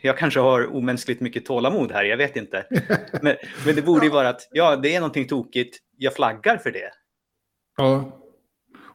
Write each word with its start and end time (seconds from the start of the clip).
jag 0.00 0.18
kanske 0.18 0.40
har 0.40 0.74
omänskligt 0.74 1.20
mycket 1.20 1.46
tålamod 1.46 1.92
här, 1.92 2.04
jag 2.04 2.16
vet 2.16 2.36
inte. 2.36 2.66
Men, 3.22 3.36
men 3.66 3.74
det 3.74 3.82
borde 3.82 4.06
ju 4.06 4.12
vara 4.12 4.28
att, 4.28 4.48
ja, 4.52 4.76
det 4.76 4.94
är 4.94 5.00
någonting 5.00 5.28
tokigt, 5.28 5.78
jag 5.96 6.14
flaggar 6.14 6.56
för 6.56 6.70
det. 6.70 6.90
Ja. 7.76 8.20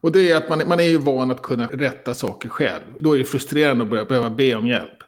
Och 0.02 0.12
det 0.12 0.32
är 0.32 0.36
att 0.36 0.50
man, 0.50 0.68
man 0.68 0.80
är 0.80 0.84
ju 0.84 0.98
van 0.98 1.32
att 1.32 1.42
kunna 1.42 1.68
rätta 1.68 2.14
saker 2.14 2.50
själv. 2.50 2.82
Då 3.00 3.16
är 3.16 3.20
det 3.20 3.26
frustrerande 3.26 3.84
att 3.84 3.90
börja, 3.90 4.06
behöva 4.06 4.30
be 4.30 4.56
om 4.56 4.68
hjälp. 4.68 5.04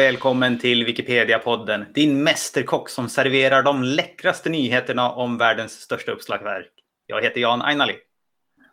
Välkommen 0.00 0.58
till 0.58 0.86
Wikipedia-podden. 0.86 1.84
Din 1.94 2.22
mästerkock 2.22 2.88
som 2.88 3.08
serverar 3.08 3.62
de 3.62 3.82
läckraste 3.82 4.48
nyheterna 4.48 5.10
om 5.10 5.38
världens 5.38 5.72
största 5.72 6.12
uppslagsverk. 6.12 6.70
Jag 7.06 7.22
heter 7.22 7.40
Jan 7.40 7.62
Ainali. 7.62 7.94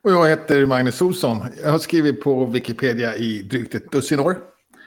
Och 0.03 0.11
jag 0.11 0.29
heter 0.29 0.65
Magnus 0.65 1.01
Olsson. 1.01 1.45
Jag 1.63 1.71
har 1.71 1.79
skrivit 1.79 2.21
på 2.21 2.45
Wikipedia 2.45 3.15
i 3.15 3.41
drygt 3.41 3.75
ett 3.75 3.91
dussin 3.91 4.19
år. 4.19 4.37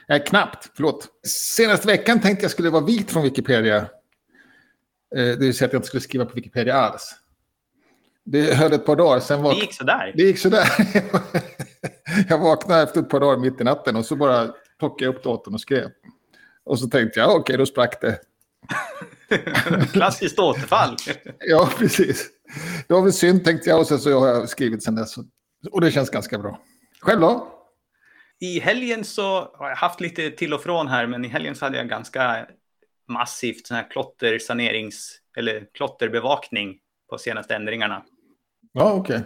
Nej, 0.09 0.23
knappt, 0.27 0.69
förlåt. 0.75 1.07
Senaste 1.27 1.87
veckan 1.87 2.21
tänkte 2.21 2.43
jag 2.43 2.51
skulle 2.51 2.69
vara 2.69 2.85
vit 2.85 3.11
från 3.11 3.23
Wikipedia. 3.23 3.77
Eh, 3.77 3.85
Det 5.15 5.39
vill 5.39 5.53
säga 5.57 5.65
att 5.65 5.73
jag 5.73 5.79
inte 5.79 5.87
skulle 5.87 6.01
skriva 6.01 6.25
på 6.25 6.35
Wikipedia 6.35 6.75
alls. 6.75 7.15
Det 8.25 8.53
höll 8.53 8.73
ett 8.73 8.85
par 8.85 8.95
dagar, 8.95 9.19
sen 9.19 9.41
var... 9.41 9.53
Det 9.53 9.59
gick 9.59 9.73
sådär. 9.73 10.13
Det 10.15 10.23
gick 10.23 10.39
sådär. 10.39 10.67
jag 12.29 12.37
vaknade 12.37 12.83
efter 12.83 12.99
ett 12.99 13.09
par 13.09 13.19
dagar 13.19 13.37
mitt 13.37 13.61
i 13.61 13.63
natten 13.63 13.95
och 13.95 14.05
så 14.05 14.15
bara 14.15 14.53
plockade 14.79 15.05
jag 15.05 15.15
upp 15.15 15.23
datorn 15.23 15.53
och 15.53 15.61
skrev. 15.61 15.89
Och 16.71 16.79
så 16.79 16.87
tänkte 16.87 17.19
jag, 17.19 17.35
okej, 17.35 17.57
då 17.57 17.65
sprack 17.65 18.01
det. 18.01 18.19
Klassiskt 19.93 20.39
återfall. 20.39 20.95
Ja, 21.39 21.69
precis. 21.77 22.29
Det 22.87 22.93
var 22.93 23.01
väl 23.01 23.13
synd 23.13 23.45
tänkte 23.45 23.69
jag 23.69 23.79
och 23.79 23.87
sen 23.87 23.99
så 23.99 24.19
har 24.19 24.27
jag 24.27 24.49
skrivit 24.49 24.83
sen 24.83 24.95
dess. 24.95 25.15
Och 25.71 25.81
det 25.81 25.91
känns 25.91 26.09
ganska 26.09 26.37
bra. 26.37 26.61
Själv 27.01 27.21
då? 27.21 27.47
I 28.39 28.59
helgen 28.59 29.03
så 29.03 29.51
har 29.53 29.69
jag 29.69 29.75
haft 29.75 30.01
lite 30.01 30.31
till 30.31 30.53
och 30.53 30.63
från 30.63 30.87
här, 30.87 31.07
men 31.07 31.25
i 31.25 31.27
helgen 31.27 31.55
så 31.55 31.65
hade 31.65 31.77
jag 31.77 31.89
ganska 31.89 32.47
massivt 33.07 33.67
sån 33.67 33.77
här 33.77 33.89
klottersanerings 33.89 35.17
eller 35.37 35.67
klotterbevakning 35.73 36.77
på 37.09 37.17
senaste 37.17 37.55
ändringarna. 37.55 38.03
Ja, 38.71 38.93
okej. 38.93 39.21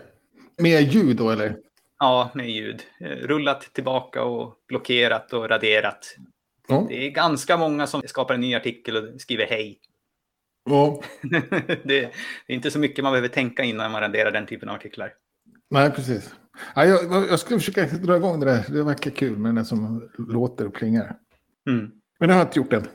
Med 0.58 0.94
ljud 0.94 1.18
då 1.18 1.30
eller? 1.30 1.58
Ja, 2.00 2.30
med 2.34 2.50
ljud. 2.50 2.84
Eh, 3.00 3.08
Rullat 3.08 3.62
tillbaka 3.74 4.24
och 4.24 4.56
blockerat 4.68 5.34
och 5.34 5.50
raderat. 5.50 6.16
Ja. 6.68 6.86
Det 6.90 7.08
är 7.08 7.10
ganska 7.10 7.58
många 7.58 7.88
som 7.88 8.02
skapar 8.06 8.34
en 8.34 8.42
ny 8.42 8.56
artikel 8.56 8.98
och 8.98 9.22
skriver 9.22 9.46
hej. 9.46 9.80
ja. 10.70 11.02
det, 11.84 12.04
är 12.04 12.12
inte 12.48 12.72
så 12.72 12.80
mycket 12.80 13.04
man 13.04 13.14
behöver 13.14 13.28
tänka 13.28 13.64
innan 13.64 13.92
man 13.92 14.02
raderar 14.02 14.32
den 14.32 14.46
typen 14.46 14.70
av 14.70 14.76
artiklar. 14.76 15.14
Nej, 15.70 15.92
precis. 15.92 16.34
Ja, 16.76 16.86
jag, 16.86 17.28
jag 17.30 17.40
skulle 17.40 17.60
försöka 17.60 17.86
dra 17.86 18.18
igång 18.18 18.40
det 18.40 18.46
där. 18.46 18.66
Det 18.70 18.84
verkar 18.84 19.12
kul 19.12 19.38
med 19.38 19.56
den 19.56 19.66
som 19.66 20.10
låter 20.18 20.68
och 20.68 20.76
klingar. 20.76 21.16
Mm. 21.70 21.92
Men 22.20 22.30
det 22.30 22.34
har 22.34 22.42
jag 22.42 22.48
inte 22.48 22.60
gjort 22.60 22.74
än. 22.74 22.88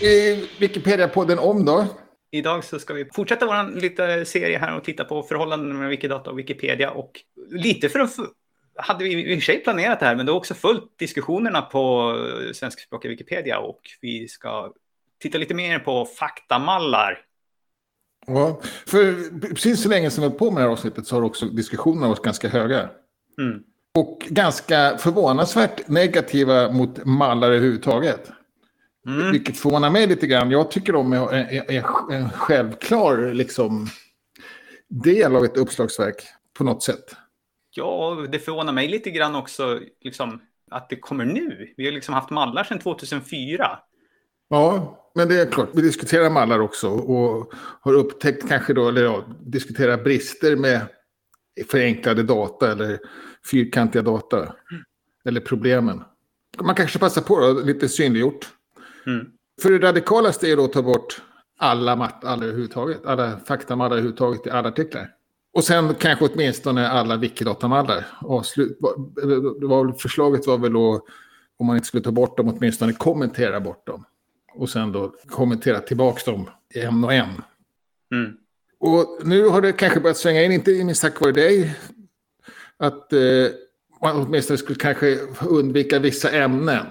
I 0.00 0.48
Wikipedia-podden 0.58 1.38
om 1.38 1.64
då? 1.64 1.86
Idag 2.30 2.64
så 2.64 2.78
ska 2.78 2.94
vi 2.94 3.04
fortsätta 3.14 3.46
vår 3.46 3.80
lite 3.80 4.24
serie 4.24 4.58
här 4.58 4.76
och 4.76 4.84
titta 4.84 5.04
på 5.04 5.22
förhållanden 5.22 5.68
mellan 5.68 5.90
Wikidata 5.90 6.30
och 6.30 6.38
Wikipedia. 6.38 6.90
Och 6.90 7.20
lite 7.50 7.88
för 7.88 8.00
att 8.00 8.16
hade 8.76 9.04
vi 9.04 9.32
i 9.32 9.34
och 9.34 9.38
för 9.38 9.44
sig 9.44 9.58
planerat 9.58 10.00
det 10.00 10.06
här, 10.06 10.16
men 10.16 10.26
det 10.26 10.32
har 10.32 10.36
också 10.36 10.54
följt 10.54 10.98
diskussionerna 10.98 11.62
på 11.62 12.14
svenskspråkiga 12.54 13.10
Wikipedia 13.10 13.58
och 13.58 13.80
vi 14.00 14.28
ska 14.28 14.72
titta 15.20 15.38
lite 15.38 15.54
mer 15.54 15.78
på 15.78 16.04
faktamallar. 16.04 17.18
Ja, 18.26 18.60
för 18.86 19.14
precis 19.48 19.82
så 19.82 19.88
länge 19.88 20.10
som 20.10 20.22
vi 20.22 20.28
har 20.30 20.36
på 20.38 20.50
med 20.50 20.62
det 20.62 20.66
här 20.66 20.72
avsnittet 20.72 21.06
så 21.06 21.16
har 21.16 21.22
också 21.22 21.46
diskussionerna 21.46 22.08
varit 22.08 22.22
ganska 22.22 22.48
höga. 22.48 22.90
Mm. 23.38 23.62
Och 23.94 24.26
ganska 24.28 24.98
förvånansvärt 24.98 25.88
negativa 25.88 26.70
mot 26.70 27.04
mallar 27.04 27.48
överhuvudtaget. 27.48 28.30
Mm. 29.06 29.32
Vilket 29.32 29.56
förvånar 29.56 29.90
mig 29.90 30.06
lite 30.06 30.26
grann. 30.26 30.50
Jag 30.50 30.70
tycker 30.70 30.92
de 30.92 31.12
är, 31.12 31.32
är, 31.32 31.70
är 31.70 32.12
en 32.12 32.30
självklar 32.30 33.32
liksom, 33.32 33.88
del 34.88 35.36
av 35.36 35.44
ett 35.44 35.56
uppslagsverk 35.56 36.26
på 36.58 36.64
något 36.64 36.82
sätt. 36.82 37.16
Ja, 37.76 38.26
det 38.32 38.38
förvånar 38.38 38.72
mig 38.72 38.88
lite 38.88 39.10
grann 39.10 39.34
också 39.34 39.80
liksom, 40.00 40.40
att 40.70 40.88
det 40.88 40.96
kommer 40.96 41.24
nu. 41.24 41.74
Vi 41.76 41.84
har 41.84 41.92
liksom 41.92 42.14
haft 42.14 42.30
mallar 42.30 42.64
sedan 42.64 42.78
2004. 42.78 43.78
Ja, 44.48 45.00
men 45.14 45.28
det 45.28 45.40
är 45.40 45.46
klart. 45.46 45.68
Vi 45.72 45.82
diskuterar 45.82 46.30
mallar 46.30 46.58
också 46.58 46.88
och 46.88 47.52
har 47.80 47.94
upptäckt 47.94 48.48
kanske 48.48 48.74
då, 48.74 48.88
eller 48.88 49.02
ja, 49.02 49.24
diskuterar 49.40 49.96
brister 49.96 50.56
med 50.56 50.80
förenklade 51.70 52.22
data 52.22 52.72
eller 52.72 52.98
fyrkantiga 53.50 54.02
data. 54.02 54.54
Eller 55.24 55.40
problemen. 55.40 56.04
Man 56.62 56.74
kanske 56.74 56.98
passar 56.98 57.22
på 57.22 57.40
då, 57.40 57.52
lite 57.52 57.88
synliggjort. 57.88 58.48
Mm. 59.06 59.26
För 59.62 59.70
det 59.70 59.86
radikalaste 59.88 60.50
är 60.50 60.56
då 60.56 60.64
att 60.64 60.72
ta 60.72 60.82
bort 60.82 61.22
alla 61.58 62.12
överhuvudtaget. 62.22 63.06
Alla 63.06 63.38
faktamallar 63.38 63.92
överhuvudtaget 63.96 64.46
i 64.46 64.50
alla 64.50 64.68
artiklar. 64.68 65.10
Och 65.54 65.64
sen 65.64 65.94
kanske 65.94 66.24
åtminstone 66.24 66.88
alla 66.88 67.16
wikidatamallar. 67.16 68.06
Avslut, 68.20 68.78
det 69.60 69.66
var, 69.66 69.84
väl- 69.84 69.94
förslaget 69.94 70.46
var 70.46 70.58
väl 70.58 70.72
då, 70.72 71.06
om 71.56 71.66
man 71.66 71.76
inte 71.76 71.88
skulle 71.88 72.02
ta 72.02 72.12
bort 72.12 72.36
dem, 72.36 72.48
åtminstone 72.48 72.92
kommentera 72.92 73.60
bort 73.60 73.86
dem. 73.86 74.04
Och 74.54 74.70
sen 74.70 74.92
då 74.92 75.14
kommentera 75.28 75.80
tillbaka 75.80 76.30
dem 76.30 76.50
en 76.74 77.04
och 77.04 77.12
en. 77.12 77.42
Mm. 78.12 78.36
Och 78.80 79.18
nu 79.24 79.48
har 79.48 79.60
det 79.60 79.72
kanske 79.72 80.00
börjat 80.00 80.16
svänga 80.16 80.42
in, 80.42 80.52
inte 80.52 80.84
minst 80.84 81.02
tack 81.02 81.20
vare 81.20 81.32
dig, 81.32 81.76
att 82.76 83.12
eh, 83.12 83.20
man 84.02 84.16
åtminstone 84.16 84.58
skulle 84.58 84.78
kanske 84.78 85.18
undvika 85.48 85.98
vissa 85.98 86.30
ämnen. 86.30 86.86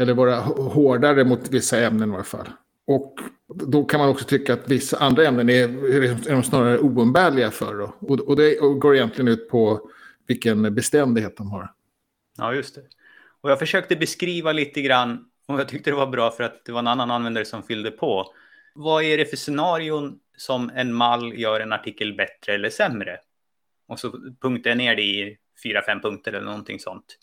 Eller 0.00 0.14
vara 0.14 0.40
hårdare 0.40 1.24
mot 1.24 1.48
vissa 1.50 1.80
ämnen 1.80 2.10
i 2.10 2.14
alla 2.14 2.24
fall. 2.24 2.48
Och 2.86 3.14
då 3.48 3.84
kan 3.84 4.00
man 4.00 4.08
också 4.08 4.24
tycka 4.24 4.54
att 4.54 4.68
vissa 4.68 4.98
andra 4.98 5.26
ämnen 5.26 5.48
är, 5.48 5.94
är 5.94 6.00
liksom- 6.00 6.32
de 6.32 6.42
snarare 6.42 6.78
oumbärliga 6.78 7.50
för. 7.50 7.74
Då. 7.74 7.94
Och, 8.00 8.20
och 8.20 8.36
det 8.36 8.54
går 8.54 8.96
egentligen 8.96 9.28
ut 9.28 9.48
på 9.48 9.90
vilken 10.26 10.74
beständighet 10.74 11.36
de 11.36 11.50
har. 11.50 11.72
Ja, 12.38 12.54
just 12.54 12.74
det. 12.74 12.82
Och 13.40 13.50
jag 13.50 13.58
försökte 13.58 13.96
beskriva 13.96 14.52
lite 14.52 14.82
grann, 14.82 15.24
och 15.46 15.60
jag 15.60 15.68
tyckte 15.68 15.90
det 15.90 15.96
var 15.96 16.06
bra 16.06 16.30
för 16.30 16.44
att 16.44 16.64
det 16.64 16.72
var 16.72 16.78
en 16.78 16.86
annan 16.86 17.10
användare 17.10 17.44
som 17.44 17.62
fyllde 17.62 17.90
på. 17.90 18.32
Vad 18.74 19.04
är 19.04 19.18
det 19.18 19.26
för 19.26 19.36
scenarion 19.36 20.18
som 20.36 20.70
en 20.74 20.92
mall 20.94 21.38
gör 21.38 21.60
en 21.60 21.72
artikel 21.72 22.14
bättre 22.16 22.54
eller 22.54 22.70
sämre? 22.70 23.18
Och 23.88 24.00
så 24.00 24.10
punktade 24.40 24.68
jag 24.68 24.78
ner 24.78 24.96
det 24.96 25.02
i 25.02 25.36
fyra, 25.62 25.82
fem 25.82 26.00
punkter 26.00 26.32
eller 26.32 26.46
någonting 26.46 26.80
sånt. 26.80 27.18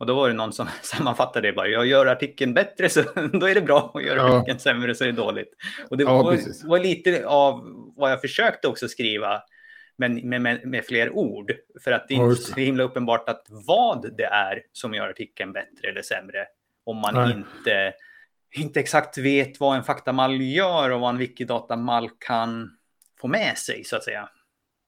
Och 0.00 0.06
då 0.06 0.14
var 0.14 0.28
det 0.28 0.34
någon 0.34 0.52
som 0.52 0.68
sammanfattade 0.82 1.48
det 1.48 1.52
bara, 1.52 1.68
jag 1.68 1.86
gör 1.86 2.06
artikeln 2.06 2.54
bättre 2.54 2.88
så 2.88 3.02
då 3.32 3.48
är 3.48 3.54
det 3.54 3.60
bra 3.60 3.90
och 3.94 4.02
gör 4.02 4.16
Ja. 4.16 4.36
artikeln 4.38 4.58
sämre 4.58 4.94
så 4.94 5.04
är 5.04 5.08
det 5.08 5.12
dåligt. 5.12 5.54
Och 5.90 5.96
det 5.96 6.04
Ja, 6.04 6.22
var, 6.22 6.68
var 6.68 6.78
lite 6.78 7.26
av 7.26 7.64
vad 7.96 8.10
jag 8.12 8.20
försökte 8.20 8.68
också 8.68 8.88
skriva, 8.88 9.42
men 9.96 10.28
med, 10.28 10.40
med, 10.42 10.66
med 10.66 10.84
fler 10.84 11.10
ord. 11.10 11.52
För 11.84 11.92
att 11.92 12.08
det 12.08 12.14
är 12.14 12.18
inte 12.30 12.42
så 12.42 12.54
himla 12.60 12.82
uppenbart 12.84 13.28
att 13.28 13.46
vad 13.48 14.16
det 14.16 14.24
är 14.24 14.62
som 14.72 14.94
gör 14.94 15.08
artikeln 15.08 15.52
bättre 15.52 15.88
eller 15.88 16.02
sämre. 16.02 16.46
Om 16.84 16.96
man 16.96 17.14
Nej. 17.14 17.32
inte, 17.32 17.92
inte 18.56 18.80
exakt 18.80 19.18
vet 19.18 19.60
vad 19.60 19.76
en 19.76 19.84
faktamall 19.84 20.40
gör 20.40 20.90
och 20.90 21.00
vad 21.00 21.10
en 21.10 21.18
wikidata-mall 21.18 22.10
kan 22.18 22.70
få 23.20 23.28
med 23.28 23.58
sig 23.58 23.84
så 23.84 23.96
att 23.96 24.04
säga. 24.04 24.28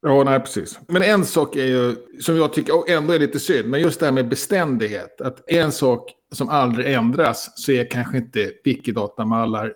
Ja, 0.02 0.24
nej, 0.24 0.40
precis. 0.40 0.78
Men 0.88 1.02
en 1.02 1.24
sak 1.24 1.56
är 1.56 1.66
ju, 1.66 1.96
som 2.20 2.36
jag 2.36 2.52
tycker 2.52 2.76
och 2.76 2.88
ändå 2.88 3.12
är 3.12 3.18
lite 3.18 3.40
synd, 3.40 3.68
men 3.68 3.80
just 3.80 4.00
det 4.00 4.06
här 4.06 4.12
med 4.12 4.28
beständighet. 4.28 5.20
Att 5.20 5.50
en 5.50 5.72
sak 5.72 6.12
som 6.32 6.48
aldrig 6.48 6.94
ändras 6.94 7.52
så 7.54 7.72
är 7.72 7.90
kanske 7.90 8.16
inte 8.16 8.52
wikidatamallar 8.64 9.74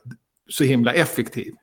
så 0.51 0.65
himla 0.65 0.93
effektiv. 0.93 1.55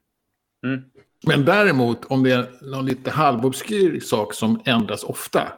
Mm. 0.65 0.81
Men 1.25 1.45
däremot 1.45 2.05
om 2.05 2.23
det 2.23 2.31
är 2.31 2.49
någon 2.61 2.85
lite 2.85 3.11
halvobskyr 3.11 3.99
sak 3.99 4.33
som 4.33 4.61
ändras 4.65 5.03
ofta 5.03 5.53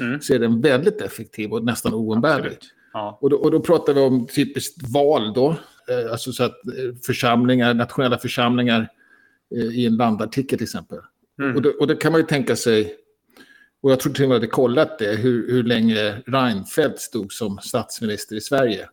Mm. 0.00 0.20
så 0.20 0.34
är 0.34 0.38
den 0.38 0.60
väldigt 0.60 1.00
effektiv 1.00 1.52
och 1.52 1.64
nästan 1.64 1.94
oumbärlig. 1.94 2.58
Ja. 2.92 3.18
Och 3.20 3.30
då, 3.30 3.36
och 3.36 3.50
då 3.50 3.60
pratar 3.60 3.94
vi 3.94 4.00
om 4.00 4.26
typiskt 4.26 4.88
val 4.94 5.32
då. 5.34 5.56
Eh, 5.88 6.12
alltså 6.12 6.32
så 6.32 6.44
att 6.44 6.66
eh, 6.66 6.94
församlingar, 7.06 7.74
nationella 7.74 8.18
församlingar 8.18 8.88
eh, 9.56 9.62
i 9.62 9.86
en 9.86 9.96
landartikel 9.96 10.58
till 10.58 10.64
exempel. 10.64 10.98
Mm. 11.40 11.56
Och, 11.56 11.62
då, 11.62 11.70
och 11.70 11.86
då 11.86 11.96
kan 11.96 12.12
man 12.12 12.20
ju 12.20 12.26
tänka 12.26 12.56
sig, 12.56 12.96
och 13.82 13.90
jag 13.90 14.00
tror 14.00 14.12
till 14.12 14.24
och 14.24 14.28
med 14.28 14.36
att 14.36 14.42
hade 14.42 14.50
kollat 14.50 14.98
det, 14.98 15.16
hur, 15.16 15.52
hur 15.52 15.62
länge 15.62 16.22
Reinfeldt 16.26 17.00
stod 17.00 17.32
som 17.32 17.58
statsminister 17.58 18.36
i 18.36 18.40
Sverige. 18.40 18.88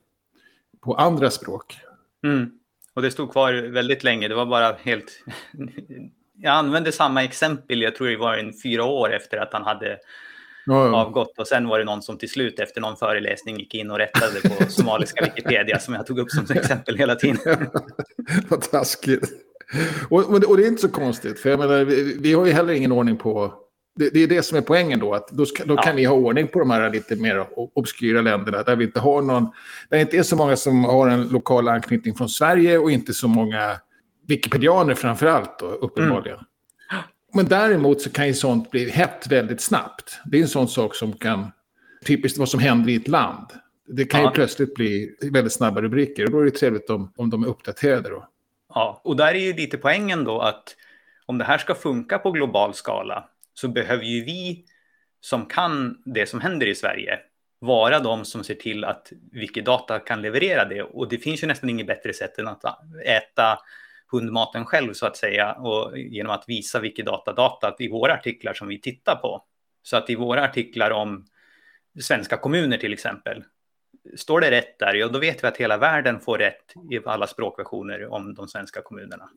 På 0.81 0.95
andra 0.95 1.31
språk. 1.31 1.77
Mm. 2.23 2.51
Och 2.93 3.01
det 3.01 3.11
stod 3.11 3.31
kvar 3.31 3.53
väldigt 3.53 4.03
länge. 4.03 4.27
Det 4.27 4.35
var 4.35 4.45
bara 4.45 4.73
helt 4.73 5.23
jag 6.41 6.53
använde 6.53 6.91
samma 6.91 7.23
exempel, 7.23 7.81
jag 7.81 7.95
tror 7.95 8.07
det 8.07 8.17
var 8.17 8.37
en 8.37 8.53
fyra 8.63 8.83
år 8.83 9.13
efter 9.13 9.37
att 9.37 9.53
han 9.53 9.63
hade 9.63 9.99
Ja, 10.69 10.87
ja. 10.87 10.95
avgått. 10.95 11.39
Och 11.39 11.47
sen 11.47 11.67
var 11.67 11.79
det 11.79 11.85
någon 11.85 12.01
som 12.01 12.17
till 12.17 12.29
slut 12.29 12.59
efter 12.59 12.81
någon 12.81 12.97
föreläsning 12.97 13.59
gick 13.59 13.75
in 13.75 13.91
och 13.91 13.97
rättade 13.97 14.41
på 14.41 14.71
somaliska 14.71 15.25
Wikipedia 15.35 15.79
som 15.79 15.93
jag 15.93 16.05
tog 16.07 16.19
upp 16.19 16.31
som 16.31 16.45
exempel 16.57 16.97
hela 16.97 17.15
tiden. 17.15 17.67
Vad 18.49 18.61
taskigt. 18.61 19.29
Och, 20.09 20.23
och, 20.49 20.57
det, 20.57 20.63
är 20.63 20.67
inte 20.67 20.81
så 20.81 20.89
konstigt, 20.89 21.39
för 21.39 21.49
jag 21.49 21.59
menar, 21.59 21.85
vi, 21.85 22.17
vi 22.19 22.33
har 22.33 22.45
ju 22.45 22.51
heller 22.51 22.73
ingen 22.73 22.91
ordning 22.91 23.17
på... 23.17 23.53
Det, 23.95 24.09
det 24.09 24.19
är 24.23 24.27
det 24.27 24.43
som 24.43 24.57
är 24.57 24.61
poängen 24.61 24.99
då, 24.99 25.13
att 25.13 25.27
då, 25.29 25.45
ska, 25.45 25.65
då 25.65 25.75
kan 25.75 25.91
Ja. 25.91 25.95
vi 25.95 26.05
ha 26.05 26.15
ordning 26.15 26.47
på 26.47 26.59
de 26.59 26.69
här 26.71 26.89
lite 26.89 27.15
mer 27.15 27.45
obskyra 27.75 28.21
länderna, 28.21 28.63
där 28.63 28.75
vi 28.75 28.85
inte 28.85 28.99
har 28.99 29.21
någon... 29.21 29.43
Där 29.43 29.97
det 29.97 30.01
inte 30.01 30.17
är 30.17 30.23
så 30.23 30.35
många 30.35 30.55
som 30.55 30.83
har 30.83 31.07
en 31.07 31.27
lokal 31.27 31.67
anknytning 31.67 32.15
från 32.15 32.29
Sverige 32.29 32.77
och 32.77 32.91
inte 32.91 33.13
så 33.13 33.27
många 33.27 33.75
wikipedianer 34.27 34.93
framför 34.93 35.25
allt, 35.25 35.59
då, 35.59 35.65
uppenbarligen. 35.65 36.39
Men 37.33 37.45
däremot 37.45 38.01
så 38.01 38.09
kan 38.09 38.27
ju 38.27 38.33
sånt 38.33 38.71
bli 38.71 38.89
hett 38.89 39.27
väldigt 39.29 39.61
snabbt. 39.61 40.19
Det 40.25 40.37
är 40.37 40.41
en 40.41 40.47
sån 40.47 40.67
sak 40.67 40.95
som 40.95 41.13
kan... 41.13 41.47
Typiskt 42.05 42.37
vad 42.39 42.49
som 42.49 42.59
händer 42.59 42.89
i 42.89 42.95
ett 42.95 43.07
land. 43.07 43.47
Det 43.87 44.05
kan 44.05 44.21
Ja. 44.21 44.27
ju 44.29 44.33
plötsligt 44.33 44.75
bli 44.75 45.15
väldigt 45.31 45.53
snabba 45.53 45.81
rubriker 45.81 46.25
och 46.25 46.31
då 46.31 46.39
är 46.39 46.45
det 46.45 46.51
trevligt 46.51 46.89
om, 46.89 47.13
om 47.17 47.29
de 47.29 47.43
är 47.43 47.47
uppdaterade 47.47 48.09
då. 48.09 48.27
Ja, 48.73 49.01
och 49.03 49.15
där 49.15 49.27
är 49.35 49.39
ju 49.39 49.53
lite 49.53 49.77
poängen 49.77 50.23
då 50.23 50.39
att 50.39 50.75
om 51.25 51.37
det 51.37 51.45
här 51.45 51.57
ska 51.57 51.75
funka 51.75 52.19
på 52.19 52.31
global 52.31 52.73
skala 52.73 53.29
så 53.53 53.67
behöver 53.67 54.03
ju 54.03 54.23
vi 54.23 54.65
som 55.21 55.45
kan 55.45 56.01
det 56.05 56.25
som 56.25 56.41
händer 56.41 56.67
i 56.67 56.75
Sverige 56.75 57.19
vara 57.59 57.99
de 57.99 58.25
som 58.25 58.43
ser 58.43 58.55
till 58.55 58.83
att 58.83 59.11
Wikidata 59.31 59.99
kan 59.99 60.21
leverera 60.21 60.65
det. 60.65 60.81
Och 60.81 61.09
det 61.09 61.17
finns 61.17 61.43
ju 61.43 61.47
nästan 61.47 61.69
inget 61.69 61.87
bättre 61.87 62.13
sätt 62.13 62.37
än 62.37 62.47
att 62.47 62.63
äta 63.05 63.59
hundmaten 64.11 64.65
själv 64.65 64.93
så 64.93 65.05
att 65.05 65.17
säga 65.17 65.53
och 65.53 65.97
genom 65.97 66.31
att 66.31 66.43
visa 66.47 66.79
Wikidata-data 66.79 67.75
i 67.79 67.89
våra 67.89 68.13
artiklar 68.13 68.53
som 68.53 68.67
vi 68.67 68.81
tittar 68.81 69.15
på. 69.15 69.43
Så 69.83 69.97
att 69.97 70.09
i 70.09 70.15
våra 70.15 70.43
artiklar 70.43 70.91
om 70.91 71.25
svenska 71.99 72.37
kommuner 72.37 72.77
till 72.77 72.93
exempel 72.93 73.43
Står 74.15 74.41
det 74.41 74.51
rätt 74.51 74.79
där, 74.79 74.93
ja 74.93 75.07
då 75.07 75.19
vet 75.19 75.43
vi 75.43 75.47
att 75.47 75.57
hela 75.57 75.77
världen 75.77 76.19
får 76.19 76.37
rätt 76.37 76.63
i 76.91 76.99
alla 77.05 77.27
språkversioner 77.27 78.07
om 78.13 78.33
de 78.33 78.47
svenska 78.47 78.81
kommunerna. 78.81 79.29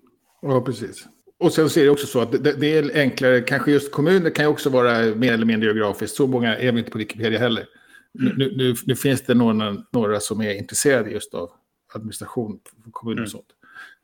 Ja, 0.42 0.60
precis. 0.60 1.06
Och 1.38 1.52
sen 1.52 1.70
så 1.70 1.80
är 1.80 1.84
det 1.84 1.90
också 1.90 2.06
så 2.06 2.20
att 2.20 2.32
det, 2.44 2.52
det 2.52 2.78
är 2.78 3.00
enklare, 3.00 3.40
kanske 3.40 3.70
just 3.70 3.92
kommuner 3.92 4.30
kan 4.30 4.44
ju 4.44 4.48
också 4.50 4.70
vara 4.70 5.14
mer 5.14 5.32
eller 5.32 5.46
mindre 5.46 5.66
geografiskt. 5.68 6.16
Så 6.16 6.26
många 6.26 6.56
är 6.56 6.72
vi 6.72 6.78
inte 6.78 6.90
på 6.90 6.98
Wikipedia 6.98 7.38
heller. 7.38 7.66
Nu, 8.12 8.34
nu, 8.36 8.52
nu, 8.56 8.74
nu 8.86 8.96
finns 8.96 9.22
det 9.22 9.34
några, 9.34 9.76
några 9.90 10.20
som 10.20 10.40
är 10.40 10.54
intresserade 10.54 11.10
just 11.10 11.34
av 11.34 11.50
administration 11.94 12.60
kommuner 12.92 13.18
Mm. 13.18 13.24
och 13.24 13.30
sånt. 13.30 13.46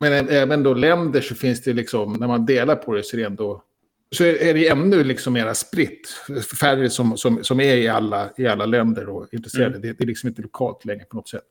Men 0.00 0.28
även 0.28 0.62
då 0.62 0.74
länder 0.74 1.20
så 1.20 1.34
finns 1.34 1.62
det 1.62 1.72
liksom, 1.72 2.12
när 2.12 2.26
man 2.26 2.46
delar 2.46 2.76
på 2.76 2.94
det 2.94 3.02
så 3.02 3.16
är 3.16 3.20
det 3.20 3.26
ändå, 3.26 3.62
så 4.16 4.24
är 4.24 4.54
det 4.54 4.68
ännu 4.68 5.04
liksom 5.04 5.32
mera 5.32 5.54
spritt. 5.54 6.08
Färre 6.60 6.90
som, 6.90 7.16
som, 7.16 7.44
som 7.44 7.60
är 7.60 7.76
i 7.76 7.88
alla, 7.88 8.30
i 8.36 8.46
alla 8.46 8.66
länder 8.66 9.08
och 9.08 9.28
intresserade. 9.32 9.76
Mm. 9.76 9.80
Det, 9.80 9.92
det 9.92 10.04
är 10.04 10.06
liksom 10.06 10.28
inte 10.28 10.42
lokalt 10.42 10.84
längre 10.84 11.04
på 11.04 11.16
något 11.16 11.28
sätt. 11.28 11.44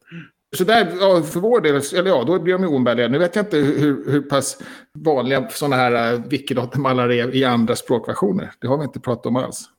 Så 0.55 0.63
där, 0.63 0.93
ja, 0.99 1.23
för 1.23 1.39
vår 1.39 1.61
del, 1.61 1.75
eller 1.75 2.09
ja, 2.09 2.23
då 2.23 2.39
blir 2.39 2.53
de 2.53 2.61
ju 2.61 2.67
oumbärliga. 2.67 3.07
Nu 3.07 3.17
vet 3.17 3.35
jag 3.35 3.45
inte 3.45 3.57
hur, 3.57 4.11
hur 4.11 4.21
pass 4.21 4.61
vanliga 4.93 5.49
sådana 5.49 5.75
här 5.75 6.13
uh, 6.13 6.27
wikidatamallar 6.27 7.11
är 7.11 7.35
i 7.35 7.43
andra 7.43 7.75
språkversioner. 7.75 8.51
Det 8.59 8.67
har 8.67 8.77
vi 8.77 8.83
inte 8.83 8.99
pratat 8.99 9.25
om 9.25 9.35
alls. 9.35 9.69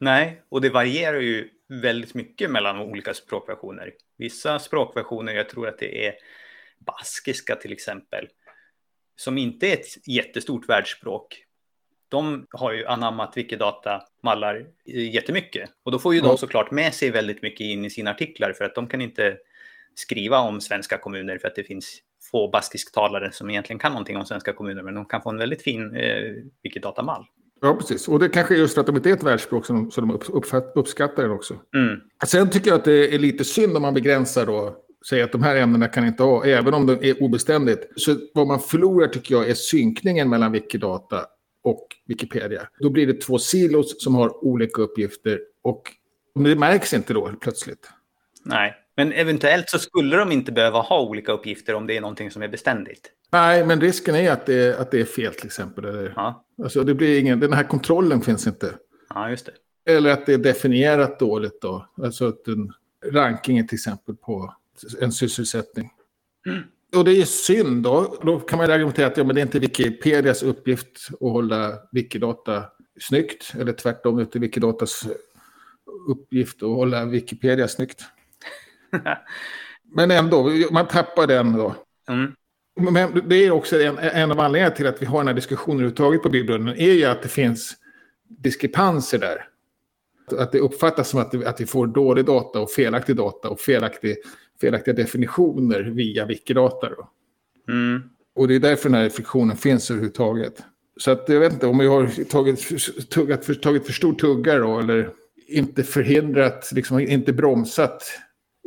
Nej, 0.00 0.42
och 0.48 0.60
det 0.60 0.70
varierar 0.70 1.20
ju 1.20 1.48
väldigt 1.68 2.14
mycket 2.14 2.50
mellan 2.50 2.78
olika 2.78 3.14
språkversioner. 3.14 3.92
Vissa 4.18 4.58
språkversioner, 4.58 5.32
jag 5.32 5.48
tror 5.48 5.68
att 5.68 5.78
det 5.78 6.06
är 6.06 6.14
baskiska 6.78 7.56
till 7.56 7.72
exempel, 7.72 8.28
som 9.16 9.38
inte 9.38 9.66
är 9.66 9.72
ett 9.72 10.08
jättestort 10.08 10.68
världsspråk. 10.68 11.44
De 12.08 12.46
har 12.50 12.72
ju 12.72 12.86
anammat 12.86 13.36
Wikidata-mallar 13.36 14.66
jättemycket. 15.12 15.70
Och 15.84 15.92
då 15.92 15.98
får 15.98 16.14
ju 16.14 16.20
Ja. 16.20 16.26
de 16.26 16.38
såklart 16.38 16.70
med 16.70 16.94
sig 16.94 17.10
väldigt 17.10 17.42
mycket 17.42 17.60
in 17.60 17.84
i 17.84 17.90
sina 17.90 18.10
artiklar 18.10 18.52
för 18.52 18.64
att 18.64 18.74
de 18.74 18.86
kan 18.86 19.00
inte 19.00 19.36
skriva 19.94 20.38
om 20.38 20.60
svenska 20.60 20.98
kommuner 20.98 21.38
för 21.38 21.48
att 21.48 21.54
det 21.54 21.64
finns 21.64 21.98
få 22.30 22.48
baskisktalare 22.48 23.32
som 23.32 23.50
egentligen 23.50 23.78
kan 23.78 23.92
någonting 23.92 24.16
om 24.16 24.24
svenska 24.24 24.52
kommuner, 24.52 24.82
men 24.82 24.94
de 24.94 25.04
kan 25.04 25.22
få 25.22 25.30
en 25.30 25.38
väldigt 25.38 25.62
fin 25.62 25.96
eh, 25.96 26.22
Wikidata-mall. 26.62 27.24
Ja, 27.60 27.74
precis. 27.74 28.08
Och 28.08 28.18
det 28.18 28.28
kanske 28.28 28.54
är 28.54 28.58
just 28.58 28.74
för 28.74 28.80
att 28.80 28.86
de 28.86 28.96
inte 28.96 29.10
är 29.10 29.14
ett 29.14 29.22
världsspråk 29.22 29.66
som 29.66 29.76
de, 29.76 29.90
så 29.90 30.00
de 30.00 30.10
upp, 30.10 30.24
uppfatt, 30.28 30.72
uppskattar 30.74 31.22
den 31.22 31.32
också. 31.32 31.54
Mm. 31.74 32.00
Sen 32.26 32.50
tycker 32.50 32.70
jag 32.70 32.78
att 32.78 32.84
det 32.84 33.14
är 33.14 33.18
lite 33.18 33.44
synd 33.44 33.76
om 33.76 33.82
man 33.82 33.94
begränsar 33.94 34.46
då. 34.46 34.76
Säger 35.08 35.24
att 35.24 35.32
de 35.32 35.42
här 35.42 35.56
ämnena 35.56 35.88
kan 35.88 36.06
inte 36.06 36.22
ha, 36.22 36.44
även 36.44 36.74
om 36.74 36.86
det 36.86 37.04
är 37.04 37.22
obeständigt. 37.22 37.92
Så 37.96 38.16
vad 38.34 38.46
man 38.46 38.60
förlorar 38.60 39.08
tycker 39.08 39.34
jag 39.34 39.48
är 39.50 39.54
synkningen 39.54 40.30
mellan 40.30 40.52
Wikidata 40.52 41.26
och 41.68 41.86
Wikipedia. 42.06 42.68
Då 42.80 42.90
blir 42.90 43.06
det 43.06 43.20
två 43.20 43.38
silos 43.38 44.04
som 44.04 44.14
har 44.14 44.44
olika 44.44 44.82
uppgifter 44.82 45.40
och 45.62 45.82
det 46.34 46.56
märks 46.56 46.94
inte 46.94 47.14
då 47.14 47.32
plötsligt. 47.40 47.90
Nej, 48.44 48.74
men 48.96 49.12
eventuellt 49.12 49.68
så 49.70 49.78
skulle 49.78 50.16
de 50.16 50.32
inte 50.32 50.52
behöva 50.52 50.80
ha 50.80 51.00
olika 51.02 51.32
uppgifter 51.32 51.74
om 51.74 51.86
det 51.86 51.96
är 51.96 52.00
någonting 52.00 52.30
som 52.30 52.42
är 52.42 52.48
beständigt. 52.48 53.10
Nej, 53.32 53.64
men 53.66 53.80
risken 53.80 54.14
är 54.14 54.30
att 54.32 54.46
det, 54.46 54.80
att 54.80 54.90
det 54.90 55.00
är 55.00 55.04
fel 55.04 55.34
till 55.34 55.46
exempel. 55.46 55.84
Eller, 55.84 56.12
Ja, 56.16 56.44
alltså, 56.62 56.84
det 56.84 56.94
blir 56.94 57.20
ingen, 57.20 57.40
den 57.40 57.52
här 57.52 57.64
kontrollen 57.64 58.20
finns 58.20 58.46
inte. 58.46 58.74
ja 59.14 59.30
just 59.30 59.46
det. 59.46 59.92
Eller 59.92 60.10
att 60.10 60.26
det 60.26 60.34
är 60.34 60.38
definierat 60.38 61.18
dåligt 61.18 61.60
då. 61.60 61.88
Alltså 62.02 62.28
att 62.28 62.48
en 62.48 62.72
rankingen 63.12 63.66
till 63.68 63.76
exempel 63.76 64.16
på 64.16 64.54
en 65.00 65.12
sysselsättning. 65.12 65.90
Och 66.96 67.04
det 67.04 67.20
är 67.20 67.24
synd 67.24 67.82
då. 67.82 68.18
Då 68.22 68.40
kan 68.40 68.58
man 68.58 68.70
argumentera 68.70 69.06
att 69.06 69.16
ja, 69.16 69.24
men 69.24 69.34
det 69.34 69.40
är 69.40 69.42
inte 69.42 69.58
Wikipedias 69.58 70.42
uppgift 70.42 71.08
att 71.12 71.20
hålla 71.20 71.78
Wikidata 71.92 72.64
snyggt. 73.00 73.52
Eller 73.60 73.72
tvärtom, 73.72 74.16
det 74.16 74.22
är 74.22 74.24
inte 74.24 74.38
Wikidatas 74.38 75.06
uppgift 76.08 76.62
att 76.62 76.68
hålla 76.68 77.04
Wikipedia 77.04 77.68
snyggt. 77.68 78.04
Men 79.94 80.10
ändå, 80.10 80.50
man 80.70 80.88
tappar 80.88 81.26
den 81.26 81.52
då. 81.52 81.74
Mm. 82.08 82.32
Men 82.80 83.22
det 83.28 83.36
är 83.36 83.50
också 83.50 83.80
en, 83.80 83.98
en 83.98 84.30
av 84.30 84.40
anledningarna 84.40 84.74
till 84.74 84.86
att 84.86 85.02
vi 85.02 85.06
har 85.06 85.18
den 85.18 85.26
här 85.26 85.34
diskussionen 85.34 85.78
överhuvudtaget 85.78 86.22
på 86.22 86.28
Bibeln 86.28 86.68
är 86.68 86.92
ju 86.92 87.04
att 87.04 87.22
det 87.22 87.28
finns 87.28 87.76
diskrepanser 88.28 89.18
där. 89.18 89.48
Att 90.38 90.52
det 90.52 90.58
uppfattas 90.58 91.08
som 91.08 91.20
att, 91.20 91.46
att 91.46 91.60
vi 91.60 91.66
får 91.66 91.86
dålig 91.86 92.24
data 92.24 92.60
och 92.60 92.70
felaktig 92.70 93.16
data 93.16 93.48
och 93.48 93.60
felaktig, 93.60 94.16
felaktiga 94.60 94.94
definitioner 94.94 95.80
via 95.82 96.26
Wikidata. 96.26 96.88
Då. 96.88 97.10
Mm. 97.68 98.02
Och 98.34 98.48
det 98.48 98.54
är 98.54 98.60
därför 98.60 98.88
den 98.88 98.98
här 98.98 99.08
friktionen 99.08 99.56
finns 99.56 99.90
överhuvudtaget. 99.90 100.62
Så 100.96 101.10
att 101.10 101.28
jag 101.28 101.40
vet 101.40 101.52
inte 101.52 101.66
om 101.66 101.78
vi 101.78 101.86
har 101.86 102.24
tagit, 102.24 102.68
tuggat 103.08 103.44
för, 103.44 103.54
tagit 103.54 103.86
för 103.86 103.92
stor 103.92 104.14
tugga 104.14 104.58
då, 104.58 104.78
eller 104.78 105.10
inte 105.48 105.82
förhindrat, 105.82 106.72
liksom 106.72 107.00
inte 107.00 107.32
bromsat 107.32 108.02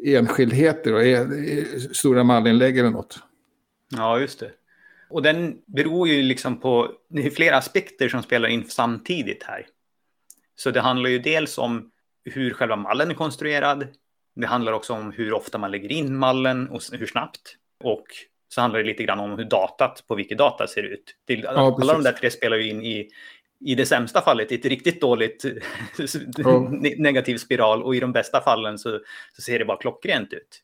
enskildheter 0.06 0.94
och 0.94 1.28
stora 1.96 2.24
mallinlägg 2.24 2.78
eller 2.78 2.90
något. 2.90 3.20
Ja, 3.90 4.20
just 4.20 4.40
det. 4.40 4.52
Och 5.10 5.22
den 5.22 5.58
beror 5.66 6.08
ju 6.08 6.22
liksom 6.22 6.60
på, 6.60 6.92
det 7.10 7.26
är 7.26 7.30
flera 7.30 7.58
aspekter 7.58 8.10
som 8.10 8.24
spelar 8.24 8.50
in 8.50 8.64
samtidigt 8.70 9.44
här. 9.44 9.68
Så 10.56 10.72
det 10.72 10.82
handlar 10.82 11.10
ju 11.10 11.20
dels 11.20 11.58
om 11.58 11.92
hur 12.24 12.54
själva 12.54 12.76
mallen 12.76 13.12
är 13.12 13.14
konstruerad. 13.14 13.88
Det 14.36 14.48
handlar 14.48 14.72
också 14.72 14.94
om 14.94 15.12
hur 15.12 15.34
ofta 15.34 15.58
man 15.58 15.72
lägger 15.72 15.92
in 15.92 16.18
mallen 16.18 16.70
och 16.70 16.82
hur 16.92 17.08
snabbt. 17.08 17.56
Och 17.84 18.06
så 18.48 18.62
handlar 18.62 18.80
det 18.80 18.86
lite 18.86 19.04
grann 19.04 19.20
om 19.20 19.38
hur 19.38 19.46
datat 19.46 20.04
på 20.08 20.16
Wikidata 20.16 20.68
ser 20.68 20.84
ut. 20.84 21.16
Det, 21.26 21.46
alla 21.46 21.72
precis. 21.72 21.92
de 21.92 22.04
där 22.04 22.12
tre 22.12 22.32
spelar 22.32 22.58
ju 22.58 22.70
in 22.70 22.82
i, 22.82 23.10
i 23.66 23.76
det 23.76 23.86
sämsta 23.86 24.22
fallet, 24.22 24.52
i 24.52 24.56
ett 24.56 24.66
riktigt 24.66 25.02
dåligt 25.02 25.46
Ja. 26.38 26.68
ne- 26.70 27.02
negativ 27.02 27.38
spiral. 27.38 27.84
Och 27.84 27.96
i 27.96 28.00
de 28.00 28.12
bästa 28.12 28.42
fallen 28.42 28.78
så, 28.80 29.00
så 29.36 29.42
ser 29.42 29.60
det 29.60 29.66
bara 29.66 29.78
klockrent 29.78 30.34
ut. 30.34 30.62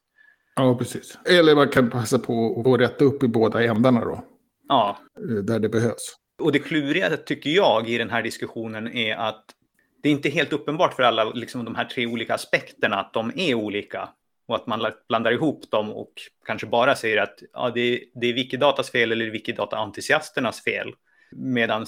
Ja, 0.56 0.76
precis. 0.78 1.18
Eller 1.26 1.56
man 1.56 1.70
kan 1.70 1.90
passa 1.90 2.20
på 2.20 2.64
att 2.74 2.82
rätta 2.82 3.06
upp 3.06 3.24
i 3.24 3.28
båda 3.28 3.64
ändarna 3.64 4.06
då, 4.06 4.24
Ja, 4.68 4.98
eh, 5.30 5.36
där 5.36 5.60
det 5.60 5.70
behövs. 5.70 6.16
Och 6.42 6.52
det 6.52 6.60
kluriga 6.60 7.18
tycker 7.18 7.50
jag 7.50 7.90
i 7.90 7.98
den 7.98 8.10
här 8.10 8.24
diskussionen 8.24 8.88
är 8.88 9.16
att 9.16 9.46
det 10.04 10.10
är 10.10 10.14
inte 10.14 10.30
helt 10.30 10.54
uppenbart 10.54 10.94
för 10.94 11.04
alla 11.04 11.24
liksom, 11.24 11.66
de 11.66 11.76
här 11.76 11.86
tre 11.86 12.06
olika 12.06 12.34
aspekterna 12.34 13.00
att 13.00 13.14
de 13.14 13.32
är 13.36 13.54
olika. 13.54 14.10
Och 14.48 14.56
att 14.56 14.68
man 14.68 14.92
blandar 15.08 15.32
ihop 15.32 15.72
dem 15.72 15.92
och 15.94 16.14
kanske 16.46 16.68
bara 16.68 16.96
säger 16.96 17.18
att 17.18 17.40
ja, 17.54 17.70
det, 17.70 17.82
är, 17.82 18.00
det 18.14 18.28
är 18.28 18.34
Wikidatas 18.34 18.92
fel 18.92 19.12
eller 19.12 19.32
Wikidata-entusiasternas 19.32 20.64
fel. 20.64 20.94
Medan 21.32 21.86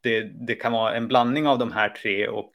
det, 0.00 0.22
det 0.46 0.54
kan 0.54 0.72
vara 0.72 0.94
en 0.94 1.08
blandning 1.08 1.46
av 1.46 1.58
de 1.58 1.72
här 1.72 1.88
tre 1.88 2.28
och, 2.28 2.52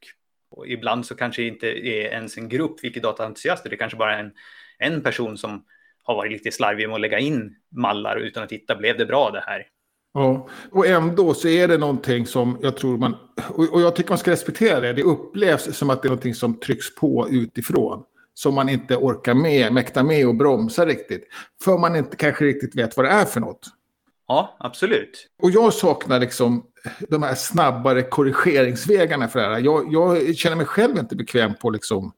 och 0.52 0.68
ibland 0.68 1.06
så 1.06 1.16
kanske 1.16 1.42
det 1.42 1.48
inte 1.48 1.68
är 1.68 2.12
ens 2.12 2.38
en 2.38 2.50
grupp 2.50 2.84
Wikidata-entusiaster. 2.84 3.70
Det 3.70 3.78
kanske 3.78 3.98
bara 3.98 4.16
är 4.16 4.20
en, 4.20 4.34
en 4.78 5.04
person 5.04 5.38
som 5.38 5.66
har 6.04 6.16
varit 6.16 6.32
lite 6.32 6.52
slarvig 6.52 6.88
med 6.88 6.96
att 6.96 7.02
lägga 7.02 7.20
in 7.20 7.56
mallar 7.70 8.18
utan 8.18 8.44
att 8.44 8.50
titta, 8.50 8.76
blev 8.76 8.98
det 8.98 9.06
bra 9.06 9.32
det 9.32 9.44
här? 9.48 9.68
Ja, 10.14 10.48
och 10.72 10.88
ändå 10.88 11.34
så 11.34 11.48
är 11.48 11.68
det 11.68 11.78
någonting 11.78 12.26
som 12.26 12.58
jag 12.62 12.78
tror 12.78 12.98
man, 12.98 13.16
och 13.56 13.82
jag 13.82 13.96
tycker 13.96 14.10
man 14.10 14.18
ska 14.18 14.32
respektera 14.32 14.80
det, 14.80 14.94
det 14.94 15.04
upplevs 15.04 15.78
som 15.78 15.90
att 15.90 16.02
det 16.02 16.06
är 16.06 16.10
någonting 16.10 16.36
som 16.36 16.60
trycks 16.60 16.96
på 16.96 17.28
utifrån. 17.30 18.04
Som 18.34 18.56
man 18.56 18.70
inte 18.70 18.96
orkar 18.96 19.34
med, 19.34 19.74
mäktar 19.74 20.04
med 20.04 20.28
och 20.28 20.36
bromsa 20.36 20.86
riktigt. 20.86 21.28
För 21.64 21.78
man 21.78 21.96
inte 21.96 22.18
kanske 22.18 22.46
riktigt 22.46 22.76
vet 22.76 22.98
vad 22.98 23.06
det 23.06 23.10
är 23.10 23.26
för 23.26 23.40
något. 23.40 23.68
Ja, 24.28 24.58
absolut. 24.60 25.28
Och 25.42 25.52
jag 25.52 25.74
saknar 25.74 26.20
liksom 26.20 26.64
de 27.10 27.24
här 27.24 27.36
snabbare 27.36 28.02
korrigeringsvägarna 28.02 29.28
för 29.28 29.40
det 29.40 29.46
här. 29.46 29.60
Jag, 29.60 29.94
jag 29.94 30.36
känner 30.36 30.56
mig 30.56 30.66
själv 30.66 30.98
inte 30.98 31.16
bekväm 31.16 31.54
på 31.62 31.70
liksom 31.70 32.14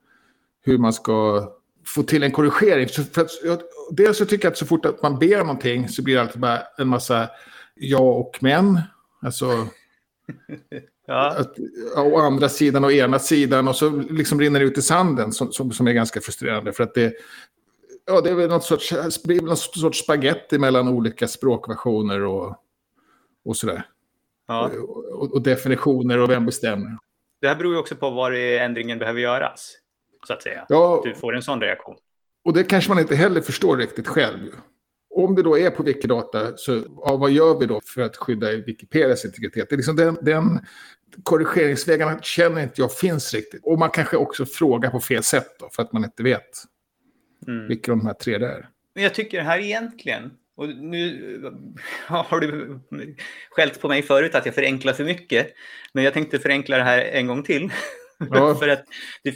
hur 0.66 0.78
man 0.78 0.94
ska 0.94 1.48
få 1.86 2.04
till 2.04 2.24
en 2.24 2.32
korrigering. 2.32 2.88
Så 2.88 3.04
för 3.04 3.22
att, 3.22 3.30
jag, 3.44 3.60
dels 3.92 4.18
så 4.18 4.26
tycker 4.26 4.46
jag 4.46 4.52
att 4.52 4.58
så 4.58 4.66
fort 4.66 4.86
att 4.86 5.02
man 5.02 5.20
ber 5.20 5.42
om 5.42 5.48
någonting 5.48 5.90
så 5.90 6.02
blir 6.02 6.16
det 6.16 6.22
alltid 6.22 6.42
bara 6.42 6.60
en 6.78 6.88
massa 6.88 7.30
ja 7.76 8.00
och 8.00 8.38
men. 8.42 8.82
Alltså... 9.22 9.68
Ja. 11.06 11.30
Att, 11.30 11.56
å 11.98 12.18
andra 12.18 12.50
sidan 12.50 12.84
och 12.84 12.92
ena 12.92 13.20
sidan 13.20 13.68
och 13.68 13.76
så 13.76 13.90
liksom 13.90 14.40
rinner 14.40 14.60
det 14.60 14.66
ut 14.66 14.78
i 14.78 14.82
sanden 14.82 15.32
som, 15.32 15.52
som, 15.52 15.72
som 15.72 15.88
är 15.88 15.92
ganska 15.92 16.22
frustrerande. 16.22 16.74
För 16.74 16.84
att 16.84 16.94
det, 16.94 17.14
ja, 18.06 18.22
det 18.22 18.30
är 18.30 18.36
väl 18.36 18.50
något 18.50 18.64
sorts, 18.64 18.94
något 19.42 19.60
sorts 19.60 20.00
spaghetti 20.00 20.58
mellan 20.58 20.88
olika 20.88 21.28
språkversioner 21.28 22.22
och, 22.22 22.56
och 23.46 23.58
sådär. 23.58 23.84
Ja. 24.48 24.70
Och, 25.12 25.34
och, 25.34 25.42
definitioner 25.42 26.20
och 26.20 26.30
vem 26.30 26.46
bestämmer. 26.46 26.98
Det 27.42 27.48
här 27.48 27.56
beror 27.56 27.74
ju 27.74 27.80
också 27.80 27.96
på 27.96 28.10
var 28.10 28.32
ändringen 28.32 29.00
behöver 29.00 29.20
göras. 29.20 29.78
Så 30.28 30.34
att 30.34 30.44
säga. 30.44 30.66
Ja, 30.70 31.02
du 31.04 31.16
får 31.16 31.36
en 31.36 31.44
sån 31.44 31.62
reaktion. 31.62 31.96
Och 32.44 32.54
det 32.54 32.64
kanske 32.64 32.90
man 32.92 33.00
inte 33.00 33.16
heller 33.16 33.42
förstår 33.42 33.78
riktigt 33.78 34.08
själv. 34.08 34.52
Om 35.16 35.36
det 35.36 35.44
då 35.44 35.58
är 35.58 35.70
på 35.70 35.84
Wikidata, 35.84 36.58
så 36.58 36.84
ja, 37.06 37.16
vad 37.16 37.32
gör 37.32 37.60
vi 37.60 37.66
då 37.66 37.82
för 37.86 38.02
att 38.02 38.18
skydda 38.18 38.52
Wikipedias 38.52 39.26
integritet? 39.26 39.70
Det 39.70 39.76
är 39.76 39.78
liksom 39.78 39.96
den, 39.96 40.18
den 40.22 40.60
korrigeringsvägarna 41.24 42.20
känner 42.22 42.64
inte 42.64 42.82
jag 42.82 42.94
finns 42.94 43.34
riktigt. 43.34 43.62
Och 43.64 43.80
man 43.80 43.90
kanske 43.90 44.18
också 44.18 44.46
frågar 44.46 44.90
på 44.90 45.00
fel 45.00 45.24
sätt 45.24 45.56
då, 45.60 45.70
för 45.70 45.84
att 45.84 45.94
man 45.94 46.04
inte 46.04 46.24
vet 46.24 46.50
mm. 47.48 47.68
vilka 47.68 47.92
de 47.92 48.06
här 48.06 48.14
tre 48.14 48.38
det 48.38 48.48
är. 48.48 48.70
Men 48.94 49.04
jag 49.04 49.14
tycker 49.14 49.42
här 49.42 49.60
egentligen, 49.60 50.32
och 50.56 50.70
nu 50.70 51.54
har 52.08 52.40
du 52.40 52.80
skällt 53.50 53.82
på 53.82 53.88
mig 53.88 54.02
förut 54.02 54.36
att 54.36 54.46
jag 54.46 54.56
förenklar 54.56 54.94
för 54.94 55.04
mycket, 55.04 55.48
men 55.94 56.04
jag 56.04 56.14
tänkte 56.14 56.40
förenkla 56.40 56.78
det 56.78 56.84
här 56.84 57.00
en 57.00 57.28
gång 57.28 57.44
till. 57.44 57.72
Ja. 58.30 58.56
för 58.60 58.68
att 58.68 58.84
det, 59.24 59.36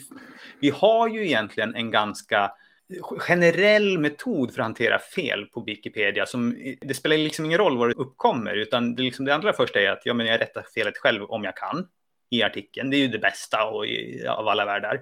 vi 0.60 0.69
har 0.69 1.10
ju 1.10 1.25
egentligen 1.25 1.75
en 1.75 1.91
ganska 1.91 2.51
generell 3.17 3.98
metod 3.98 4.53
för 4.53 4.60
att 4.62 4.65
hantera 4.65 5.00
fel 5.00 5.46
på 5.46 5.62
Wikipedia. 5.62 6.25
Som, 6.25 6.56
det 6.82 6.94
spelar 6.94 7.17
liksom 7.17 7.46
ingen 7.46 7.58
roll 7.58 7.77
var 7.77 7.88
det 7.88 7.94
uppkommer, 7.94 8.56
utan 8.56 8.96
det, 8.96 9.03
liksom, 9.03 9.25
det 9.25 9.36
andra 9.36 9.53
första 9.53 9.82
är 9.82 9.89
att 9.89 10.01
ja, 10.03 10.13
men 10.13 10.25
jag 10.25 10.41
rättar 10.41 10.65
felet 10.74 10.98
själv 10.98 11.24
om 11.24 11.44
jag 11.44 11.58
kan 11.58 11.88
i 12.29 12.44
artikeln. 12.44 12.89
Det 12.89 12.98
är 12.98 13.00
ju 13.00 13.08
det 13.08 13.20
bästa 13.20 13.65
och 13.65 13.86
i, 13.86 14.27
av 14.27 14.48
alla 14.48 14.65
världar. 14.65 15.01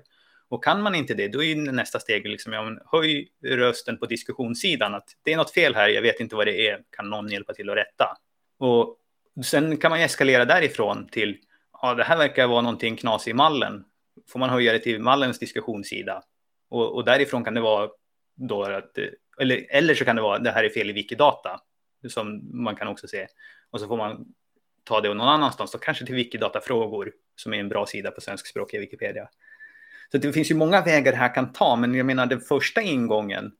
Och 0.49 0.63
kan 0.63 0.81
man 0.81 0.95
inte 0.95 1.13
det, 1.13 1.27
då 1.27 1.43
är 1.43 1.55
nästa 1.55 1.99
steg 1.99 2.27
liksom, 2.27 2.53
ja, 2.53 2.63
men 2.63 2.79
höj 2.91 3.27
rösten 3.45 3.97
på 3.97 4.05
diskussionssidan. 4.05 4.95
Att 4.95 5.09
det 5.23 5.33
är 5.33 5.37
något 5.37 5.53
fel 5.53 5.75
här, 5.75 5.89
jag 5.89 6.01
vet 6.01 6.19
inte 6.19 6.35
vad 6.35 6.47
det 6.47 6.67
är, 6.67 6.79
kan 6.97 7.09
någon 7.09 7.29
hjälpa 7.29 7.53
till 7.53 7.69
att 7.69 7.77
rätta? 7.77 8.17
Och 8.59 8.97
sen 9.45 9.77
kan 9.77 9.91
man 9.91 9.99
eskalera 9.99 10.45
därifrån 10.45 11.07
till, 11.07 11.37
ja, 11.81 11.93
det 11.93 12.03
här 12.03 12.17
verkar 12.17 12.47
vara 12.47 12.61
någonting 12.61 12.95
knas 12.95 13.27
i 13.27 13.33
mallen. 13.33 13.83
Får 14.29 14.39
man 14.39 14.49
höja 14.49 14.73
det 14.73 14.79
till 14.79 15.01
mallens 15.01 15.39
diskussionssida? 15.39 16.23
Och, 16.75 16.95
och 16.95 17.05
därifrån 17.05 17.43
kan 17.43 17.53
det 17.53 17.61
vara 17.61 17.89
då 18.35 18.63
att, 18.63 18.97
eller, 19.41 19.65
eller 19.69 19.95
så 19.95 20.05
kan 20.05 20.15
det 20.15 20.21
vara, 20.21 20.39
det 20.39 20.51
här 20.51 20.63
är 20.63 20.69
fel 20.69 20.89
i 20.89 20.93
Wikidata, 20.93 21.59
som 22.09 22.49
man 22.63 22.75
kan 22.75 22.87
också 22.87 23.07
se. 23.07 23.27
Och 23.71 23.79
så 23.79 23.87
får 23.87 23.97
man 23.97 24.25
ta 24.83 25.01
det 25.01 25.13
någon 25.13 25.27
annanstans, 25.27 25.71
då 25.71 25.77
kanske 25.77 26.05
till 26.05 26.15
Wikidata-frågor, 26.15 27.11
som 27.35 27.53
är 27.53 27.57
en 27.57 27.69
bra 27.69 27.85
sida 27.85 28.11
på 28.11 28.21
svenskspråkiga 28.21 28.79
Wikipedia. 28.79 29.29
Så 30.11 30.17
det 30.17 30.33
finns 30.33 30.51
ju 30.51 30.55
många 30.55 30.81
vägar 30.81 31.11
det 31.11 31.17
här 31.17 31.35
kan 31.35 31.53
ta, 31.53 31.75
men 31.75 31.95
jag 31.95 32.05
menar 32.05 32.25
den 32.25 32.41
första 32.41 32.81
ingången 32.81 33.51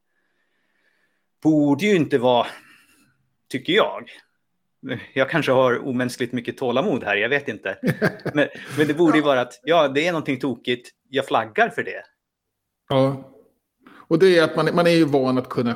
borde 1.44 1.86
ju 1.86 1.96
inte 1.96 2.18
vara, 2.18 2.48
tycker 3.50 3.74
jag, 3.74 4.10
jag 5.14 5.30
kanske 5.30 5.52
har 5.52 5.88
omänskligt 5.88 6.32
mycket 6.32 6.58
tålamod 6.58 7.04
här, 7.04 7.16
jag 7.16 7.30
vet 7.30 7.48
inte. 7.48 7.78
Men, 8.34 8.48
men 8.78 8.88
det 8.88 8.94
borde 8.94 9.18
ju 9.18 9.24
vara 9.24 9.42
att, 9.42 9.60
ja, 9.64 9.88
det 9.88 10.08
är 10.08 10.12
någonting 10.12 10.40
tokigt, 10.40 10.90
jag 11.10 11.26
flaggar 11.26 11.70
för 11.70 11.84
det. 11.84 12.04
Ja. 12.90 13.32
Och 14.08 14.20
det 14.20 14.38
är 14.38 14.44
att 14.44 14.56
man, 14.56 14.76
man 14.76 14.88
är 14.88 14.92
ju 14.92 15.06
van 15.06 15.38
att 15.38 15.50
kunna 15.50 15.74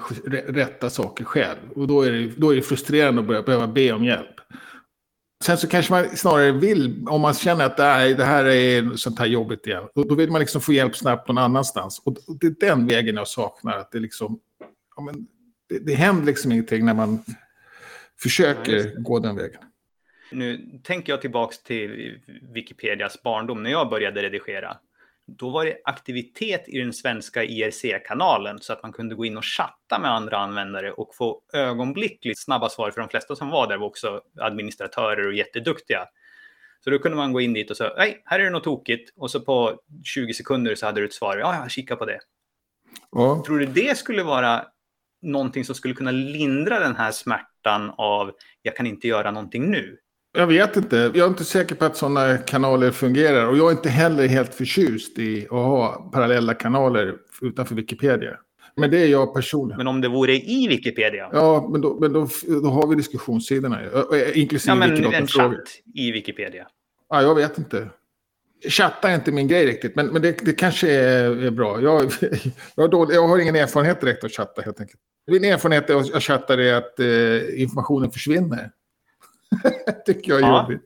rätta 0.48 0.90
saker 0.90 1.26
själv. 1.26 1.72
Och 1.76 1.88
då 1.88 2.02
är 2.02 2.12
det, 2.12 2.28
då 2.38 2.52
är 2.52 2.56
det 2.56 2.62
frustrerande 2.62 3.22
att 3.22 3.28
börja, 3.28 3.42
behöva 3.42 3.68
be 3.68 3.92
om 3.92 4.04
hjälp. 4.04 4.36
Sen 5.44 5.58
så 5.58 5.68
kanske 5.68 5.94
man 5.94 6.18
snarare 6.18 6.52
vill, 6.52 7.08
om 7.08 7.22
man 7.22 7.34
känner 7.34 7.66
att 7.66 7.78
nej, 7.78 8.14
det 8.14 8.26
här 8.26 8.46
är 8.46 8.96
sånt 8.96 9.20
här 9.20 9.26
jobbigt 9.26 9.68
igen. 9.68 9.84
Då, 9.96 10.04
då 10.04 10.16
vill 10.16 10.32
man 10.32 10.40
liksom 10.40 10.62
få 10.62 10.74
hjälp 10.74 10.96
snabbt 10.96 11.28
någon 11.28 11.38
annanstans. 11.38 12.02
Och 12.06 12.18
det 12.40 12.48
är 12.48 12.56
den 12.60 12.88
vägen 12.88 13.16
jag 13.16 13.28
saknar. 13.28 13.78
Att 13.78 13.92
det, 13.92 14.00
liksom, 14.00 14.40
ja, 14.96 15.02
men, 15.02 15.28
det, 15.70 15.80
det 15.80 15.94
händer 15.94 16.26
liksom 16.26 16.52
ingenting 16.52 16.86
när 16.86 16.94
man 16.94 17.24
försöker 18.22 18.76
ja, 18.76 18.92
gå 18.98 19.20
den 19.20 19.36
vägen. 19.36 19.62
Nu 20.32 20.80
tänker 20.84 21.14
jag 21.14 21.22
tillbaka 21.22 21.56
till 21.66 22.20
Wikipedias 22.54 23.24
barndom 23.24 23.64
när 23.64 23.70
jag 23.70 23.90
började 23.90 24.22
redigera 24.22 24.78
då 25.38 25.50
var 25.50 25.66
det 25.66 25.78
aktivitet 25.84 26.64
i 26.68 26.78
den 26.78 26.94
svenska 26.94 27.44
IRC-kanalen 27.44 28.60
så 28.60 28.74
att 28.74 28.84
man 28.84 28.94
kunde 28.94 29.16
gå 29.16 29.26
in 29.26 29.38
och 29.38 29.46
chatta 29.46 30.00
med 30.00 30.12
andra 30.12 30.38
användare 30.38 30.92
och 30.92 31.16
få 31.16 31.42
ögonblickligt 31.54 32.40
snabba 32.40 32.70
svar 32.70 32.92
för 32.92 33.02
de 33.02 33.10
flesta 33.10 33.36
som 33.36 33.50
var 33.50 33.68
där 33.68 33.78
var 33.78 33.88
också 33.88 34.22
administratörer 34.40 35.28
och 35.28 35.34
jätteduktiga. 35.34 36.06
Så 36.84 36.90
då 36.90 37.00
kunde 37.00 37.18
man 37.18 37.34
gå 37.34 37.42
in 37.42 37.54
dit 37.54 37.72
och 37.72 37.78
säga, 37.78 37.94
nej, 37.98 38.22
här 38.26 38.40
är 38.40 38.44
det 38.44 38.50
något 38.50 38.64
tokigt. 38.64 39.14
Och 39.16 39.32
så 39.32 39.40
på 39.40 39.80
20 40.04 40.34
sekunder 40.34 40.76
så 40.76 40.86
hade 40.86 41.02
du 41.02 41.06
ett 41.06 41.14
svar, 41.14 41.38
ja, 41.38 41.56
jag 41.62 41.72
kikar 41.72 41.96
på 41.96 42.06
det. 42.06 42.20
Ja. 43.12 43.44
Tror 43.46 43.60
du 43.60 43.66
det 43.66 43.98
skulle 43.98 44.24
vara 44.24 44.66
någonting 45.22 45.66
som 45.66 45.76
skulle 45.76 45.94
kunna 45.94 46.12
lindra 46.12 46.80
den 46.80 46.96
här 46.96 47.12
smärtan 47.12 47.94
av, 47.98 48.32
jag 48.62 48.76
kan 48.76 48.88
inte 48.88 49.08
göra 49.08 49.32
någonting 49.32 49.72
nu? 49.72 49.98
Jag 50.32 50.48
vet 50.48 50.78
inte. 50.78 50.96
Jag 50.96 51.18
är 51.18 51.28
inte 51.28 51.46
säker 51.46 51.76
på 51.76 51.86
att 51.86 51.98
sådana 51.98 52.38
kanaler 52.38 52.92
fungerar. 52.92 53.48
Och 53.48 53.58
jag 53.58 53.68
är 53.68 53.72
inte 53.72 53.90
heller 53.90 54.28
helt 54.28 54.54
förtjust 54.54 55.20
i 55.20 55.46
att 55.46 55.52
ha 55.52 56.10
parallella 56.14 56.54
kanaler 56.54 57.16
utanför 57.42 57.76
Wikipedia. 57.76 58.38
Men 58.76 58.92
det 58.92 58.98
är 58.98 59.08
jag 59.08 59.34
personligen. 59.34 59.78
Men 59.78 59.88
om 59.88 60.02
det 60.02 60.10
vore 60.10 60.36
i 60.36 60.68
Wikipedia? 60.68 61.30
Ja, 61.32 61.70
men 61.72 61.82
då, 61.82 61.98
men 62.00 62.14
då, 62.14 62.28
då 62.64 62.70
har 62.70 62.88
vi 62.88 62.96
diskussionssidorna. 62.96 63.80
Inklusive 64.34 64.72
ja, 64.72 64.76
men 64.76 65.14
en 65.14 65.28
chatt 65.28 65.54
i 65.96 66.12
Wikipedia. 66.12 66.68
Ja, 67.10 67.22
jag 67.22 67.36
vet 67.36 67.58
inte. 67.58 67.90
Chatta 68.70 69.10
är 69.10 69.16
inte 69.16 69.32
min 69.32 69.48
grej 69.48 69.66
riktigt, 69.66 69.96
men, 69.96 70.08
men 70.08 70.22
det, 70.22 70.46
det 70.46 70.54
kanske 70.54 70.92
är, 70.92 71.44
är 71.44 71.52
bra. 71.52 71.82
Jag, 71.82 72.02
jag, 72.76 72.84
har 72.84 72.88
dålig, 72.88 73.16
jag 73.16 73.28
har 73.28 73.38
ingen 73.38 73.56
erfarenhet 73.56 74.02
direkt 74.02 74.24
av 74.24 74.30
chatta 74.30 74.62
helt 74.62 74.80
enkelt. 74.80 75.00
Min 75.28 75.44
erfarenhet 75.44 75.90
av 75.90 76.00
att 76.14 76.24
chatta 76.24 76.54
är 76.54 76.74
att 76.74 77.00
eh, 77.00 77.62
informationen 77.62 78.12
försvinner. 78.12 78.72
tycker 80.06 80.32
jag 80.32 80.42
är 80.42 80.46
ja. 80.46 80.62
jobbigt. 80.62 80.84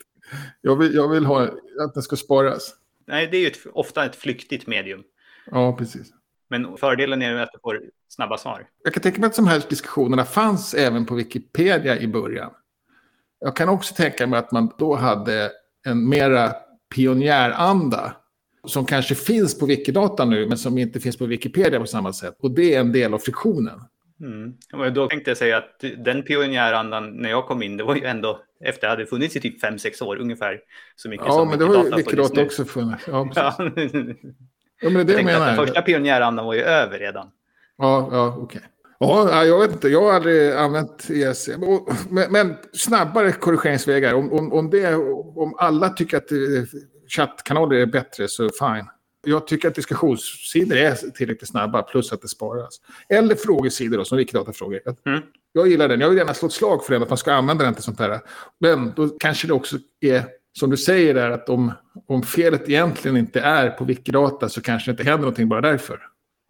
Jag 0.61 0.75
vill, 0.75 0.95
jag 0.95 1.07
vill 1.09 1.25
ha 1.25 1.43
att 1.79 1.93
den 1.93 2.03
ska 2.03 2.15
sparas. 2.15 2.75
Nej, 3.07 3.27
det 3.27 3.37
är 3.37 3.41
ju 3.41 3.47
ett, 3.47 3.59
ofta 3.73 4.05
ett 4.05 4.15
flyktigt 4.15 4.67
medium. 4.67 5.03
Ja, 5.51 5.75
precis. 5.77 6.13
Men 6.49 6.77
fördelen 6.77 7.21
är 7.21 7.35
att 7.35 7.49
du 7.53 7.59
får 7.59 7.81
snabba 8.07 8.37
svar. 8.37 8.67
Jag 8.83 8.93
kan 8.93 9.03
tänka 9.03 9.19
mig 9.19 9.27
att 9.27 9.35
de 9.35 9.47
här 9.47 9.63
diskussionerna 9.69 10.25
fanns 10.25 10.73
även 10.73 11.05
på 11.05 11.15
Wikipedia 11.15 11.99
i 11.99 12.07
början. 12.07 12.51
Jag 13.39 13.55
kan 13.55 13.69
också 13.69 13.95
tänka 13.95 14.27
mig 14.27 14.39
att 14.39 14.51
man 14.51 14.71
då 14.77 14.95
hade 14.95 15.51
en 15.85 16.09
mera 16.09 16.53
pionjäranda 16.95 18.15
som 18.67 18.85
kanske 18.85 19.15
finns 19.15 19.59
på 19.59 19.65
Wikidata 19.65 20.25
nu, 20.25 20.47
men 20.47 20.57
som 20.57 20.77
inte 20.77 20.99
finns 20.99 21.17
på 21.17 21.25
Wikipedia 21.25 21.79
på 21.79 21.85
samma 21.85 22.13
sätt. 22.13 22.37
Och 22.39 22.51
det 22.51 22.75
är 22.75 22.79
en 22.79 22.91
del 22.91 23.13
av 23.13 23.19
friktionen. 23.19 23.81
Mm. 24.19 24.93
Då 24.93 25.07
tänkte 25.07 25.29
jag 25.29 25.37
säga 25.37 25.57
att 25.57 25.83
den 25.97 26.23
pionjärandan 26.23 27.17
när 27.17 27.29
jag 27.29 27.45
kom 27.45 27.63
in, 27.63 27.77
det 27.77 27.83
var 27.83 27.95
ju 27.95 28.03
ändå 28.05 28.39
efter 28.63 28.87
det 28.87 28.91
hade 28.91 29.05
funnits 29.05 29.35
i 29.35 29.41
typ 29.41 29.63
5-6 29.63 30.03
år 30.03 30.15
ungefär. 30.15 30.59
Så 30.95 31.09
mycket 31.09 31.27
ja, 31.27 31.45
men 31.45 31.59
det 31.59 31.65
har 31.65 31.83
ju 31.85 31.95
Wikidata 31.95 32.41
också 32.41 32.65
funnits. 32.65 33.03
Ja, 33.07 33.29
ja. 33.35 33.55
ja, 34.81 34.89
men 34.89 34.93
det 34.93 34.99
är 34.99 35.03
det 35.03 35.13
jag 35.13 35.25
menar. 35.25 35.47
Den 35.47 35.55
första 35.55 35.81
pionjärandan 35.81 36.45
var 36.45 36.53
ju 36.53 36.61
över 36.61 36.99
redan. 36.99 37.27
Ja, 37.77 38.09
ja 38.11 38.35
okej. 38.37 38.43
Okay. 38.43 38.69
Ja, 38.99 39.45
jag 39.45 39.59
vet 39.59 39.71
inte. 39.71 39.87
Jag 39.87 40.01
har 40.01 40.13
aldrig 40.13 40.53
använt 40.53 41.09
ESC. 41.09 41.49
Men, 42.09 42.31
men 42.31 42.55
snabbare 42.73 43.31
korrigeringsvägar. 43.31 44.13
Om, 44.13 44.33
om, 44.33 44.53
om, 44.53 44.69
det, 44.69 44.95
om 45.35 45.55
alla 45.57 45.89
tycker 45.89 46.17
att 46.17 46.29
chattkanaler 47.07 47.75
är 47.75 47.85
bättre 47.85 48.27
så 48.27 48.49
fine. 48.59 48.87
Jag 49.25 49.47
tycker 49.47 49.67
att 49.67 49.75
diskussionssidor 49.75 50.77
är 50.77 50.95
tillräckligt 50.95 51.49
snabba, 51.49 51.81
plus 51.83 52.13
att 52.13 52.21
det 52.21 52.27
sparas. 52.27 52.81
Eller 53.09 53.35
frågesidor 53.35 53.97
då, 53.97 54.05
som 54.05 54.17
Wikidata-frågor. 54.17 54.79
Mm. 55.05 55.21
Jag 55.53 55.67
gillar 55.67 55.87
den. 55.87 56.01
Jag 56.01 56.09
vill 56.09 56.17
gärna 56.17 56.33
slå 56.33 56.47
ett 56.47 56.53
slag 56.53 56.85
för 56.85 56.93
den, 56.93 57.03
att 57.03 57.09
man 57.09 57.17
ska 57.17 57.33
använda 57.33 57.63
den 57.63 57.73
till 57.73 57.83
sånt 57.83 57.99
här. 57.99 58.19
Men 58.59 58.93
då 58.95 59.09
kanske 59.09 59.47
det 59.47 59.53
också 59.53 59.77
är, 60.01 60.23
som 60.59 60.69
du 60.69 60.77
säger 60.77 61.13
där, 61.13 61.29
att 61.29 61.49
om, 61.49 61.71
om 62.07 62.23
felet 62.23 62.69
egentligen 62.69 63.17
inte 63.17 63.39
är 63.39 63.69
på 63.69 63.83
Wikidata 63.83 64.49
så 64.49 64.61
kanske 64.61 64.91
det 64.91 64.93
inte 64.93 65.03
händer 65.03 65.21
någonting 65.21 65.49
bara 65.49 65.61
därför. 65.61 65.99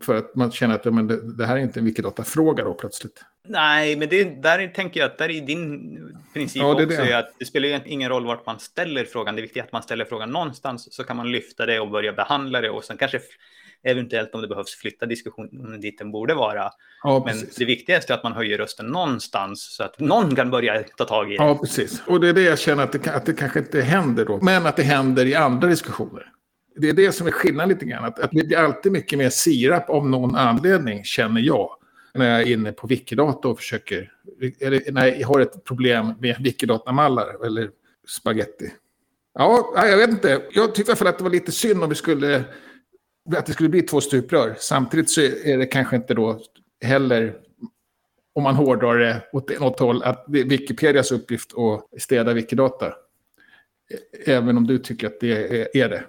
För 0.03 0.15
att 0.15 0.35
man 0.35 0.51
känner 0.51 0.75
att 0.75 0.85
men 0.85 1.07
det, 1.07 1.37
det 1.37 1.45
här 1.45 1.55
är 1.57 1.59
inte 1.59 1.79
en 1.79 1.85
Wikidata-fråga 1.85 2.63
då 2.63 2.73
plötsligt. 2.73 3.21
Nej, 3.47 3.95
men 3.95 4.09
det, 4.09 4.23
där 4.23 4.67
tänker 4.67 4.99
jag 4.99 5.11
att 5.11 5.17
där 5.17 5.29
är 5.31 5.41
din 5.41 5.97
princip 6.33 6.61
Ja, 6.61 6.73
det 6.73 6.83
är 6.83 6.87
också 6.87 7.01
det. 7.01 7.11
är 7.11 7.19
att 7.19 7.33
det 7.39 7.45
spelar 7.45 7.87
ingen 7.87 8.09
roll 8.09 8.25
vart 8.25 8.45
man 8.45 8.59
ställer 8.59 9.05
frågan. 9.05 9.35
Det 9.35 9.39
är 9.39 9.43
viktigt 9.43 9.63
att 9.63 9.71
man 9.71 9.83
ställer 9.83 10.05
frågan 10.05 10.29
någonstans 10.29 10.95
så 10.95 11.03
kan 11.03 11.17
man 11.17 11.31
lyfta 11.31 11.65
det 11.65 11.79
och 11.79 11.89
börja 11.89 12.13
behandla 12.13 12.61
det 12.61 12.69
och 12.69 12.83
sen 12.83 12.97
kanske 12.97 13.19
eventuellt 13.83 14.35
om 14.35 14.41
det 14.41 14.47
behövs 14.47 14.75
flytta 14.75 15.05
diskussionen 15.05 15.81
dit 15.81 15.97
den 15.97 16.11
borde 16.11 16.33
vara. 16.33 16.69
Ja, 17.03 17.23
Men 17.25 17.35
det 17.57 17.65
viktigaste 17.65 18.13
är 18.13 18.17
att 18.17 18.23
man 18.23 18.33
höjer 18.33 18.57
rösten 18.57 18.85
någonstans 18.85 19.75
så 19.75 19.83
att 19.83 19.99
någon 19.99 20.35
kan 20.35 20.51
börja 20.51 20.83
ta 20.97 21.05
tag 21.05 21.33
i 21.33 21.37
det. 21.37 21.43
Ja, 21.43 21.57
precis. 21.57 22.01
Och 22.07 22.19
det 22.19 22.29
är 22.29 22.33
det 22.33 22.41
jag 22.41 22.59
känner 22.59 22.83
att 22.83 22.91
det, 22.91 23.15
att 23.15 23.25
det 23.25 23.33
kanske 23.33 23.59
inte 23.59 23.81
händer 23.81 24.25
då. 24.25 24.39
Men 24.41 24.65
att 24.65 24.75
det 24.75 24.83
händer 24.83 25.25
i 25.25 25.35
andra 25.35 25.67
diskussioner. 25.67 26.29
Det 26.75 26.89
är 26.89 26.93
det 26.93 27.11
som 27.11 27.27
är 27.27 27.31
skillnaden 27.31 27.69
lite 27.69 27.85
grann. 27.85 28.05
Att, 28.05 28.19
att 28.19 28.31
det 28.31 28.47
blir 28.47 28.57
alltid 28.57 28.91
mycket 28.91 29.19
mer 29.19 29.29
sirap 29.29 29.89
av 29.89 30.09
någon 30.09 30.35
anledning, 30.35 31.03
känner 31.03 31.41
jag. 31.41 31.69
När 32.13 32.29
jag 32.29 32.41
är 32.41 32.53
inne 32.53 32.71
på 32.71 32.87
Wikidata 32.87 33.47
och 33.47 33.57
försöker... 33.57 34.11
Eller 34.59 34.91
när 34.91 35.05
jag 35.05 35.27
har 35.27 35.39
ett 35.39 35.63
problem 35.63 36.13
med 36.19 36.35
Wikidata-mallar 36.39 37.45
eller 37.45 37.69
spaghetti. 38.07 38.73
Ja, 39.33 39.73
jag 39.75 39.97
vet 39.97 40.09
inte. 40.09 40.41
Jag 40.51 40.75
tyckte 40.75 40.89
i 40.89 40.91
alla 40.91 40.95
fall 40.97 41.07
att 41.07 41.17
det 41.17 41.23
var 41.23 41.31
lite 41.31 41.51
synd 41.51 41.83
om 41.83 41.89
vi 41.89 41.95
skulle... 41.95 42.43
Att 43.35 43.45
det 43.45 43.53
skulle 43.53 43.69
bli 43.69 43.81
två 43.81 44.01
stuprör. 44.01 44.55
Samtidigt 44.57 45.09
så 45.09 45.21
är 45.21 45.57
det 45.57 45.65
kanske 45.65 45.95
inte 45.95 46.13
då 46.13 46.41
heller 46.81 47.33
om 48.35 48.43
man 48.43 48.55
hårdrar 48.55 48.97
det 48.97 49.21
åt 49.31 49.59
något 49.59 49.79
håll, 49.79 50.03
att 50.03 50.25
det 50.27 50.39
är 50.39 50.45
Wikipedias 50.45 51.11
uppgift 51.11 51.51
att 51.57 52.01
städa 52.01 52.33
Wikidata. 52.33 52.93
Även 54.25 54.57
om 54.57 54.67
du 54.67 54.77
tycker 54.77 55.07
att 55.07 55.19
det 55.19 55.77
är 55.77 55.89
det. 55.89 56.03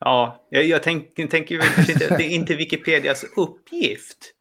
Ja, 0.00 0.46
jag, 0.50 0.64
jag 0.64 0.82
tänker, 0.82 1.60
kanske 1.60 1.92
inte 1.92 2.08
att 2.10 2.18
det 2.18 2.24
är 2.24 2.30
inte 2.30 2.54
Wikipedias 2.56 3.24
uppgift. 3.36 4.34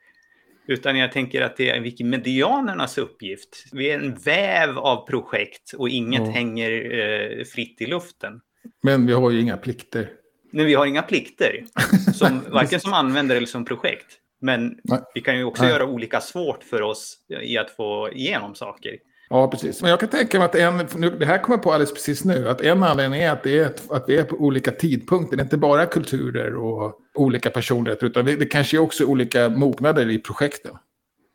Utan 0.67 0.97
jag 0.97 1.11
tänker 1.11 1.41
att 1.41 1.57
det 1.57 1.69
är 1.69 1.79
Wikimedianernas 1.81 2.97
uppgift. 2.97 3.63
Vi 3.71 3.91
är 3.91 3.99
en 3.99 4.15
väv 4.15 4.77
av 4.77 5.07
projekt 5.07 5.73
och 5.77 5.89
inget 5.89 6.21
Ja. 6.21 6.31
hänger 6.31 6.71
eh, 6.99 7.43
fritt 7.43 7.81
i 7.81 7.85
luften. 7.85 8.39
Men 8.83 9.07
vi 9.07 9.13
har 9.13 9.31
ju 9.31 9.41
inga 9.41 9.57
plikter. 9.57 10.09
Men 10.51 10.65
vi 10.65 10.73
har 10.73 10.85
inga 10.85 11.01
plikter, 11.01 11.65
som, 12.13 12.41
varken 12.51 12.79
som 12.79 12.93
användare 12.93 13.37
eller 13.37 13.47
som 13.47 13.65
projekt. 13.65 14.17
Men 14.41 14.79
Nej. 14.83 14.99
vi 15.13 15.21
kan 15.21 15.37
ju 15.37 15.43
också 15.43 15.63
Nej. 15.63 15.71
göra 15.71 15.85
olika 15.85 16.21
svårt 16.21 16.63
för 16.63 16.81
oss 16.81 17.17
i 17.41 17.57
att 17.57 17.71
få 17.71 18.09
igenom 18.13 18.55
saker. 18.55 18.97
Ja, 19.29 19.47
precis. 19.47 19.81
Men 19.81 19.91
jag 19.91 19.99
kan 19.99 20.09
tänka 20.09 20.37
mig 20.37 20.45
att 20.45 20.55
en, 20.55 20.87
nu, 20.95 21.09
det 21.09 21.25
här 21.25 21.37
kommer 21.37 21.57
jag 21.57 21.63
på 21.63 21.71
alldeles 21.71 21.93
precis 21.93 22.25
nu, 22.25 22.49
att 22.49 22.61
en 22.61 22.83
anledning 22.83 23.21
är 23.21 23.31
att, 23.31 23.43
det 23.43 23.59
är 23.59 23.65
att 23.89 24.03
vi 24.07 24.17
är 24.17 24.23
på 24.23 24.35
olika 24.35 24.71
tidpunkter. 24.71 25.37
Det 25.37 25.41
är 25.41 25.43
inte 25.43 25.57
bara 25.57 25.85
kulturer 25.85 26.55
och 26.55 26.99
olika 27.13 27.49
personligheter, 27.49 28.07
utan 28.07 28.25
det, 28.25 28.35
det 28.35 28.45
kanske 28.45 28.77
är 28.77 28.81
också 28.81 29.05
olika 29.05 29.49
mognader 29.49 30.09
i 30.09 30.19
projekten. 30.19 30.71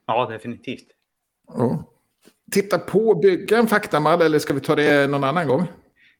Ja, 0.06 0.26
definitivt. 0.30 0.86
Ja. 1.48 1.88
Titta 2.52 2.78
på, 2.78 3.14
bygga 3.14 3.58
en 3.58 3.66
faktamall, 3.66 4.22
eller 4.22 4.38
ska 4.38 4.54
vi 4.54 4.60
ta 4.60 4.74
det 4.74 5.10
någon 5.10 5.24
annan 5.24 5.48
gång? 5.48 5.66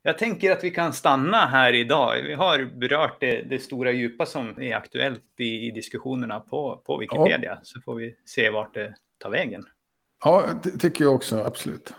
Jag 0.03 0.19
tänker 0.19 0.53
att 0.53 0.65
vi 0.65 0.71
kan 0.71 0.93
stanna 0.93 1.37
här 1.37 1.73
idag. 1.73 2.23
Vi 2.23 2.35
har 2.35 2.79
berört 2.81 3.21
det, 3.21 3.43
det 3.43 3.59
stora 3.59 3.93
djupa 3.93 4.27
som 4.27 4.63
är 4.63 4.77
aktuellt 4.77 5.23
i, 5.39 5.67
i 5.67 5.71
diskussionerna 5.71 6.41
på, 6.41 6.83
på 6.87 6.97
Wikipedia. 6.97 7.59
Så 7.63 7.81
får 7.81 7.95
vi 7.95 8.15
se 8.27 8.51
vart 8.51 8.75
det 8.75 8.95
tar 9.19 9.31
vägen. 9.31 9.65
Ja, 10.25 10.45
det 10.63 10.71
tycker 10.71 11.05
jag 11.05 11.15
också, 11.15 11.43
absolut. 11.47 11.93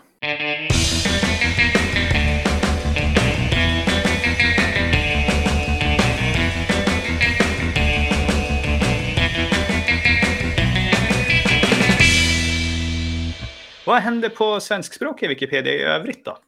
Vad 13.86 13.96
händer 13.96 14.28
på 14.28 14.60
svenskspråkiga 14.60 15.28
Wikipedia 15.28 15.72
i 15.72 15.82
övrigt 15.82 16.24
då? 16.24 16.38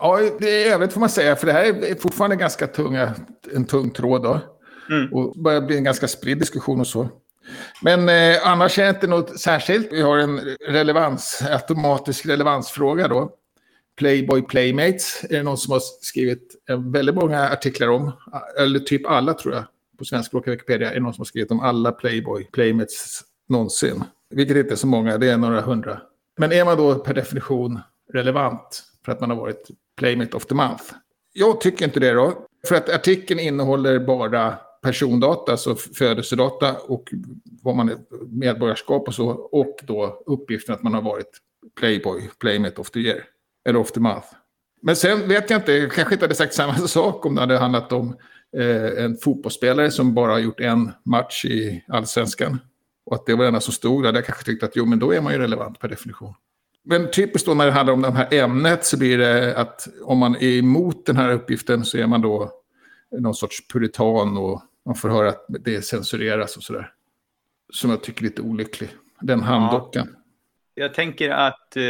Ja, 0.00 0.20
det 0.40 0.64
är 0.64 0.72
övrigt 0.72 0.92
får 0.92 1.00
man 1.00 1.08
säga, 1.08 1.36
för 1.36 1.46
det 1.46 1.52
här 1.52 1.64
är 1.64 1.94
fortfarande 1.94 2.36
ganska 2.36 2.66
tunga, 2.66 3.14
en 3.54 3.64
tung 3.64 3.90
tråd 3.90 4.22
då. 4.22 4.40
Mm. 4.90 5.12
Och 5.12 5.42
börjar 5.42 5.60
bli 5.60 5.76
en 5.76 5.84
ganska 5.84 6.08
spridd 6.08 6.38
diskussion 6.38 6.80
och 6.80 6.86
så. 6.86 7.08
Men 7.82 8.08
eh, 8.08 8.48
annars 8.48 8.78
är 8.78 8.82
det 8.82 8.90
inte 8.90 9.06
något 9.06 9.40
särskilt. 9.40 9.92
Vi 9.92 10.02
har 10.02 10.18
en 10.18 10.40
relevans, 10.68 11.42
automatisk 11.50 12.26
relevansfråga 12.26 13.08
då. 13.08 13.32
Playboy 13.98 14.42
Playmates 14.42 15.24
är 15.30 15.36
det 15.36 15.42
någon 15.42 15.58
som 15.58 15.72
har 15.72 15.80
skrivit 16.00 16.54
eh, 16.68 16.80
väldigt 16.92 17.14
många 17.14 17.48
artiklar 17.48 17.88
om. 17.88 18.06
Eh, 18.06 18.62
eller 18.62 18.78
typ 18.78 19.06
alla 19.06 19.34
tror 19.34 19.54
jag. 19.54 19.64
På 19.98 20.04
svenskspråkiga 20.04 20.52
Wikipedia 20.52 20.90
är 20.90 20.94
det 20.94 21.00
någon 21.00 21.14
som 21.14 21.20
har 21.20 21.26
skrivit 21.26 21.50
om 21.50 21.60
alla 21.60 21.92
Playboy 21.92 22.44
Playmates 22.44 23.20
någonsin. 23.48 24.04
Vilket 24.30 24.56
inte 24.56 24.74
är 24.74 24.76
så 24.76 24.86
många, 24.86 25.18
det 25.18 25.30
är 25.30 25.36
några 25.36 25.60
hundra. 25.60 26.00
Men 26.38 26.52
är 26.52 26.64
man 26.64 26.76
då 26.76 26.94
per 26.94 27.14
definition 27.14 27.80
relevant 28.12 28.82
för 29.04 29.12
att 29.12 29.20
man 29.20 29.30
har 29.30 29.36
varit 29.36 29.68
Playmate 29.96 30.36
of 30.36 30.46
the 30.46 30.54
Month? 30.54 30.84
Jag 31.32 31.60
tycker 31.60 31.84
inte 31.84 32.00
det 32.00 32.12
då. 32.12 32.46
För 32.68 32.74
att 32.74 32.88
artikeln 32.88 33.40
innehåller 33.40 33.98
bara 33.98 34.54
persondata, 34.86 35.52
alltså 35.52 35.76
födelsedata 35.76 36.76
och 36.76 37.08
vad 37.62 37.76
man 37.76 37.88
är, 37.88 37.96
medborgarskap 38.28 39.08
och 39.08 39.14
så. 39.14 39.28
Och 39.30 39.76
då 39.82 40.22
uppgiften 40.26 40.74
att 40.74 40.82
man 40.82 40.94
har 40.94 41.02
varit 41.02 41.38
Playboy, 41.78 42.30
Playmate 42.40 42.80
of 42.80 42.90
the 42.90 43.00
Year. 43.00 43.24
Eller 43.68 43.78
of 43.78 43.92
the 43.92 44.00
Month. 44.00 44.26
Men 44.82 44.96
sen 44.96 45.28
vet 45.28 45.50
jag 45.50 45.60
inte, 45.60 45.72
jag 45.72 45.92
kanske 45.92 46.14
inte 46.14 46.24
hade 46.24 46.34
sagt 46.34 46.54
samma 46.54 46.74
sak 46.74 47.26
om 47.26 47.34
det 47.34 47.40
hade 47.40 47.58
handlat 47.58 47.92
om 47.92 48.16
eh, 48.56 49.04
en 49.04 49.16
fotbollsspelare 49.16 49.90
som 49.90 50.14
bara 50.14 50.32
har 50.32 50.38
gjort 50.38 50.60
en 50.60 50.92
match 51.04 51.44
i 51.44 51.84
allsvenskan. 51.88 52.58
Och 53.06 53.14
att 53.14 53.26
det 53.26 53.34
var 53.34 53.42
det 53.42 53.48
enda 53.48 53.60
som 53.60 53.72
stod 53.72 54.02
där. 54.02 54.12
Där 54.12 54.22
kanske 54.22 54.44
tyckte 54.44 54.66
att 54.66 54.76
jo, 54.76 54.84
men 54.84 54.98
då 54.98 55.14
är 55.14 55.20
man 55.20 55.32
ju 55.32 55.38
relevant 55.38 55.80
per 55.80 55.88
definition. 55.88 56.34
Men 56.84 57.10
typiskt 57.10 57.48
då 57.48 57.54
när 57.54 57.66
det 57.66 57.72
handlar 57.72 57.94
om 57.94 58.02
det 58.02 58.10
här 58.10 58.34
ämnet 58.34 58.84
så 58.84 58.98
blir 58.98 59.18
det 59.18 59.56
att 59.56 59.88
om 60.04 60.18
man 60.18 60.36
är 60.36 60.58
emot 60.58 61.06
den 61.06 61.16
här 61.16 61.32
uppgiften 61.32 61.84
så 61.84 61.98
är 61.98 62.06
man 62.06 62.20
då 62.20 62.52
någon 63.10 63.34
sorts 63.34 63.68
puritan 63.68 64.36
och 64.36 64.62
man 64.86 64.94
får 64.94 65.08
höra 65.08 65.28
att 65.28 65.46
det 65.48 65.82
censureras 65.82 66.56
och 66.56 66.62
sådär. 66.62 66.92
Som 67.72 67.90
jag 67.90 68.02
tycker 68.02 68.20
är 68.20 68.24
lite 68.24 68.42
olycklig. 68.42 68.88
Den 69.20 69.40
handdockan. 69.40 70.16
Jag 70.74 70.94
tänker 70.94 71.30
att 71.30 71.76
eh, 71.76 71.82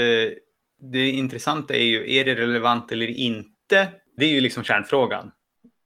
det 0.80 1.10
intressanta 1.10 1.74
är 1.74 1.84
ju, 1.84 2.16
är 2.16 2.24
det 2.24 2.34
relevant 2.34 2.92
eller 2.92 3.06
inte? 3.06 3.88
Det 4.16 4.24
är 4.24 4.30
ju 4.30 4.40
liksom 4.40 4.64
kärnfrågan. 4.64 5.30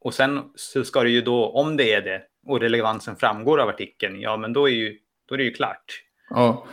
Och 0.00 0.14
sen 0.14 0.42
så 0.54 0.84
ska 0.84 1.02
det 1.02 1.10
ju 1.10 1.20
då, 1.20 1.46
om 1.46 1.76
det 1.76 1.92
är 1.92 2.02
det, 2.02 2.22
och 2.46 2.60
relevansen 2.60 3.16
framgår 3.16 3.60
av 3.60 3.68
artikeln, 3.68 4.20
ja 4.20 4.36
men 4.36 4.52
då 4.52 4.68
är, 4.68 4.72
ju, 4.72 4.98
då 5.28 5.34
är 5.34 5.38
det 5.38 5.44
ju 5.44 5.52
klart. 5.52 6.02
Ja. 6.30 6.66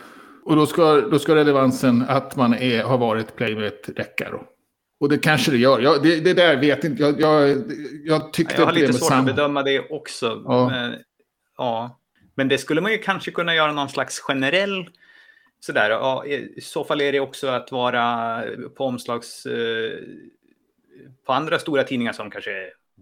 Och 0.44 0.56
då 0.56 0.66
ska, 0.66 1.02
då 1.02 1.20
ska 1.20 1.36
relevansen 1.36 2.06
att 2.08 2.36
man 2.36 2.54
är, 2.54 2.84
har 2.84 2.98
varit 2.98 3.36
playmate 3.36 3.92
räcka 3.96 4.32
då. 4.32 4.44
Och 5.00 5.10
det 5.10 5.18
kanske 5.18 5.52
det 5.52 5.58
gör. 5.58 5.80
Jag, 5.80 6.04
det, 6.04 6.20
det 6.20 6.34
där 6.34 6.58
vet 6.58 6.84
inte 6.84 7.04
jag. 7.04 7.22
Jag, 7.22 7.64
jag 8.06 8.34
tyckte 8.34 8.56
Jag 8.58 8.66
har 8.66 8.74
lite 8.74 8.94
svårt 8.94 9.12
att 9.12 9.26
bedöma 9.26 9.64
det 9.64 9.90
också. 9.90 10.42
Ja. 10.46 10.70
Men, 10.70 10.96
ja. 11.58 12.00
men 12.36 12.48
det 12.48 12.58
skulle 12.58 12.82
man 12.82 12.92
ju 12.92 12.98
kanske 12.98 13.32
kunna 13.32 13.56
göra 13.56 13.72
någon 13.72 13.90
slags 13.90 14.20
generell 14.20 14.90
sådär. 15.60 15.90
Ja, 15.90 16.26
I 16.26 16.62
så 16.62 16.84
fall 16.84 17.02
är 17.02 17.12
det 17.12 17.20
också 17.20 17.48
att 17.48 17.72
vara 17.72 18.44
på 18.76 18.86
omslags... 18.86 19.46
Eh, 19.46 19.92
på 21.26 21.34
andra 21.34 21.60
stora 21.60 21.84
tidningar 21.84 22.14
som 22.14 22.32
kanske 22.32 22.52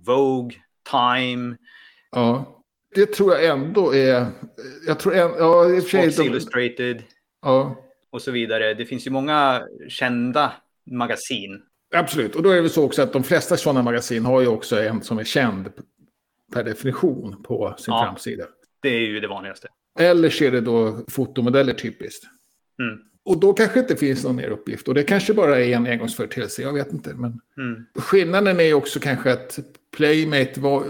Vogue, 0.05 0.57
Time, 0.91 1.55
Ja. 2.11 2.61
Det 2.95 3.05
tror 3.05 3.33
jag 3.33 3.45
ändå 3.45 3.95
är... 3.95 4.25
Jag 4.87 4.99
tror 4.99 5.15
en, 5.15 5.31
ja, 5.37 5.69
i 5.69 5.81
Sports 5.81 6.15
de- 6.15 6.23
Illustrated 6.23 7.03
Ja, 7.41 7.75
och 8.09 8.21
så 8.21 8.31
vidare. 8.31 8.73
Det 8.73 8.85
finns 8.85 9.07
ju 9.07 9.11
många 9.11 9.63
kända 9.89 10.53
magasin. 10.91 11.61
Absolut. 11.95 12.35
Och 12.35 12.43
då 12.43 12.49
är 12.49 12.61
det 12.61 12.69
så 12.69 12.83
också 12.83 13.01
att 13.01 13.13
de 13.13 13.23
flesta 13.23 13.57
sådana 13.57 13.81
magasin 13.81 14.25
har 14.25 14.41
ju 14.41 14.47
också 14.47 14.81
en 14.81 15.01
som 15.01 15.17
är 15.19 15.23
känd 15.23 15.69
per 16.53 16.63
definition 16.63 17.43
på 17.43 17.75
sin 17.77 17.93
Ja. 17.93 18.03
framsida. 18.05 18.43
Det 18.81 18.89
är 18.89 18.99
ju 18.99 19.19
det 19.19 19.27
vanligaste. 19.27 19.67
Eller 19.99 20.29
så 20.29 20.43
är 20.43 20.51
det 20.51 20.61
då 20.61 20.99
fotomodeller 21.07 21.73
typiskt. 21.73 22.23
Mm. 22.79 22.97
Och 23.25 23.39
då 23.39 23.53
kanske 23.53 23.79
inte 23.79 23.95
finns 23.95 24.23
någon 24.23 24.35
mer 24.35 24.49
uppgift. 24.49 24.87
Och 24.87 24.93
det 24.93 25.03
kanske 25.03 25.33
bara 25.33 25.59
är 25.61 25.75
en 25.75 25.85
engångsföreteelse, 25.87 26.61
jag 26.61 26.73
vet 26.73 26.93
inte. 26.93 27.13
Men 27.13 27.41
Mm. 27.57 27.85
skillnaden 27.95 28.59
är 28.59 28.63
ju 28.63 28.73
också 28.73 28.99
kanske 28.99 29.31
att 29.33 29.59
Playmate 29.97 30.59
var, 30.59 30.83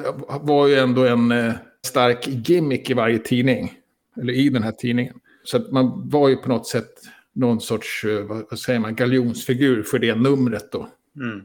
var 0.45 0.67
ju 0.67 0.75
ändå 0.75 1.05
en 1.05 1.31
eh, 1.31 1.53
stark 1.85 2.27
gimmick 2.27 2.89
i 2.89 2.93
varje 2.93 3.19
tidning. 3.19 3.73
Eller 4.21 4.33
i 4.33 4.49
den 4.49 4.63
här 4.63 4.71
tidningen. 4.71 5.15
Så 5.43 5.57
att 5.57 5.71
man 5.71 6.09
var 6.09 6.29
ju 6.29 6.35
på 6.35 6.49
något 6.49 6.67
sätt 6.67 6.91
någon 7.33 7.61
sorts, 7.61 8.05
eh, 8.05 8.21
vad, 8.25 8.45
vad 8.49 8.59
säger 8.59 8.79
man, 8.79 8.95
galjonsfigur 8.95 9.83
för 9.83 9.99
det 9.99 10.15
numret 10.15 10.71
då. 10.71 10.89
Mm. 11.15 11.41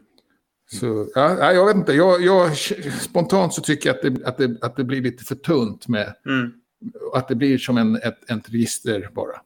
Så, 0.71 1.09
ja, 1.15 1.37
ja, 1.39 1.53
jag 1.53 1.67
vet 1.67 1.77
inte, 1.77 1.93
jag, 1.93 2.23
jag, 2.23 2.57
spontant 3.01 3.55
så 3.55 3.61
tycker 3.61 3.89
jag 3.89 3.97
att 3.97 4.03
det, 4.03 4.27
att, 4.27 4.37
det, 4.39 4.65
att 4.65 4.77
det 4.77 4.85
blir 4.85 5.03
lite 5.03 5.25
för 5.25 5.35
tunt 5.35 5.89
med, 5.89 6.15
Mm. 6.27 6.53
att 7.15 7.29
det 7.29 7.35
blir 7.35 7.59
som 7.59 7.79
en, 7.79 7.97
ett, 7.97 8.31
ett 8.31 8.51
register 8.51 9.09
bara. 9.13 9.41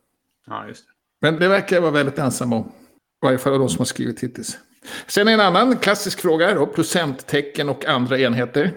Ja, 0.46 0.68
just 0.68 0.86
det. 0.86 0.92
Men 1.20 1.40
det 1.40 1.48
verkar 1.48 1.76
jag 1.76 1.80
vara 1.82 1.92
väldigt 1.92 2.18
ensam 2.18 2.52
om. 2.52 2.62
I 2.62 3.26
varje 3.26 3.38
fall 3.38 3.52
av 3.52 3.58
de 3.58 3.68
som 3.68 3.78
har 3.78 3.84
skrivit 3.84 4.20
hittills. 4.20 4.58
Sen 5.06 5.28
en 5.28 5.40
annan 5.40 5.76
klassisk 5.76 6.20
fråga 6.20 6.54
då, 6.54 6.66
procenttecken 6.66 7.68
och 7.68 7.84
andra 7.86 8.18
enheter. 8.18 8.72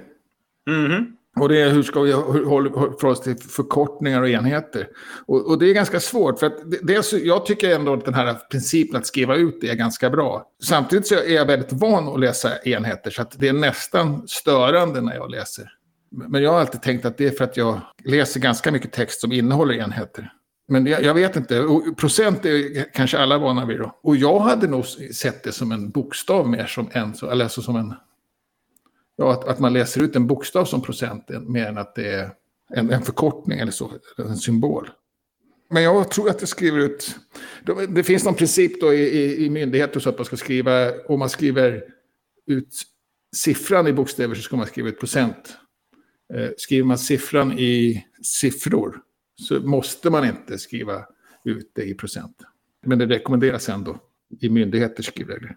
Mhm. 0.70 1.17
Och 1.42 1.50
det 1.50 1.62
är 1.62 1.70
hur 1.70 1.84
ska 1.84 2.02
vi 2.02 2.12
förhålla 2.12 2.70
oss 3.12 3.22
till 3.22 3.38
förkortningar 3.38 4.22
och 4.22 4.30
enheter. 4.30 4.88
Och, 5.26 5.48
och, 5.48 5.60
det 5.60 5.70
är 5.70 5.74
ganska 5.74 6.00
svårt, 6.00 6.40
för 6.40 6.48
att 6.48 6.58
dels, 6.82 7.14
jag 7.14 7.46
tycker 7.46 7.76
ändå 7.76 7.94
att 7.94 8.06
den 8.06 8.14
här 8.14 8.34
principen 8.52 8.98
att 8.98 9.08
skriva 9.08 9.36
ut 9.36 9.58
det 9.62 9.70
är 9.70 9.76
ganska 9.76 10.10
bra. 10.10 10.46
Samtidigt 10.64 11.08
så 11.08 11.16
är 11.16 11.34
jag 11.34 11.46
väldigt 11.46 11.74
van 11.74 12.08
att 12.08 12.20
läsa 12.20 12.58
enheter, 12.58 13.12
så 13.12 13.22
att 13.22 13.40
det 13.40 13.48
är 13.48 13.54
nästan 13.54 14.28
störande 14.28 15.02
när 15.02 15.16
jag 15.16 15.32
läser. 15.32 15.70
Men 16.12 16.44
jag 16.44 16.52
har 16.52 16.60
alltid 16.60 16.82
tänkt 16.82 17.06
att 17.06 17.18
det 17.18 17.28
är 17.28 17.32
för 17.32 17.44
att 17.44 17.58
jag 17.58 17.80
läser 18.06 18.40
ganska 18.40 18.72
mycket 18.72 18.92
text 18.92 19.22
som 19.22 19.32
innehåller 19.32 19.74
enheter. 19.74 20.32
Men 20.68 20.86
jag, 20.86 21.04
jag 21.04 21.14
vet 21.14 21.36
inte, 21.36 21.62
och 21.62 21.98
procent 21.98 22.46
är 22.46 22.94
kanske 22.94 23.20
alla 23.20 23.38
vana 23.38 23.66
vid 23.66 23.80
då. 23.80 24.00
Och 24.04 24.16
jag 24.16 24.40
hade 24.40 24.68
nog 24.68 24.86
sett 24.86 25.44
det 25.44 25.52
som 25.52 25.72
en 25.72 25.90
bokstav 25.90 26.50
mer 26.50 26.66
som 26.66 26.90
en, 26.92 27.14
eller 27.32 27.46
alltså 27.46 27.62
som 27.62 27.76
en 27.76 27.94
ja, 29.18 29.34
att, 29.34 29.44
att 29.44 29.60
man 29.60 29.74
läser 29.74 30.04
ut 30.04 30.16
en 30.16 30.28
bokstav 30.28 30.66
som 30.66 30.82
procent 30.82 31.30
mer 31.30 31.66
än 31.66 31.78
att 31.78 31.96
det 31.96 32.14
är 32.14 32.30
en, 32.70 32.90
en 32.90 33.02
förkortning 33.02 33.60
eller 33.60 33.72
så, 33.72 33.92
en 34.18 34.38
symbol. 34.38 34.90
Men 35.70 35.84
jag 35.84 36.12
tror 36.12 36.30
att 36.30 36.40
det 36.40 36.48
skriver 36.48 36.80
ut... 36.80 37.16
Det 37.90 38.04
finns 38.04 38.26
någon 38.26 38.36
princip 38.36 38.82
då 38.82 38.94
i, 38.94 39.02
i, 39.02 39.46
i 39.46 39.50
myndigheter 39.50 40.00
så 40.00 40.10
att 40.10 40.18
man 40.18 40.26
ska 40.26 40.38
skriva... 40.38 40.92
Om 41.08 41.20
man 41.20 41.30
skriver 41.30 41.84
ut 42.46 42.84
siffran 43.36 43.88
i 43.88 43.94
bokstäver 43.94 44.36
så 44.36 44.42
ska 44.42 44.56
man 44.56 44.68
skriva 44.68 44.90
ut 44.90 45.00
procent. 45.00 45.58
Eh, 46.34 46.50
skriver 46.58 46.88
man 46.88 46.98
siffran 46.98 47.60
i 47.60 48.06
siffror 48.22 49.02
så 49.42 49.60
måste 49.60 50.10
man 50.10 50.26
inte 50.26 50.58
skriva 50.58 51.06
ut 51.44 51.72
det 51.76 51.84
i 51.84 51.94
procent. 51.94 52.38
Men 52.86 53.00
det 53.00 53.06
rekommenderas 53.06 53.70
ändå 53.70 54.00
i 54.42 54.50
myndigheters 54.50 55.06
skrivregler. 55.06 55.56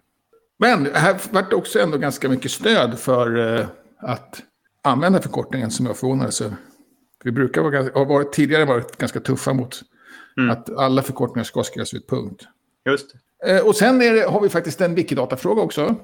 Men 0.61 0.85
här 0.93 1.21
vart 1.31 1.49
det 1.49 1.55
också 1.55 1.79
ändå 1.79 1.97
ganska 1.97 2.29
mycket 2.29 2.51
stöd 2.51 2.99
för 2.99 3.57
eh, 3.59 3.65
att 3.99 4.41
använda 4.83 5.21
förkortningen 5.21 5.71
som 5.71 5.85
jag 5.85 5.97
förvånades 5.97 6.41
över. 6.41 6.55
Vi 7.23 7.31
brukar 7.31 7.61
vara, 7.61 7.77
har 7.77 8.05
varit, 8.05 8.33
tidigare 8.33 8.65
varit 8.65 8.97
ganska 8.97 9.19
tuffa 9.19 9.53
mot 9.53 9.81
mm. 10.37 10.49
att 10.49 10.77
alla 10.77 11.01
förkortningar 11.01 11.43
ska 11.43 11.63
skrivas 11.63 11.93
ut 11.93 12.09
punkt. 12.09 12.43
Just 12.85 13.15
det. 13.39 13.51
Eh, 13.51 13.67
och 13.67 13.75
sen 13.75 13.99
det, 13.99 14.29
har 14.29 14.41
vi 14.41 14.49
faktiskt 14.49 14.81
en 14.81 14.95
Wikidata-fråga 14.95 15.61
också. 15.61 15.95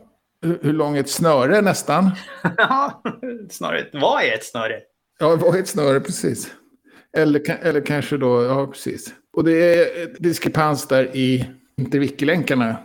Hur, 0.41 0.59
hur 0.61 0.73
lång 0.73 0.95
är 0.95 0.99
ett 0.99 1.09
snöre 1.09 1.61
nästan? 1.61 2.11
Ja, 2.57 3.01
snöret. 3.49 3.89
Vad 3.93 4.23
är 4.23 4.33
ett 4.33 4.45
snöre? 4.45 4.79
Ja, 5.19 5.35
vad 5.35 5.55
är 5.55 5.59
ett 5.59 5.67
snöre, 5.67 5.99
precis. 5.99 6.51
Eller, 7.17 7.57
eller 7.61 7.81
kanske 7.85 8.17
då, 8.17 8.43
ja 8.43 8.67
precis. 8.67 9.13
Och 9.33 9.43
det 9.43 9.51
är 9.51 10.15
diskrepans 10.19 10.87
där 10.87 11.15
i 11.15 11.49
interwiki-länkarna 11.77 12.75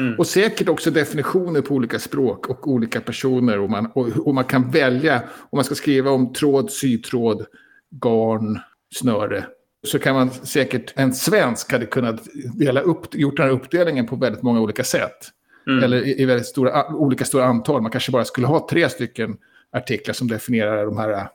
Mm. 0.00 0.18
Och 0.18 0.26
säkert 0.26 0.68
också 0.68 0.90
definitioner 0.90 1.60
på 1.60 1.74
olika 1.74 1.98
språk 1.98 2.46
och 2.46 2.68
olika 2.68 3.00
personer. 3.00 3.60
Och 3.60 3.70
man, 3.70 3.86
och, 3.86 4.08
och 4.26 4.34
man 4.34 4.44
kan 4.44 4.70
välja 4.70 5.22
om 5.36 5.56
man 5.56 5.64
ska 5.64 5.74
skriva 5.74 6.10
om 6.10 6.32
tråd, 6.32 6.70
sytråd, 6.70 7.46
garn, 7.90 8.60
snöre. 8.94 9.46
Så 9.86 9.98
kan 9.98 10.14
man 10.14 10.30
säkert, 10.30 10.92
en 10.96 11.12
svensk 11.12 11.72
hade 11.72 11.86
kunnat 11.86 12.20
dela 12.54 12.80
upp, 12.80 13.14
gjort 13.14 13.36
den 13.36 13.46
här 13.46 13.52
uppdelningen 13.52 14.06
på 14.06 14.16
väldigt 14.16 14.42
många 14.42 14.60
olika 14.60 14.84
sätt. 14.84 15.28
Mm. 15.66 15.84
Eller 15.84 16.06
i, 16.06 16.22
i 16.22 16.24
väldigt 16.24 16.46
stora, 16.46 16.94
olika 16.94 17.24
stora 17.24 17.44
antal. 17.44 17.82
Man 17.82 17.90
kanske 17.90 18.12
bara 18.12 18.24
skulle 18.24 18.46
ha 18.46 18.68
tre 18.70 18.88
stycken 18.88 19.36
artiklar 19.72 20.14
som 20.14 20.28
definierar 20.28 20.86
de 20.86 20.98
här 20.98 21.28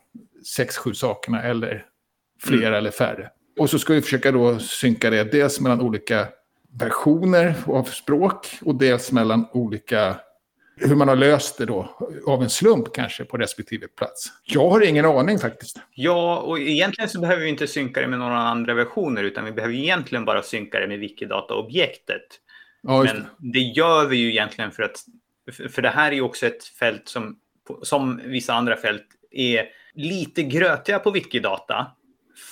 sex, 0.55 0.77
sju 0.77 0.93
sakerna. 0.93 1.43
Eller 1.43 1.85
fler 2.43 2.57
mm. 2.57 2.73
eller 2.73 2.91
färre. 2.91 3.29
Och 3.59 3.69
så 3.69 3.79
ska 3.79 3.93
vi 3.93 4.01
försöka 4.01 4.31
då 4.31 4.59
synka 4.59 5.09
det 5.09 5.31
dels 5.31 5.59
mellan 5.59 5.81
olika 5.81 6.27
versioner 6.79 7.55
av 7.67 7.83
språk 7.83 8.47
och 8.61 8.75
dels 8.75 9.11
mellan 9.11 9.47
olika 9.51 10.15
hur 10.77 10.95
man 10.95 11.07
har 11.07 11.15
löst 11.15 11.57
det 11.57 11.65
då, 11.65 11.97
av 12.27 12.43
en 12.43 12.49
slump 12.49 12.93
kanske, 12.93 13.25
på 13.25 13.37
respektive 13.37 13.87
plats. 13.87 14.27
Jag 14.43 14.69
har 14.69 14.81
ingen 14.81 15.05
aning 15.05 15.39
faktiskt. 15.39 15.81
Ja, 15.93 16.37
och 16.37 16.59
egentligen 16.59 17.09
så 17.09 17.19
behöver 17.19 17.43
vi 17.43 17.49
inte 17.49 17.67
synka 17.67 18.01
det 18.01 18.07
med 18.07 18.19
några 18.19 18.37
andra 18.37 18.73
versioner, 18.73 19.23
utan 19.23 19.45
vi 19.45 19.51
behöver 19.51 19.75
egentligen 19.75 20.25
bara 20.25 20.43
synka 20.43 20.79
det 20.79 20.87
med 20.87 20.99
Wikidata-objektet. 20.99 22.21
Ja, 22.81 23.03
Men 23.03 23.25
det. 23.37 23.59
gör 23.59 24.05
vi 24.07 24.17
ju 24.17 24.29
egentligen 24.29 24.71
för 24.71 24.83
att, 24.83 25.03
för 25.71 25.81
det 25.81 25.89
här 25.89 26.11
är 26.11 26.15
ju 26.15 26.21
också 26.21 26.45
ett 26.45 26.63
fält 26.63 27.07
som, 27.07 27.39
som 27.83 28.21
vissa 28.25 28.53
andra 28.53 28.77
fält, 28.77 29.07
är 29.31 29.65
lite 29.93 30.43
grötiga 30.43 30.99
på 30.99 31.11
Wikidata 31.11 31.87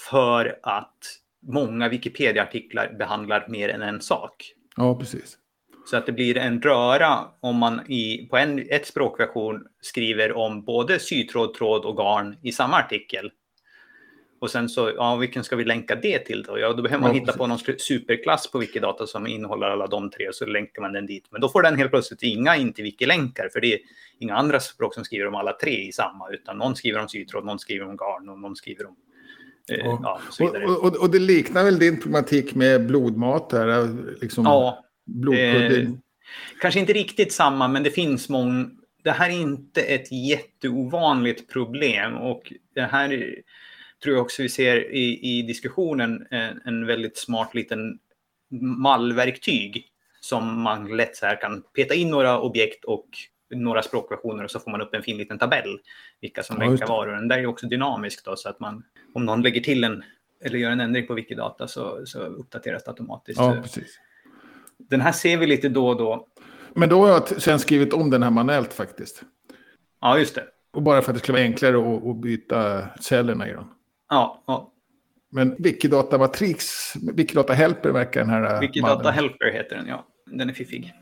för 0.10 0.60
att 0.64 1.20
många 1.48 1.90
Wikipedia-artiklar 1.90 2.96
behandlar 3.00 3.46
mer 3.50 3.70
än 3.70 3.82
en 3.82 4.02
sak. 4.02 4.54
Ja, 4.76 5.00
precis. 5.00 5.38
Så 5.86 5.98
att 5.98 6.06
det 6.06 6.12
blir 6.12 6.38
en 6.38 6.62
röra 6.62 7.20
om 7.40 7.56
man 7.56 7.92
i, 7.92 8.28
på 8.30 8.38
en 8.38 8.66
ett 8.70 8.88
språkversion 8.88 9.68
skriver 9.82 10.34
om 10.38 10.64
både 10.64 11.00
sytråd, 11.00 11.54
tråd 11.54 11.86
och 11.86 11.98
garn 11.98 12.38
i 12.42 12.52
samma 12.52 12.78
artikel. 12.78 13.32
Och 14.40 14.52
sen 14.52 14.70
så, 14.70 14.92
ja, 14.96 15.16
vilken 15.16 15.44
ska 15.44 15.56
vi 15.56 15.66
länka 15.66 15.96
det 15.96 16.20
till 16.20 16.44
då? 16.44 16.60
Ja, 16.60 16.74
då 16.74 16.84
behöver 16.84 17.02
man 17.02 17.10
ja, 17.10 17.14
hitta 17.14 17.26
precis. 17.26 17.38
på 17.38 17.48
någon 17.48 17.60
superklass 17.80 18.52
på 18.52 18.60
Wikidata 18.60 19.08
som 19.08 19.28
innehåller 19.28 19.68
alla 19.68 19.88
de 19.88 20.10
tre, 20.10 20.28
och 20.28 20.36
så 20.36 20.46
länkar 20.46 20.82
man 20.82 20.94
den 20.94 21.06
dit. 21.06 21.28
Men 21.30 21.42
då 21.42 21.50
får 21.50 21.62
den 21.62 21.78
helt 21.78 21.92
plötsligt 21.92 22.24
inga 22.24 22.56
inte-wiki-länkar, 22.58 23.50
för 23.54 23.62
det 23.62 23.74
är 23.74 23.80
inga 24.20 24.36
andra 24.36 24.60
språk 24.60 24.94
som 24.94 25.04
skriver 25.04 25.28
om 25.28 25.36
alla 25.36 25.54
tre 25.54 25.88
i 25.88 25.92
samma, 25.92 26.30
utan 26.30 26.58
någon 26.58 26.76
skriver 26.76 27.00
om 27.00 27.10
sytråd, 27.10 27.46
någon 27.46 27.60
skriver 27.60 27.86
om 27.86 27.98
garn 27.98 28.30
och 28.30 28.40
någon 28.40 28.56
skriver 28.56 28.86
om 28.86 28.96
Eh, 29.72 29.78
ja, 29.78 30.22
och, 30.40 30.86
och, 30.86 31.02
och, 31.02 31.12
det 31.12 31.20
liknar 31.20 31.64
väl 31.64 31.80
din 31.80 32.02
problematik 32.02 32.56
med 32.56 32.88
blodmat? 32.88 33.52
Här, 33.52 33.88
liksom 34.22 34.46
ja, 34.46 34.86
eh, 35.38 35.90
kanske 36.62 36.80
inte 36.80 36.94
riktigt 36.94 37.34
samma, 37.34 37.68
men 37.68 37.84
det 37.84 37.92
finns 37.92 38.30
många. 38.30 38.70
Det 39.04 39.12
här 39.12 39.30
är 39.30 39.42
inte 39.42 39.82
ett 39.82 40.12
jätteovanligt 40.12 41.50
problem 41.50 42.16
och 42.16 42.54
det 42.76 42.82
här 42.82 43.36
tror 44.04 44.16
jag 44.16 44.22
också 44.22 44.42
vi 44.42 44.50
ser 44.50 44.94
i, 44.94 45.20
i 45.22 45.42
diskussionen 45.42 46.28
en, 46.32 46.62
en 46.66 46.86
väldigt 46.86 47.18
smart 47.18 47.56
liten 47.56 48.00
mallverktyg 48.62 49.86
som 50.22 50.62
man 50.62 50.98
lätt 50.98 51.16
så 51.16 51.26
här 51.26 51.42
kan 51.42 51.64
peta 51.76 51.94
in 51.94 52.10
några 52.10 52.40
objekt 52.40 52.86
och 52.86 53.08
några 53.56 53.82
språkversioner 53.82 54.44
och 54.44 54.52
så 54.52 54.60
får 54.60 54.72
man 54.72 54.82
upp 54.82 54.94
en 54.94 55.04
fin 55.04 55.18
liten 55.18 55.40
tabell 55.40 55.80
vilka 56.22 56.44
som 56.44 56.62
ja, 56.62 56.68
länkar 56.68 56.88
var. 56.88 57.08
Och 57.08 57.16
den 57.16 57.28
där 57.28 57.38
är 57.38 57.46
också 57.46 57.68
dynamisk 57.68 58.26
då 58.26 58.36
så 58.36 58.50
att 58.50 58.60
man 58.60 58.84
om 59.14 59.26
någon 59.26 59.42
lägger 59.42 59.62
till 59.62 59.84
en 59.84 60.04
eller 60.46 60.60
gör 60.60 60.72
en 60.72 60.80
ändring 60.80 61.08
på 61.08 61.14
Wikidata 61.14 61.68
så, 61.68 62.06
så 62.06 62.20
uppdateras 62.20 62.84
det 62.84 62.92
automatiskt. 62.92 63.40
Ja, 63.40 63.58
precis. 63.62 64.00
Den 64.78 65.02
här 65.02 65.12
ser 65.12 65.38
vi 65.38 65.48
lite 65.48 65.70
då 65.70 65.88
och 65.88 65.98
då. 65.98 66.28
Men 66.74 66.90
då 66.90 67.02
har 67.02 67.10
jag 67.10 67.42
sen 67.42 67.60
skrivit 67.60 67.94
om 67.94 68.10
den 68.10 68.24
här 68.24 68.32
manuellt 68.32 68.74
faktiskt. 68.74 69.24
Ja, 70.02 70.18
just 70.18 70.36
det. 70.36 70.44
Och 70.74 70.82
bara 70.82 71.02
för 71.02 71.12
att 71.12 71.16
det 71.16 71.20
skulle 71.20 71.38
vara 71.38 71.46
enklare 71.46 71.96
att, 71.96 72.08
att 72.08 72.22
byta 72.22 72.88
cellerna 73.00 73.50
i 73.50 73.54
dem. 73.54 73.74
Ja, 74.10 74.44
ja. 74.48 74.74
Men 75.32 75.56
Wikidata 75.60 76.18
Matrix, 76.18 76.94
Wikidata 77.14 77.54
Helper 77.54 77.90
verkar 77.90 78.20
den 78.20 78.30
här... 78.30 78.62
Wikidata 78.62 78.96
mannen. 78.96 79.14
Helper 79.14 79.52
heter 79.52 79.76
den, 79.76 79.88
ja. 79.88 80.06
Den 80.26 80.50
är 80.50 80.54
fiffig 80.54 80.94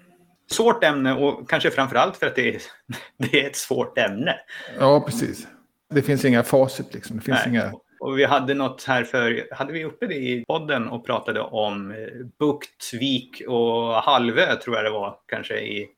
svårt 0.51 0.83
ämne 0.83 1.13
och 1.13 1.49
kanske 1.49 1.71
framförallt 1.71 2.17
för 2.17 2.27
att 2.27 2.35
det 2.35 2.55
är, 2.55 2.61
det 3.17 3.41
är 3.41 3.47
ett 3.49 3.55
svårt 3.55 3.97
ämne. 3.97 4.35
Ja, 4.79 5.03
precis. 5.05 5.47
Det 5.89 6.01
finns 6.01 6.25
inga 6.25 6.43
facit 6.43 6.93
liksom. 6.93 7.17
Det 7.17 7.23
finns 7.23 7.39
Nej. 7.45 7.49
inga... 7.49 7.73
Och 7.99 8.19
vi 8.19 8.25
hade 8.25 8.53
något 8.53 8.83
här 8.83 9.03
för, 9.03 9.47
hade 9.51 9.73
vi 9.73 9.83
uppe 9.83 10.07
det 10.07 10.15
i 10.15 10.43
podden 10.47 10.87
och 10.87 11.05
pratade 11.05 11.41
om 11.41 11.91
eh, 11.91 11.97
bukt, 12.39 12.93
vik 12.93 13.41
och 13.47 13.93
halvö 13.93 14.55
tror 14.55 14.75
jag 14.75 14.85
det 14.85 14.91
var 14.91 15.17
kanske 15.25 15.59
i 15.59 15.89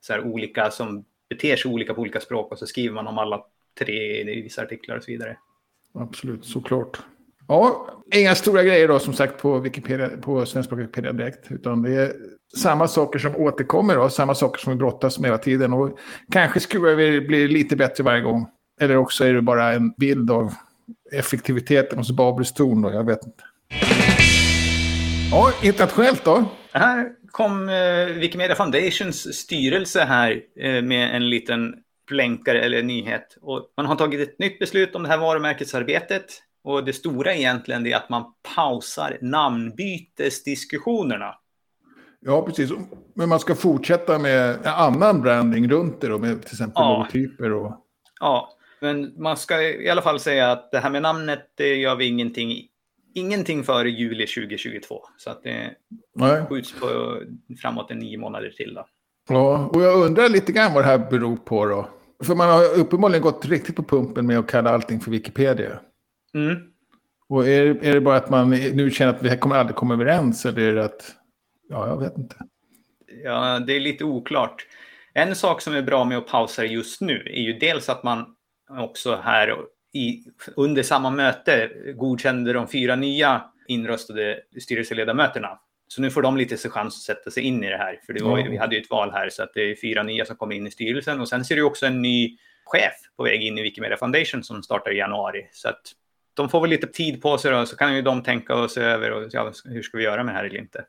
så 0.00 0.12
här 0.12 0.20
olika 0.20 0.70
som 0.70 1.04
beter 1.28 1.56
sig 1.56 1.72
olika 1.72 1.94
på 1.94 2.00
olika 2.00 2.20
språk 2.20 2.52
och 2.52 2.58
så 2.58 2.66
skriver 2.66 2.94
man 2.94 3.06
om 3.06 3.18
alla 3.18 3.44
tre 3.78 4.20
i 4.20 4.42
vissa 4.42 4.62
artiklar 4.62 4.96
och 4.96 5.02
så 5.02 5.10
vidare. 5.10 5.36
Absolut, 5.94 6.44
såklart. 6.44 6.98
Ja, 7.48 7.88
inga 8.14 8.34
stora 8.34 8.62
grejer 8.62 8.88
då 8.88 8.98
som 8.98 9.14
sagt 9.14 9.42
på 9.42 9.58
Wikipedia, 9.58 10.08
på 10.08 10.46
svenska 10.46 10.74
Wikipedia 10.74 11.12
direkt. 11.12 11.50
Utan 11.50 11.82
det 11.82 11.94
är 11.94 12.12
samma 12.56 12.88
saker 12.88 13.18
som 13.18 13.36
återkommer 13.36 13.98
och 13.98 14.12
samma 14.12 14.34
saker 14.34 14.60
som 14.60 14.72
vi 14.72 14.76
brottas 14.78 15.18
med 15.18 15.28
hela 15.28 15.38
tiden. 15.38 15.72
Och 15.72 15.98
kanske 16.32 16.60
skulle 16.60 16.94
vi 16.94 17.20
bli 17.20 17.48
lite 17.48 17.76
bättre 17.76 18.04
varje 18.04 18.20
gång. 18.20 18.48
Eller 18.80 18.96
också 18.96 19.24
är 19.24 19.34
det 19.34 19.42
bara 19.42 19.72
en 19.72 19.90
bild 19.90 20.30
av 20.30 20.54
effektiviteten 21.12 21.98
hos 21.98 22.10
Babels 22.10 22.52
torn 22.52 22.82
då, 22.82 22.90
jag 22.90 23.04
vet 23.04 23.26
inte. 23.26 23.44
Ja, 25.30 25.52
internationellt 25.62 26.24
då? 26.24 26.44
Här 26.72 27.08
kom 27.30 27.68
eh, 27.68 28.06
Wikimedia 28.06 28.56
Foundations 28.56 29.34
styrelse 29.34 30.04
här 30.04 30.40
eh, 30.60 30.82
med 30.82 31.16
en 31.16 31.30
liten 31.30 31.74
blänkare 32.08 32.60
eller 32.60 32.82
nyhet. 32.82 33.36
Och 33.40 33.72
man 33.76 33.86
har 33.86 33.96
tagit 33.96 34.28
ett 34.28 34.38
nytt 34.38 34.58
beslut 34.58 34.94
om 34.94 35.02
det 35.02 35.08
här 35.08 35.18
varumärkesarbetet. 35.18 36.24
Och 36.66 36.84
det 36.84 36.92
stora 36.92 37.34
egentligen 37.34 37.86
är 37.86 37.96
att 37.96 38.08
man 38.08 38.24
pausar 38.56 39.18
namnbytesdiskussionerna. 39.20 41.34
Ja, 42.20 42.42
precis. 42.42 42.70
Men 43.14 43.28
man 43.28 43.40
ska 43.40 43.54
fortsätta 43.54 44.18
med 44.18 44.66
annan 44.66 45.22
branding 45.22 45.70
runt 45.70 46.00
det 46.00 46.08
då, 46.08 46.18
med 46.18 46.42
till 46.42 46.54
exempel 46.54 46.82
ja. 46.82 46.98
logotyper 46.98 47.52
och... 47.52 47.72
Ja, 48.20 48.48
men 48.80 49.22
man 49.22 49.36
ska 49.36 49.62
i 49.62 49.88
alla 49.88 50.02
fall 50.02 50.20
säga 50.20 50.52
att 50.52 50.70
det 50.70 50.78
här 50.78 50.90
med 50.90 51.02
namnet, 51.02 51.50
det 51.54 51.74
gör 51.74 51.96
vi 51.96 52.06
ingenting, 52.06 52.68
ingenting 53.14 53.64
före 53.64 53.90
juli 53.90 54.26
2022. 54.26 55.00
Så 55.16 55.30
att 55.30 55.42
det 55.42 55.70
Nej. 56.14 56.42
skjuts 56.48 56.80
på 56.80 57.18
framåt 57.62 57.90
en 57.90 57.98
nio 57.98 58.18
månader 58.18 58.50
till 58.50 58.74
då. 58.74 58.86
Ja, 59.28 59.70
och 59.72 59.82
jag 59.82 60.06
undrar 60.06 60.28
lite 60.28 60.52
grann 60.52 60.74
vad 60.74 60.84
det 60.84 60.88
här 60.88 61.10
beror 61.10 61.36
på 61.36 61.66
då. 61.66 61.88
För 62.24 62.34
man 62.34 62.48
har 62.48 62.78
uppenbarligen 62.78 63.22
gått 63.22 63.46
riktigt 63.46 63.76
på 63.76 63.82
pumpen 63.82 64.26
med 64.26 64.38
att 64.38 64.46
kalla 64.46 64.70
allting 64.70 65.00
för 65.00 65.10
Wikipedia. 65.10 65.80
Mm. 66.36 66.56
Och 67.28 67.48
är, 67.48 67.84
är 67.84 67.94
det 67.94 68.00
bara 68.00 68.16
att 68.16 68.30
man 68.30 68.50
nu 68.50 68.90
känner 68.90 69.14
att 69.14 69.22
vi 69.22 69.36
kommer 69.36 69.56
aldrig 69.56 69.76
komma 69.76 69.94
överens 69.94 70.46
eller 70.46 70.62
är 70.62 70.74
det 70.74 70.84
att... 70.84 71.14
Ja, 71.68 71.88
jag 71.88 72.00
vet 72.00 72.18
inte. 72.18 72.36
Ja, 73.24 73.58
det 73.58 73.76
är 73.76 73.80
lite 73.80 74.04
oklart. 74.04 74.66
En 75.14 75.34
sak 75.34 75.60
som 75.60 75.74
är 75.74 75.82
bra 75.82 76.04
med 76.04 76.18
att 76.18 76.26
pausa 76.26 76.64
just 76.64 77.00
nu 77.00 77.22
är 77.26 77.40
ju 77.40 77.52
dels 77.52 77.88
att 77.88 78.02
man 78.02 78.26
också 78.70 79.16
här 79.16 79.56
i, 79.92 80.24
under 80.56 80.82
samma 80.82 81.10
möte 81.10 81.70
godkände 81.94 82.52
de 82.52 82.68
fyra 82.68 82.96
nya 82.96 83.44
inröstade 83.68 84.40
styrelseledamöterna. 84.62 85.58
Så 85.88 86.02
nu 86.02 86.10
får 86.10 86.22
de 86.22 86.36
lite 86.36 86.56
chans 86.56 86.94
att 86.94 87.16
sätta 87.16 87.30
sig 87.30 87.42
in 87.42 87.64
i 87.64 87.68
det 87.68 87.76
här. 87.76 88.00
För 88.06 88.12
det 88.12 88.24
var, 88.24 88.48
vi 88.50 88.56
hade 88.56 88.76
ju 88.76 88.82
ett 88.82 88.90
val 88.90 89.10
här 89.12 89.28
så 89.28 89.42
att 89.42 89.54
det 89.54 89.70
är 89.70 89.76
fyra 89.76 90.02
nya 90.02 90.24
som 90.24 90.36
kommer 90.36 90.54
in 90.54 90.66
i 90.66 90.70
styrelsen. 90.70 91.20
Och 91.20 91.28
sen 91.28 91.44
ser 91.44 91.56
det 91.56 91.62
också 91.62 91.86
en 91.86 92.02
ny 92.02 92.38
chef 92.64 92.94
på 93.16 93.22
väg 93.22 93.42
in 93.42 93.58
i 93.58 93.62
Wikimedia 93.62 93.96
Foundation 93.96 94.42
som 94.42 94.62
startar 94.62 94.92
i 94.92 94.98
januari. 94.98 95.48
Så 95.52 95.68
att 95.68 95.92
de 96.36 96.48
får 96.48 96.60
väl 96.60 96.70
lite 96.70 96.86
tid 96.86 97.22
på 97.22 97.38
sig 97.38 97.50
då, 97.50 97.66
så 97.66 97.76
kan 97.76 97.96
ju 97.96 98.02
de 98.02 98.22
tänka 98.22 98.54
och 98.54 98.70
se 98.70 98.80
över 98.80 99.12
och, 99.12 99.28
ja, 99.30 99.52
hur 99.64 99.82
ska 99.82 99.98
vi 99.98 100.04
göra 100.04 100.24
med 100.24 100.34
det 100.34 100.38
här 100.38 100.44
eller 100.44 100.58
inte. 100.58 100.84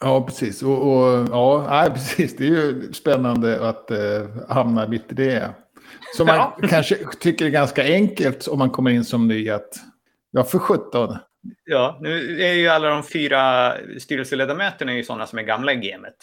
Ja, 0.00 0.26
precis. 0.26 0.62
Och, 0.62 0.92
och 0.92 1.28
ja, 1.30 1.66
nej, 1.70 1.90
precis. 1.94 2.36
Det 2.36 2.44
är 2.44 2.48
ju 2.48 2.92
spännande 2.92 3.68
att 3.68 3.90
eh, 3.90 3.98
hamna 4.48 4.88
mitt 4.88 5.12
i 5.12 5.14
det. 5.14 5.54
Som 6.16 6.26
man 6.26 6.36
ja. 6.36 6.58
kanske 6.68 6.96
tycker 7.20 7.46
är 7.46 7.50
ganska 7.50 7.84
enkelt 7.84 8.48
om 8.48 8.58
man 8.58 8.70
kommer 8.70 8.90
in 8.90 9.04
som 9.04 9.28
ny 9.28 9.50
att, 9.50 9.74
ja 10.30 10.44
för 10.44 10.58
sjutton. 10.58 11.16
Ja, 11.64 11.98
nu 12.00 12.42
är 12.42 12.52
ju 12.52 12.68
alla 12.68 12.88
de 12.88 13.02
fyra 13.02 13.74
styrelseledamöterna 13.98 14.94
ju 14.94 15.04
sådana 15.04 15.26
som 15.26 15.38
är 15.38 15.42
gamla 15.42 15.72
i 15.72 15.76
gamet. 15.76 16.14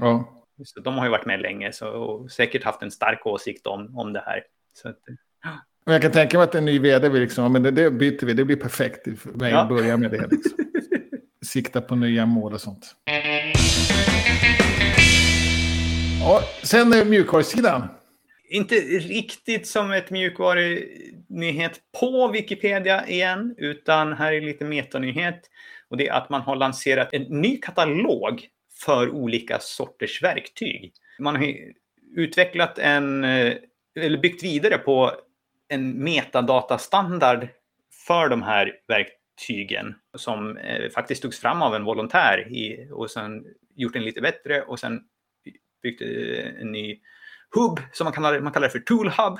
Ja. 0.00 0.28
Så 0.64 0.80
de 0.80 0.94
har 0.94 1.04
ju 1.04 1.10
varit 1.10 1.26
med 1.26 1.40
länge 1.40 1.72
så, 1.72 1.88
och 1.88 2.30
säkert 2.30 2.64
haft 2.64 2.82
en 2.82 2.90
stark 2.90 3.26
åsikt 3.26 3.66
om, 3.66 3.98
om 3.98 4.12
det 4.12 4.22
här. 4.26 4.44
Så 4.82 4.88
att, 4.88 4.98
jag 5.92 6.02
kan 6.02 6.12
tänka 6.12 6.38
mig 6.38 6.44
att 6.44 6.54
en 6.54 6.64
ny 6.64 6.78
vd 6.78 7.08
vill 7.08 7.22
liksom, 7.22 7.52
men 7.52 7.62
det, 7.62 7.70
det 7.70 7.90
byter 7.90 8.26
vi, 8.26 8.32
det 8.32 8.44
blir 8.44 8.56
perfekt 8.56 9.20
för 9.20 9.30
mig 9.30 9.52
ja. 9.52 9.58
att 9.58 9.68
börja 9.68 9.96
med 9.96 10.10
det. 10.10 10.28
Liksom. 10.30 10.52
Sikta 11.44 11.80
på 11.80 11.96
nya 11.96 12.26
mål 12.26 12.54
och 12.54 12.60
sånt. 12.60 12.94
Ja, 16.20 16.42
sen 16.62 16.92
är 16.92 17.04
mjukvarusidan. 17.04 17.88
Inte 18.48 18.74
riktigt 18.74 19.66
som 19.66 19.92
ett 19.92 20.10
mjukvarunyhet 20.10 21.80
på 22.00 22.28
Wikipedia 22.28 23.08
igen, 23.08 23.54
utan 23.58 24.12
här 24.12 24.32
är 24.32 24.40
lite 24.40 24.64
metanyhet. 24.64 25.50
Och 25.88 25.96
det 25.96 26.08
är 26.08 26.12
att 26.12 26.30
man 26.30 26.40
har 26.40 26.56
lanserat 26.56 27.08
en 27.12 27.22
ny 27.22 27.56
katalog 27.56 28.46
för 28.84 29.10
olika 29.10 29.58
sorters 29.60 30.22
verktyg. 30.22 30.92
Man 31.18 31.36
har 31.36 31.54
utvecklat 32.16 32.78
en, 32.78 33.24
eh, 33.24 33.54
eller 34.00 34.18
byggt 34.18 34.42
vidare 34.42 34.78
på 34.78 35.12
en 35.74 36.04
metadatastandard 36.04 37.48
för 38.06 38.28
de 38.28 38.42
här 38.42 38.72
verktygen 38.88 39.94
som 40.16 40.56
eh, 40.56 40.90
faktiskt 40.90 41.22
togs 41.22 41.40
fram 41.40 41.62
av 41.62 41.74
en 41.74 41.84
volontär 41.84 42.48
i, 42.48 42.88
och 42.92 43.10
sen 43.10 43.44
gjort 43.74 43.92
den 43.92 44.04
lite 44.04 44.20
bättre 44.20 44.62
och 44.62 44.78
sen 44.78 45.00
byggt 45.82 46.02
eh, 46.02 46.60
en 46.60 46.72
ny 46.72 47.00
hub 47.54 47.80
som 47.92 48.04
man 48.04 48.12
kallar, 48.12 48.40
man 48.40 48.52
kallar 48.52 48.68
för 48.68 48.78
Tool 48.78 49.08
Hub. 49.08 49.38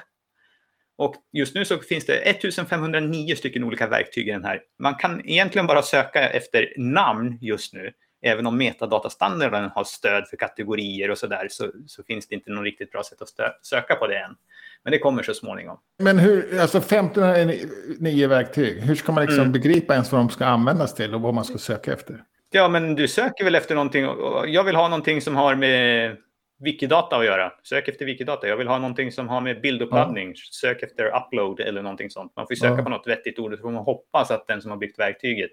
Och 0.97 1.14
just 1.33 1.55
nu 1.55 1.64
så 1.64 1.79
finns 1.79 2.07
det 2.07 2.16
1509 2.16 3.35
stycken 3.35 3.64
olika 3.64 3.87
verktyg 3.87 4.29
i 4.29 4.33
den 4.33 4.44
här. 4.44 4.62
Man 4.79 4.94
kan 4.94 5.29
egentligen 5.29 5.66
bara 5.66 5.83
söka 5.83 6.29
efter 6.29 6.73
namn 6.77 7.38
just 7.40 7.75
nu. 7.75 7.92
Även 8.23 8.47
om 8.47 8.59
metadatastandarden 8.59 9.70
har 9.70 9.85
stöd 9.85 10.29
för 10.29 10.37
kategorier 10.37 11.11
och 11.11 11.18
så 11.18 11.27
där 11.27 11.49
så, 11.51 11.70
så 11.87 12.03
finns 12.03 12.29
det 12.29 12.35
inte 12.35 12.51
något 12.51 12.64
riktigt 12.64 12.92
bra 12.92 13.03
sätt 13.03 13.23
att 13.23 13.66
söka 13.66 13.94
på 13.94 14.07
det 14.07 14.18
än. 14.18 14.37
Men 14.85 14.90
det 14.90 14.99
kommer 14.99 15.23
så 15.23 15.35
småningom. 15.35 15.79
Men 15.99 16.18
hur, 16.18 16.61
alltså 16.61 16.79
1509 16.79 18.29
verktyg, 18.29 18.81
hur 18.81 18.94
ska 18.94 19.12
man 19.12 19.23
liksom 19.23 19.40
mm. 19.40 19.53
begripa 19.53 19.92
ens 19.92 20.12
vad 20.12 20.20
de 20.20 20.31
ska 20.31 20.47
användas 20.47 20.94
till 20.94 21.14
och 21.14 21.20
vad 21.20 21.35
man 21.35 21.44
ska 21.44 21.59
söka 21.59 21.92
efter? 21.92 22.23
Ja, 22.51 22.68
men 22.68 22.94
du 22.94 23.09
söker 23.09 23.44
väl 23.44 23.55
efter 23.55 23.75
någonting. 23.75 24.05
Jag 24.47 24.64
vill 24.64 24.77
ha 24.77 24.88
någonting 24.88 25.20
som 25.20 25.37
har 25.37 25.55
med 25.55 26.16
Wikidata 26.61 27.16
att 27.16 27.25
göra. 27.25 27.53
Sök 27.62 27.88
efter 27.88 28.05
Wikidata. 28.05 28.49
Jag 28.49 28.57
vill 28.57 28.68
ha 28.68 28.79
någonting 28.79 29.12
som 29.12 29.29
har 29.29 29.40
med 29.40 29.61
bilduppladdning. 29.61 30.29
Ja. 30.29 30.35
Sök 30.51 30.83
efter 30.83 31.05
upload 31.05 31.61
eller 31.61 31.83
någonting 31.83 32.11
sånt. 32.11 32.33
Man 32.37 32.47
får 32.47 32.55
söka 32.55 32.77
ja. 32.77 32.83
på 32.83 32.90
något 32.90 33.07
vettigt 33.07 33.38
ord. 33.38 33.55
Så 33.55 33.61
får 33.61 33.70
man 33.70 33.85
hoppas 33.85 34.31
att 34.31 34.47
den 34.47 34.62
som 34.62 34.70
har 34.70 34.79
byggt 34.79 34.99
verktyget 34.99 35.51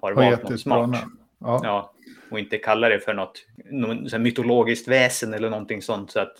har 0.00 0.12
valt 0.12 0.42
något 0.42 0.60
smart. 0.60 1.04
Ja. 1.40 1.60
ja. 1.62 1.92
Och 2.30 2.38
inte 2.38 2.58
kalla 2.58 2.88
det 2.88 3.00
för 3.00 3.14
något, 3.14 3.46
något 3.70 4.20
mytologiskt 4.20 4.88
väsen 4.88 5.34
eller 5.34 5.50
någonting 5.50 5.82
sånt. 5.82 6.10
Så 6.10 6.20
att 6.20 6.34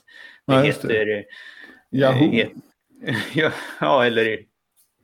det 0.46 0.54
ja, 0.54 0.60
heter... 0.60 1.24
Yahoo. 1.96 2.30
Het, 3.34 3.52
ja, 3.80 4.04
eller 4.04 4.38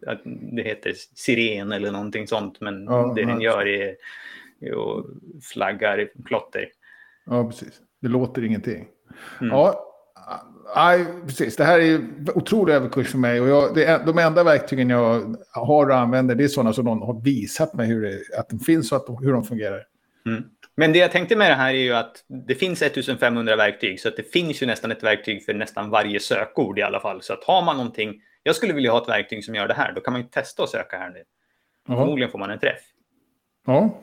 att 0.06 0.22
det 0.56 0.62
heter 0.62 0.92
siren 1.14 1.72
eller 1.72 1.92
någonting 1.92 2.26
sånt. 2.26 2.60
Men 2.60 2.84
ja, 2.84 3.12
det 3.16 3.24
den 3.24 3.40
gör 3.40 3.66
är, 3.66 3.96
är 4.60 4.98
att 4.98 5.06
flaggar 5.52 6.08
klotter. 6.24 6.68
Ja, 7.26 7.50
precis. 7.50 7.80
Det 8.00 8.08
låter 8.08 8.44
ingenting. 8.44 8.88
Mm. 9.40 9.50
Ja, 9.50 9.92
Nej, 10.76 11.06
precis. 11.26 11.56
Det 11.56 11.64
här 11.64 11.80
är 11.80 12.00
otrolig 12.34 12.74
överkurs 12.74 13.08
för 13.08 13.18
mig. 13.18 13.40
Och 13.40 13.48
jag, 13.48 13.74
det, 13.74 14.02
de 14.06 14.18
enda 14.18 14.44
verktygen 14.44 14.90
jag 14.90 15.36
har 15.52 15.86
och 15.86 15.96
använder 15.96 16.34
det 16.34 16.44
är 16.44 16.48
sådana 16.48 16.72
som 16.72 16.84
någon 16.84 17.02
har 17.02 17.20
visat 17.20 17.74
mig 17.74 17.86
hur 17.86 18.02
det, 18.02 18.38
att 18.38 18.48
de 18.48 18.58
finns 18.60 18.92
och 18.92 18.96
att, 18.96 19.22
hur 19.22 19.32
de 19.32 19.44
fungerar. 19.44 19.82
Mm. 20.26 20.44
Men 20.76 20.92
det 20.92 20.98
jag 20.98 21.12
tänkte 21.12 21.36
med 21.36 21.50
det 21.50 21.54
här 21.54 21.74
är 21.74 21.78
ju 21.78 21.92
att 21.92 22.24
det 22.46 22.54
finns 22.54 22.82
1500 22.82 23.56
verktyg 23.56 24.00
så 24.00 24.08
att 24.08 24.16
det 24.16 24.32
finns 24.32 24.62
ju 24.62 24.66
nästan 24.66 24.92
ett 24.92 25.02
verktyg 25.02 25.44
för 25.44 25.54
nästan 25.54 25.90
varje 25.90 26.20
sökord 26.20 26.78
i 26.78 26.82
alla 26.82 27.00
fall. 27.00 27.22
Så 27.22 27.32
att 27.32 27.44
har 27.44 27.62
man 27.62 27.76
någonting, 27.76 28.22
jag 28.42 28.56
skulle 28.56 28.72
vilja 28.72 28.92
ha 28.92 29.02
ett 29.02 29.08
verktyg 29.08 29.44
som 29.44 29.54
gör 29.54 29.68
det 29.68 29.74
här, 29.74 29.92
då 29.92 30.00
kan 30.00 30.12
man 30.12 30.20
ju 30.20 30.28
testa 30.28 30.62
att 30.62 30.70
söka 30.70 30.98
här 30.98 31.10
nu. 31.10 31.24
Aha. 31.88 32.00
Förmodligen 32.00 32.30
får 32.30 32.38
man 32.38 32.50
en 32.50 32.58
träff. 32.58 32.80
Ja. 33.66 33.98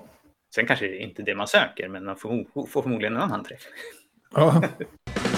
Sen 0.55 0.65
kanske 0.65 0.87
det 0.87 1.01
är 1.01 1.03
inte 1.03 1.23
det 1.23 1.35
man 1.35 1.47
söker, 1.47 1.87
men 1.87 2.05
man 2.05 2.15
får, 2.15 2.65
får 2.67 2.81
förmodligen 2.81 3.15
en 3.15 3.21
annan 3.21 3.43
träff. 3.43 3.61
Ja. 4.35 4.63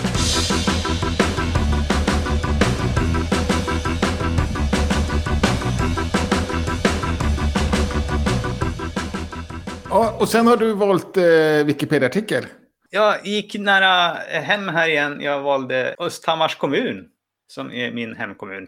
Ja, 10.01 10.17
och 10.19 10.29
sen 10.29 10.47
har 10.47 10.57
du 10.57 10.73
valt 10.73 11.17
eh, 11.17 11.65
Wikipedia-artikel. 11.65 12.45
Jag 12.89 13.27
gick 13.27 13.55
nära 13.55 14.13
hem 14.29 14.67
här 14.67 14.89
igen. 14.89 15.21
Jag 15.21 15.41
valde 15.41 15.95
Östhammars 15.99 16.55
kommun 16.55 17.09
som 17.47 17.71
är 17.71 17.91
min 17.91 18.15
hemkommun. 18.15 18.67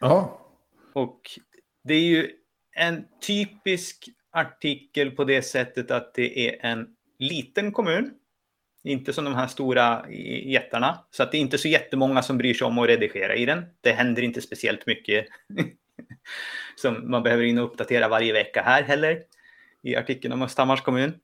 Ja. 0.00 0.40
Och 0.94 1.20
det 1.84 1.94
är 1.94 2.00
ju 2.00 2.30
en 2.76 3.04
typisk 3.26 4.08
artikel 4.32 5.10
på 5.10 5.24
det 5.24 5.42
sättet 5.42 5.90
att 5.90 6.14
det 6.14 6.48
är 6.48 6.66
en 6.66 6.86
liten 7.18 7.72
kommun. 7.72 8.10
Inte 8.84 9.12
som 9.12 9.24
de 9.24 9.34
här 9.34 9.46
stora 9.46 10.10
jättarna. 10.44 11.04
Så 11.10 11.22
att 11.22 11.32
det 11.32 11.38
är 11.38 11.40
inte 11.40 11.58
så 11.58 11.68
jättemånga 11.68 12.22
som 12.22 12.38
bryr 12.38 12.54
sig 12.54 12.66
om 12.66 12.78
att 12.78 12.88
redigera 12.88 13.34
i 13.34 13.44
den. 13.46 13.64
Det 13.80 13.92
händer 13.92 14.22
inte 14.22 14.40
speciellt 14.40 14.86
mycket 14.86 15.26
som 16.76 17.10
man 17.10 17.22
behöver 17.22 17.44
in 17.44 17.58
och 17.58 17.64
uppdatera 17.64 18.08
varje 18.08 18.32
vecka 18.32 18.62
här 18.62 18.82
heller 18.82 19.18
i 19.82 19.96
artikeln 19.96 20.32
om 20.32 20.42
Östhammars 20.42 20.82
kommun. 20.82 21.14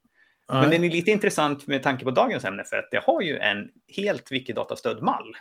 Nej. 0.49 0.61
Men 0.61 0.71
den 0.71 0.85
är 0.85 0.91
lite 0.91 1.11
intressant 1.11 1.67
med 1.67 1.83
tanke 1.83 2.05
på 2.05 2.11
dagens 2.11 2.45
ämne 2.45 2.65
för 2.65 2.77
att 2.77 2.91
det 2.91 3.05
har 3.05 3.21
ju 3.21 3.39
en 3.39 3.69
helt 3.97 4.33
Wikidata-stödd 4.33 5.03
mall. 5.03 5.37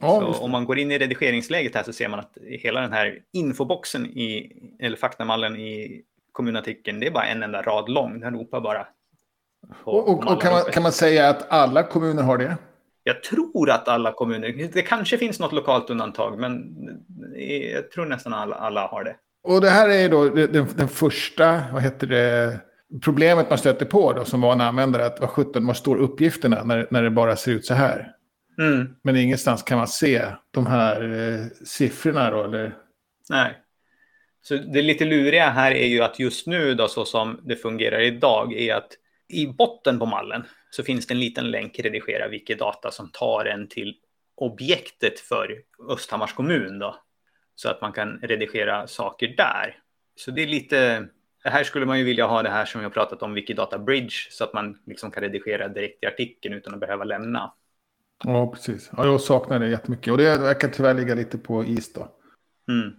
Ja, 0.00 0.34
så 0.34 0.44
om 0.44 0.50
man 0.50 0.64
går 0.64 0.78
in 0.78 0.90
i 0.90 0.98
redigeringsläget 0.98 1.74
här 1.74 1.82
så 1.82 1.92
ser 1.92 2.08
man 2.08 2.20
att 2.20 2.38
hela 2.42 2.80
den 2.80 2.92
här 2.92 3.18
infoboxen 3.32 4.06
i, 4.06 4.52
eller 4.80 4.96
faktamallen 4.96 5.56
i 5.56 6.02
kommunartikeln, 6.32 7.00
det 7.00 7.06
är 7.06 7.10
bara 7.10 7.26
en 7.26 7.42
enda 7.42 7.62
rad 7.62 7.88
lång. 7.88 8.20
Den 8.20 8.34
ropar 8.34 8.60
bara. 8.60 8.86
Och, 9.84 10.08
och, 10.08 10.32
och 10.32 10.42
kan, 10.42 10.52
man, 10.52 10.62
kan 10.62 10.82
man 10.82 10.92
säga 10.92 11.28
att 11.28 11.50
alla 11.50 11.82
kommuner 11.82 12.22
har 12.22 12.38
det? 12.38 12.56
Jag 13.02 13.22
tror 13.22 13.70
att 13.70 13.88
alla 13.88 14.12
kommuner, 14.12 14.68
det 14.72 14.82
kanske 14.82 15.18
finns 15.18 15.40
något 15.40 15.52
lokalt 15.52 15.90
undantag, 15.90 16.38
men 16.38 16.76
jag 17.74 17.90
tror 17.90 18.06
nästan 18.06 18.32
alla, 18.32 18.56
alla 18.56 18.86
har 18.86 19.04
det. 19.04 19.16
Och 19.42 19.60
det 19.60 19.70
här 19.70 19.88
är 19.88 20.08
då 20.08 20.28
den, 20.28 20.68
den 20.76 20.88
första, 20.88 21.62
vad 21.72 21.82
heter 21.82 22.06
det, 22.06 22.60
problemet 23.02 23.48
man 23.50 23.58
stöter 23.58 23.86
på 23.86 24.12
då 24.12 24.24
som 24.24 24.40
van 24.40 24.60
användare. 24.60 25.06
Att 25.06 25.20
vad 25.20 25.30
sjutton, 25.30 25.66
var 25.66 25.74
står 25.74 25.96
uppgifterna 25.96 26.64
när, 26.64 26.86
när 26.90 27.02
det 27.02 27.10
bara 27.10 27.36
ser 27.36 27.52
ut 27.52 27.66
så 27.66 27.74
här? 27.74 28.12
Mm. 28.58 28.96
Men 29.02 29.16
ingenstans 29.16 29.62
kan 29.62 29.78
man 29.78 29.88
se 29.88 30.22
de 30.50 30.66
här 30.66 31.02
eh, 31.02 31.66
siffrorna 31.66 32.30
då, 32.30 32.44
eller? 32.44 32.76
Nej. 33.28 33.58
Så 34.42 34.56
det 34.56 34.82
lite 34.82 35.04
luriga 35.04 35.50
här 35.50 35.70
är 35.72 35.86
ju 35.86 36.02
att 36.02 36.18
just 36.18 36.46
nu 36.46 36.74
då 36.74 36.88
så 36.88 37.04
som 37.04 37.40
det 37.42 37.56
fungerar 37.56 38.00
idag 38.00 38.52
är 38.52 38.74
att 38.74 38.88
i 39.28 39.46
botten 39.46 39.98
på 39.98 40.06
mallen 40.06 40.44
så 40.70 40.82
finns 40.82 41.06
det 41.06 41.14
en 41.14 41.20
liten 41.20 41.50
länk 41.50 41.78
redigera 41.78 42.28
Wikidata 42.28 42.90
som 42.90 43.10
tar 43.12 43.44
en 43.44 43.68
till 43.68 43.94
objektet 44.36 45.20
för 45.20 45.58
Östhammars 45.88 46.32
kommun 46.32 46.78
då. 46.78 46.96
Så 47.60 47.68
att 47.68 47.80
man 47.80 47.92
kan 47.92 48.18
redigera 48.22 48.86
saker 48.86 49.34
där. 49.36 49.78
Så 50.16 50.30
det 50.30 50.42
är 50.42 50.46
lite, 50.46 51.06
här 51.44 51.64
skulle 51.64 51.86
man 51.86 51.98
ju 51.98 52.04
vilja 52.04 52.26
ha 52.26 52.42
det 52.42 52.50
här 52.50 52.64
som 52.64 52.82
jag 52.82 52.94
pratat 52.94 53.22
om, 53.22 53.34
Wikidata 53.34 53.78
Bridge, 53.78 54.14
så 54.30 54.44
att 54.44 54.52
man 54.52 54.78
liksom 54.86 55.10
kan 55.10 55.22
redigera 55.22 55.68
direkt 55.68 56.04
i 56.04 56.06
artikeln 56.06 56.54
utan 56.54 56.74
att 56.74 56.80
behöva 56.80 57.04
lämna. 57.04 57.52
Ja, 58.24 58.52
precis. 58.52 58.90
Ja, 58.96 59.06
jag 59.06 59.20
saknar 59.20 59.58
det 59.58 59.68
jättemycket. 59.68 60.12
Och 60.12 60.18
det 60.18 60.38
verkar 60.38 60.68
tyvärr 60.68 60.94
ligga 60.94 61.14
lite 61.14 61.38
på 61.38 61.64
is 61.64 61.92
då. 61.92 62.08
Mm. 62.68 62.92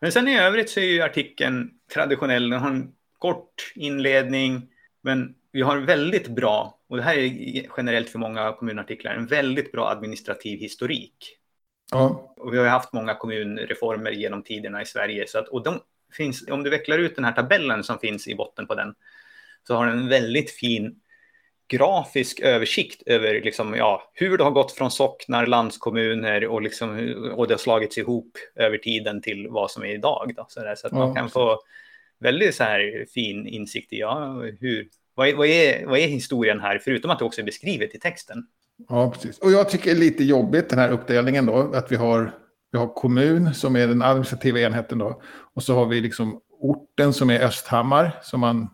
Men 0.00 0.12
sen 0.12 0.28
i 0.28 0.38
övrigt 0.38 0.70
så 0.70 0.80
är 0.80 0.84
ju 0.84 1.02
artikeln 1.02 1.70
traditionell. 1.94 2.50
Den 2.50 2.60
har 2.60 2.70
en 2.70 2.92
kort 3.18 3.72
inledning, 3.74 4.68
men 5.02 5.34
vi 5.52 5.62
har 5.62 5.78
väldigt 5.78 6.28
bra, 6.28 6.78
och 6.88 6.96
det 6.96 7.02
här 7.02 7.16
är 7.16 7.66
generellt 7.76 8.08
för 8.08 8.18
många 8.18 8.52
kommunartiklar, 8.52 9.14
en 9.14 9.26
väldigt 9.26 9.72
bra 9.72 9.88
administrativ 9.88 10.58
historik. 10.58 11.37
Ja. 11.90 12.34
Och 12.36 12.54
vi 12.54 12.58
har 12.58 12.66
haft 12.66 12.92
många 12.92 13.14
kommunreformer 13.14 14.10
genom 14.10 14.42
tiderna 14.42 14.82
i 14.82 14.86
Sverige. 14.86 15.24
Så 15.28 15.38
att, 15.38 15.48
och 15.48 15.62
de 15.62 15.80
finns, 16.12 16.48
om 16.48 16.62
du 16.62 16.70
vecklar 16.70 16.98
ut 16.98 17.16
den 17.16 17.24
här 17.24 17.32
tabellen 17.32 17.84
som 17.84 17.98
finns 17.98 18.28
i 18.28 18.34
botten 18.34 18.66
på 18.66 18.74
den, 18.74 18.94
så 19.66 19.74
har 19.74 19.86
den 19.86 19.98
en 19.98 20.08
väldigt 20.08 20.50
fin 20.50 21.00
grafisk 21.68 22.40
översikt 22.40 23.02
över 23.06 23.40
liksom, 23.40 23.74
ja, 23.74 24.10
hur 24.14 24.38
det 24.38 24.44
har 24.44 24.50
gått 24.50 24.72
från 24.72 24.90
socknar, 24.90 25.46
landskommuner 25.46 26.46
och, 26.46 26.62
liksom, 26.62 26.90
och 27.36 27.48
det 27.48 27.54
har 27.54 27.58
slagits 27.58 27.98
ihop 27.98 28.38
över 28.54 28.78
tiden 28.78 29.22
till 29.22 29.48
vad 29.48 29.70
som 29.70 29.82
är 29.82 29.94
idag. 29.94 30.32
Då, 30.36 30.46
så, 30.48 30.60
där, 30.60 30.74
så 30.74 30.86
att 30.86 30.92
ja, 30.92 30.98
man 30.98 31.14
kan 31.14 31.30
få 31.30 31.60
väldigt 32.18 32.54
så 32.54 32.64
här 32.64 33.06
fin 33.14 33.46
insikt 33.46 33.92
i 33.92 33.98
ja, 33.98 34.42
hur, 34.60 34.88
vad, 35.14 35.28
är, 35.28 35.34
vad, 35.34 35.46
är, 35.46 35.86
vad 35.86 35.98
är 35.98 36.08
historien 36.08 36.60
här, 36.60 36.78
förutom 36.78 37.10
att 37.10 37.18
det 37.18 37.24
också 37.24 37.40
är 37.40 37.44
beskrivet 37.44 37.94
i 37.94 37.98
texten. 37.98 38.46
Ja, 38.88 39.10
precis. 39.10 39.38
Och 39.38 39.50
jag 39.50 39.68
tycker 39.68 39.84
det 39.84 39.96
är 39.96 40.00
lite 40.00 40.24
jobbigt 40.24 40.68
den 40.68 40.78
här 40.78 40.90
uppdelningen 40.90 41.46
då, 41.46 41.74
att 41.74 41.92
vi 41.92 41.96
har, 41.96 42.34
vi 42.72 42.78
har 42.78 42.94
kommun 42.94 43.54
som 43.54 43.76
är 43.76 43.86
den 43.86 44.02
administrativa 44.02 44.60
enheten 44.60 44.98
då, 44.98 45.22
och 45.54 45.62
så 45.62 45.74
har 45.74 45.86
vi 45.86 46.00
liksom 46.00 46.40
orten 46.60 47.12
som 47.12 47.30
är 47.30 47.40
Östhammar, 47.40 48.18
som 48.22 48.40
man 48.40 48.68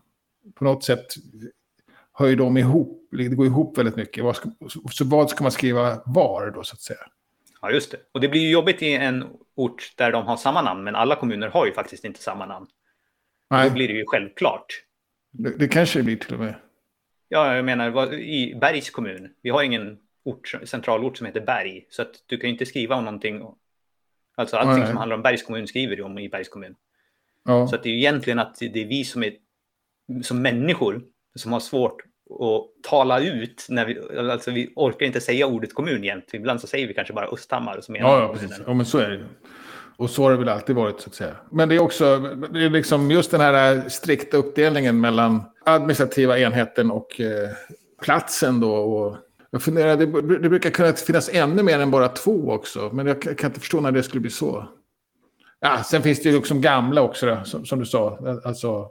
på 0.55 0.65
något 0.65 0.85
sätt 0.85 1.07
hör 2.13 2.37
de 2.37 2.57
ihop, 2.57 3.09
det 3.11 3.29
går 3.29 3.47
ihop 3.47 3.79
väldigt 3.79 3.97
mycket. 3.97 4.25
Så 4.91 5.05
vad 5.05 5.31
ska 5.31 5.45
man 5.45 5.53
skriva 5.53 6.03
var 6.07 6.51
då 6.51 6.63
så 6.63 6.75
att 6.75 6.81
säga? 6.81 6.99
Ja, 7.61 7.71
just 7.71 7.91
det. 7.91 7.97
Och 8.13 8.21
det 8.21 8.29
blir 8.29 8.41
ju 8.41 8.51
jobbigt 8.51 8.83
i 8.83 8.93
en 8.93 9.25
ort 9.55 9.93
där 9.97 10.13
de 10.13 10.27
har 10.27 10.37
samma 10.37 10.63
namn, 10.63 10.85
men 10.85 10.95
alla 10.95 11.17
kommuner 11.17 11.49
har 11.49 11.67
ju 11.67 11.73
faktiskt 11.73 12.05
inte 12.05 12.23
samma 12.23 12.47
namn. 12.47 12.67
Nej. 13.51 13.69
Då 13.69 13.75
blir 13.75 13.89
det 13.89 13.95
ju 13.95 14.05
självklart. 14.07 14.67
Det, 15.31 15.59
det 15.59 15.69
kanske 15.69 15.99
det 15.99 16.03
blir 16.03 16.17
till 16.17 16.35
och 16.35 16.41
med. 16.41 16.55
Ja, 17.29 17.57
jag 17.57 17.65
menar 17.65 18.15
i 18.15 18.55
Bergs 18.61 18.91
kommun. 18.91 19.31
Vi 19.43 19.51
har 19.51 19.63
ingen 19.63 19.99
ort, 20.25 20.55
centralort 20.65 21.17
som 21.17 21.27
heter 21.27 21.41
Berg, 21.41 21.87
så 21.91 22.03
att 22.03 22.15
du 22.27 22.37
kan 22.37 22.49
ju 22.49 22.53
inte 22.53 22.67
skriva 22.67 22.97
om 22.97 23.05
någonting. 23.05 23.43
Alltså 24.37 24.57
allting 24.57 24.79
Nej. 24.79 24.87
som 24.87 24.97
handlar 24.97 25.17
om 25.17 25.23
Bergs 25.23 25.43
kommun 25.43 25.67
skriver 25.67 25.97
du 25.97 26.03
om 26.03 26.19
i 26.19 26.29
Bergs 26.29 26.49
kommun. 26.49 26.75
Ja. 27.45 27.67
Så 27.67 27.75
att 27.75 27.83
det 27.83 27.89
är 27.89 27.93
ju 27.93 27.99
egentligen 27.99 28.39
att 28.39 28.59
det 28.59 28.83
är 28.83 28.87
vi 28.87 29.05
som 29.05 29.23
är 29.23 29.33
som 30.23 30.43
människor 30.43 31.03
som 31.35 31.53
har 31.53 31.61
svårt 31.61 32.03
att 32.41 32.83
tala 32.91 33.21
ut. 33.21 33.67
När 33.69 33.87
vi, 33.87 34.19
alltså 34.31 34.51
vi 34.51 34.73
orkar 34.77 35.07
inte 35.07 35.21
säga 35.21 35.47
ordet 35.47 35.75
kommun 35.75 36.05
jämt. 36.05 36.35
Ibland 36.35 36.61
så 36.61 36.67
säger 36.67 36.87
vi 36.87 36.95
kanske 36.95 37.15
bara 37.15 37.27
Östhammar. 37.27 37.81
Menar 37.89 38.09
ja, 38.09 38.21
ja, 38.21 38.33
precis. 38.33 38.61
ja, 38.67 38.75
men 38.75 38.87
så 38.87 38.99
är 38.99 39.11
det 39.11 39.25
och 39.97 40.11
så 40.11 40.23
har 40.23 40.31
det 40.31 40.37
väl 40.37 40.49
alltid 40.49 40.77
varit 40.77 41.01
så 41.01 41.09
att 41.09 41.15
säga. 41.15 41.37
Men 41.51 41.69
det 41.69 41.75
är 41.75 41.81
också 41.81 42.19
det 42.53 42.65
är 42.65 42.71
liksom 42.71 43.11
just 43.11 43.31
den 43.31 43.41
här 43.41 43.89
strikta 43.89 44.37
uppdelningen 44.37 45.01
mellan 45.01 45.43
administrativa 45.65 46.39
enheten 46.39 46.91
och 46.91 47.21
eh, 47.21 47.51
platsen 48.03 48.61
då. 48.61 48.75
Och 48.75 49.17
jag 49.51 49.63
funderar, 49.63 49.97
det, 49.97 50.39
det 50.39 50.49
brukar 50.49 50.71
kunna 50.71 50.93
finnas 50.93 51.31
ännu 51.33 51.63
mer 51.63 51.79
än 51.79 51.91
bara 51.91 52.09
två 52.09 52.51
också. 52.51 52.91
Men 52.93 53.07
jag 53.07 53.23
kan 53.23 53.51
inte 53.51 53.61
förstå 53.61 53.81
när 53.81 53.93
det 53.93 54.03
skulle 54.03 54.21
bli 54.21 54.31
så. 54.31 54.69
Ja, 55.61 55.83
sen 55.83 56.03
finns 56.03 56.23
det 56.23 56.29
ju 56.29 56.37
liksom 56.37 56.61
gamla 56.61 57.03
också, 57.03 57.27
då, 57.27 57.45
som, 57.45 57.67
som, 57.67 57.79
du 57.79 57.87
sa. 57.87 58.19
Alltså 58.45 58.91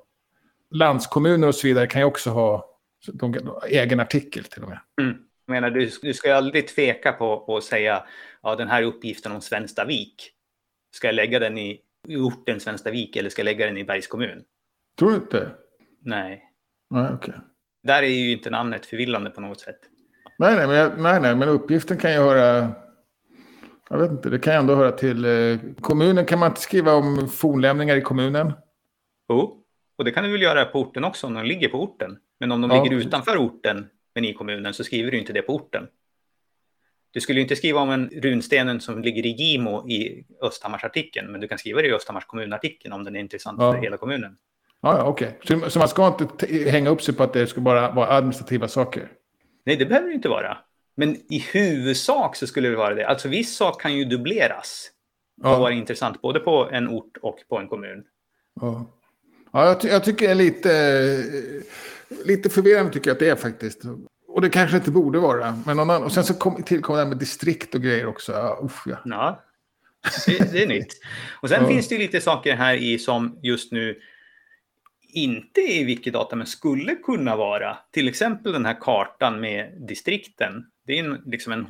landskommuner 0.71 1.47
och 1.47 1.55
så 1.55 1.67
vidare 1.67 1.87
kan 1.87 2.01
ju 2.01 2.05
också 2.05 2.29
ha 2.29 2.69
de, 3.13 3.35
egen 3.67 3.99
artikel 3.99 4.43
till 4.43 4.63
och 4.63 4.69
med. 4.69 4.79
Mm. 5.01 5.15
Jag 5.45 5.53
menar, 5.53 5.69
du, 5.69 5.91
du 6.01 6.13
ska 6.13 6.27
ju 6.27 6.33
aldrig 6.33 6.67
tveka 6.67 7.11
på, 7.11 7.45
på 7.45 7.57
att 7.57 7.63
säga 7.63 8.03
ja, 8.43 8.55
den 8.55 8.67
här 8.67 8.83
uppgiften 8.83 9.31
om 9.31 9.41
Svenstavik. 9.41 10.32
Ska 10.95 11.07
jag 11.07 11.15
lägga 11.15 11.39
den 11.39 11.57
i, 11.57 11.81
orten 12.07 12.59
Svenstavik 12.59 13.15
eller 13.15 13.29
ska 13.29 13.39
jag 13.41 13.45
lägga 13.45 13.65
den 13.65 13.77
i 13.77 13.83
Bergs 13.83 14.07
kommun? 14.07 14.43
Tror 14.99 15.09
du 15.09 15.15
inte? 15.15 15.51
Nej. 16.01 16.43
Nej, 16.89 17.09
okej. 17.13 17.15
Okay. 17.15 17.41
Där 17.83 18.03
är 18.03 18.07
ju 18.07 18.31
inte 18.31 18.49
namnet 18.49 18.85
förvillande 18.85 19.29
på 19.29 19.41
något 19.41 19.59
sätt. 19.59 19.79
Nej, 20.37 20.55
nej, 20.55 20.67
men, 20.67 21.03
nej, 21.03 21.21
nej, 21.21 21.35
men 21.35 21.49
uppgiften 21.49 21.97
kan 21.97 22.11
ju 22.11 22.17
höra... 22.17 22.71
Jag 23.89 23.97
vet 23.97 24.11
inte, 24.11 24.29
det 24.29 24.39
kan 24.39 24.53
ju 24.53 24.59
ändå 24.59 24.75
höra 24.75 24.91
till 24.91 25.25
eh, 25.25 25.59
kommunen. 25.81 26.25
Kan 26.25 26.39
man 26.39 26.49
inte 26.51 26.61
skriva 26.61 26.93
om 26.93 27.29
fornlämningar 27.29 27.95
i 27.95 28.01
kommunen? 28.01 28.53
Jo. 29.29 29.63
Och 29.95 30.05
det 30.05 30.11
kan 30.11 30.23
du 30.23 30.31
väl 30.31 30.41
göra 30.41 30.65
på 30.65 30.79
orten 30.79 31.03
också 31.03 31.27
om 31.27 31.33
de 31.33 31.45
ligger 31.45 31.69
på 31.69 31.83
orten. 31.83 32.17
Men 32.39 32.51
om 32.51 32.61
de 32.61 32.71
ja. 32.71 32.83
ligger 32.83 32.97
utanför 32.97 33.37
orten, 33.37 33.89
men 34.15 34.25
i 34.25 34.33
kommunen, 34.33 34.73
så 34.73 34.83
skriver 34.83 35.11
du 35.11 35.19
inte 35.19 35.33
det 35.33 35.41
på 35.41 35.55
orten. 35.55 35.87
Du 37.13 37.21
skulle 37.21 37.41
inte 37.41 37.55
skriva 37.55 37.79
om 37.79 37.89
en 37.89 38.09
runstenen 38.09 38.81
som 38.81 39.01
ligger 39.01 39.25
i 39.25 39.29
Gimo 39.29 39.89
i 39.89 40.25
Östhammarsartikeln, 40.41 41.31
men 41.31 41.41
du 41.41 41.47
kan 41.47 41.57
skriva 41.57 41.81
det 41.81 41.87
i 41.87 41.93
Östhammars 41.93 42.25
kommunartikeln 42.25 42.93
om 42.93 43.03
den 43.03 43.15
är 43.15 43.19
intressant 43.19 43.61
ja. 43.61 43.73
för 43.73 43.81
hela 43.81 43.97
kommunen. 43.97 44.37
Ja, 44.81 44.97
ja 44.97 45.03
okej. 45.03 45.39
Okay. 45.43 45.59
Så, 45.59 45.69
så, 45.69 45.79
man 45.79 45.87
ska 45.87 46.07
inte 46.07 46.69
hänga 46.69 46.89
upp 46.89 47.01
sig 47.01 47.15
på 47.15 47.23
att 47.23 47.33
det 47.33 47.47
ska 47.47 47.61
bara 47.61 47.91
vara 47.91 48.07
administrativa 48.07 48.67
saker? 48.67 49.11
Nej, 49.65 49.75
det 49.75 49.85
behöver 49.85 50.07
det 50.07 50.13
inte 50.13 50.29
vara. 50.29 50.57
Men 50.95 51.15
i 51.15 51.45
huvudsak 51.53 52.35
så 52.35 52.47
skulle 52.47 52.69
det 52.69 52.75
vara 52.75 52.95
det. 52.95 53.07
Alltså 53.07 53.27
viss 53.27 53.55
sak 53.55 53.81
kan 53.81 53.97
ju 53.97 54.05
dubbleras 54.05 54.89
och 55.43 55.59
vara 55.59 55.71
intressant 55.71 56.21
både 56.21 56.39
på 56.39 56.69
en 56.71 56.89
ort 56.89 57.17
och 57.21 57.37
på 57.49 57.57
en 57.57 57.67
kommun. 57.67 58.03
Ja. 58.61 58.99
Ja, 59.53 59.65
jag, 59.65 59.81
ty 59.81 59.87
jag, 59.87 60.03
tycker 60.03 60.25
det 60.25 60.31
är 60.31 60.35
lite, 60.35 61.23
lite 62.25 62.49
förvirrande 62.49 62.93
tycker 62.93 63.09
jag 63.09 63.15
att 63.15 63.19
det 63.19 63.29
är 63.29 63.35
faktiskt. 63.35 63.81
Och 64.33 64.41
det 64.41 64.49
kanske 64.49 64.77
inte 64.77 64.91
borde 64.91 65.19
vara. 65.19 65.61
Men 65.65 65.77
någon 65.77 65.89
annan, 65.89 66.03
och 66.03 66.11
sen 66.11 66.23
så 66.23 66.33
kom, 66.33 66.63
tillkom 66.63 66.95
det 66.95 67.01
här 67.01 67.09
med 67.09 67.17
distrikt 67.17 67.75
och 67.75 67.81
grejer 67.81 68.05
också. 68.05 68.31
Ja, 68.31 68.59
usch, 68.63 68.87
ja. 68.87 68.97
ja 69.05 69.43
det, 70.25 70.51
det, 70.51 70.63
är 70.63 70.67
nytt. 70.67 70.93
Och 71.41 71.49
sen 71.49 71.61
ja. 71.61 71.67
finns 71.67 71.87
det 71.87 71.97
lite 71.97 72.21
saker 72.21 72.55
här 72.55 72.75
i 72.75 72.99
som 72.99 73.39
just 73.41 73.71
nu 73.71 73.99
inte 75.13 75.61
är 75.61 75.81
i 75.81 75.83
Wikidata 75.83 76.35
men 76.35 76.47
skulle 76.47 76.95
kunna 76.95 77.35
vara. 77.35 77.77
Till 77.91 78.07
exempel 78.07 78.51
den 78.51 78.65
här 78.65 78.77
kartan 78.81 79.39
med 79.39 79.73
distrikten. 79.87 80.65
Det 80.87 80.99
är 80.99 81.03
en, 81.03 81.21
liksom 81.25 81.53
en 81.53 81.65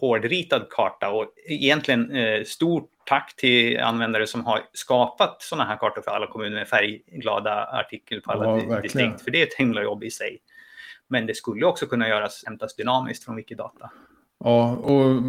hårdritad 0.00 0.66
karta 0.70 1.10
och 1.10 1.32
egentligen 1.48 2.10
eh, 2.10 2.44
stort 2.44 2.90
tack 3.06 3.36
till 3.36 3.80
användare 3.80 4.26
som 4.26 4.44
har 4.44 4.60
skapat 4.72 5.42
sådana 5.42 5.64
här 5.64 5.76
kartor 5.76 6.02
för 6.02 6.10
alla 6.10 6.26
kommuner 6.26 6.56
med 6.56 6.68
färgglada 6.68 7.66
artikel 7.66 8.20
på 8.20 8.32
alla 8.32 8.62
ja, 8.68 8.80
distrikt. 8.80 9.22
För 9.22 9.30
det 9.30 9.42
är 9.42 9.46
ett 9.46 9.54
himla 9.54 9.82
jobb 9.82 10.04
i 10.04 10.10
sig. 10.10 10.38
Men 11.08 11.26
det 11.26 11.34
skulle 11.34 11.66
också 11.66 11.86
kunna 11.86 12.08
göras, 12.08 12.42
hämtas 12.46 12.76
dynamiskt 12.76 13.24
från 13.24 13.36
Wikidata. 13.36 13.90
Ja, 14.44 14.76
och 14.76 15.22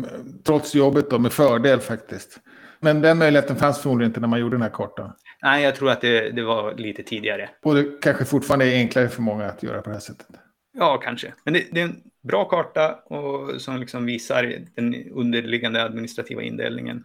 trots 0.43 0.75
jobbet 0.75 1.09
då 1.09 1.19
med 1.19 1.33
fördel 1.33 1.79
faktiskt. 1.79 2.39
Men 2.79 3.01
den 3.01 3.17
möjligheten 3.17 3.55
fanns 3.55 3.81
förmodligen 3.81 4.09
inte 4.09 4.19
när 4.19 4.27
man 4.27 4.39
gjorde 4.39 4.55
den 4.55 4.61
här 4.61 4.69
kartan. 4.69 5.13
Nej, 5.41 5.63
jag 5.63 5.75
tror 5.75 5.89
att 5.89 6.01
det, 6.01 6.29
det 6.29 6.43
var 6.43 6.73
lite 6.73 7.03
tidigare. 7.03 7.49
Och 7.63 7.75
det 7.75 8.01
kanske 8.01 8.25
fortfarande 8.25 8.65
är 8.65 8.75
enklare 8.75 9.09
för 9.09 9.21
många 9.21 9.45
att 9.45 9.63
göra 9.63 9.81
på 9.81 9.89
det 9.89 9.95
här 9.95 10.01
sättet. 10.01 10.27
Ja, 10.73 10.97
kanske. 10.97 11.33
Men 11.43 11.53
det, 11.53 11.67
det 11.71 11.81
är 11.81 11.85
en 11.85 12.01
bra 12.21 12.45
karta 12.45 12.93
och 12.95 13.61
som 13.61 13.79
liksom 13.79 14.05
visar 14.05 14.55
den 14.75 14.95
underliggande 15.11 15.83
administrativa 15.83 16.41
indelningen. 16.41 17.03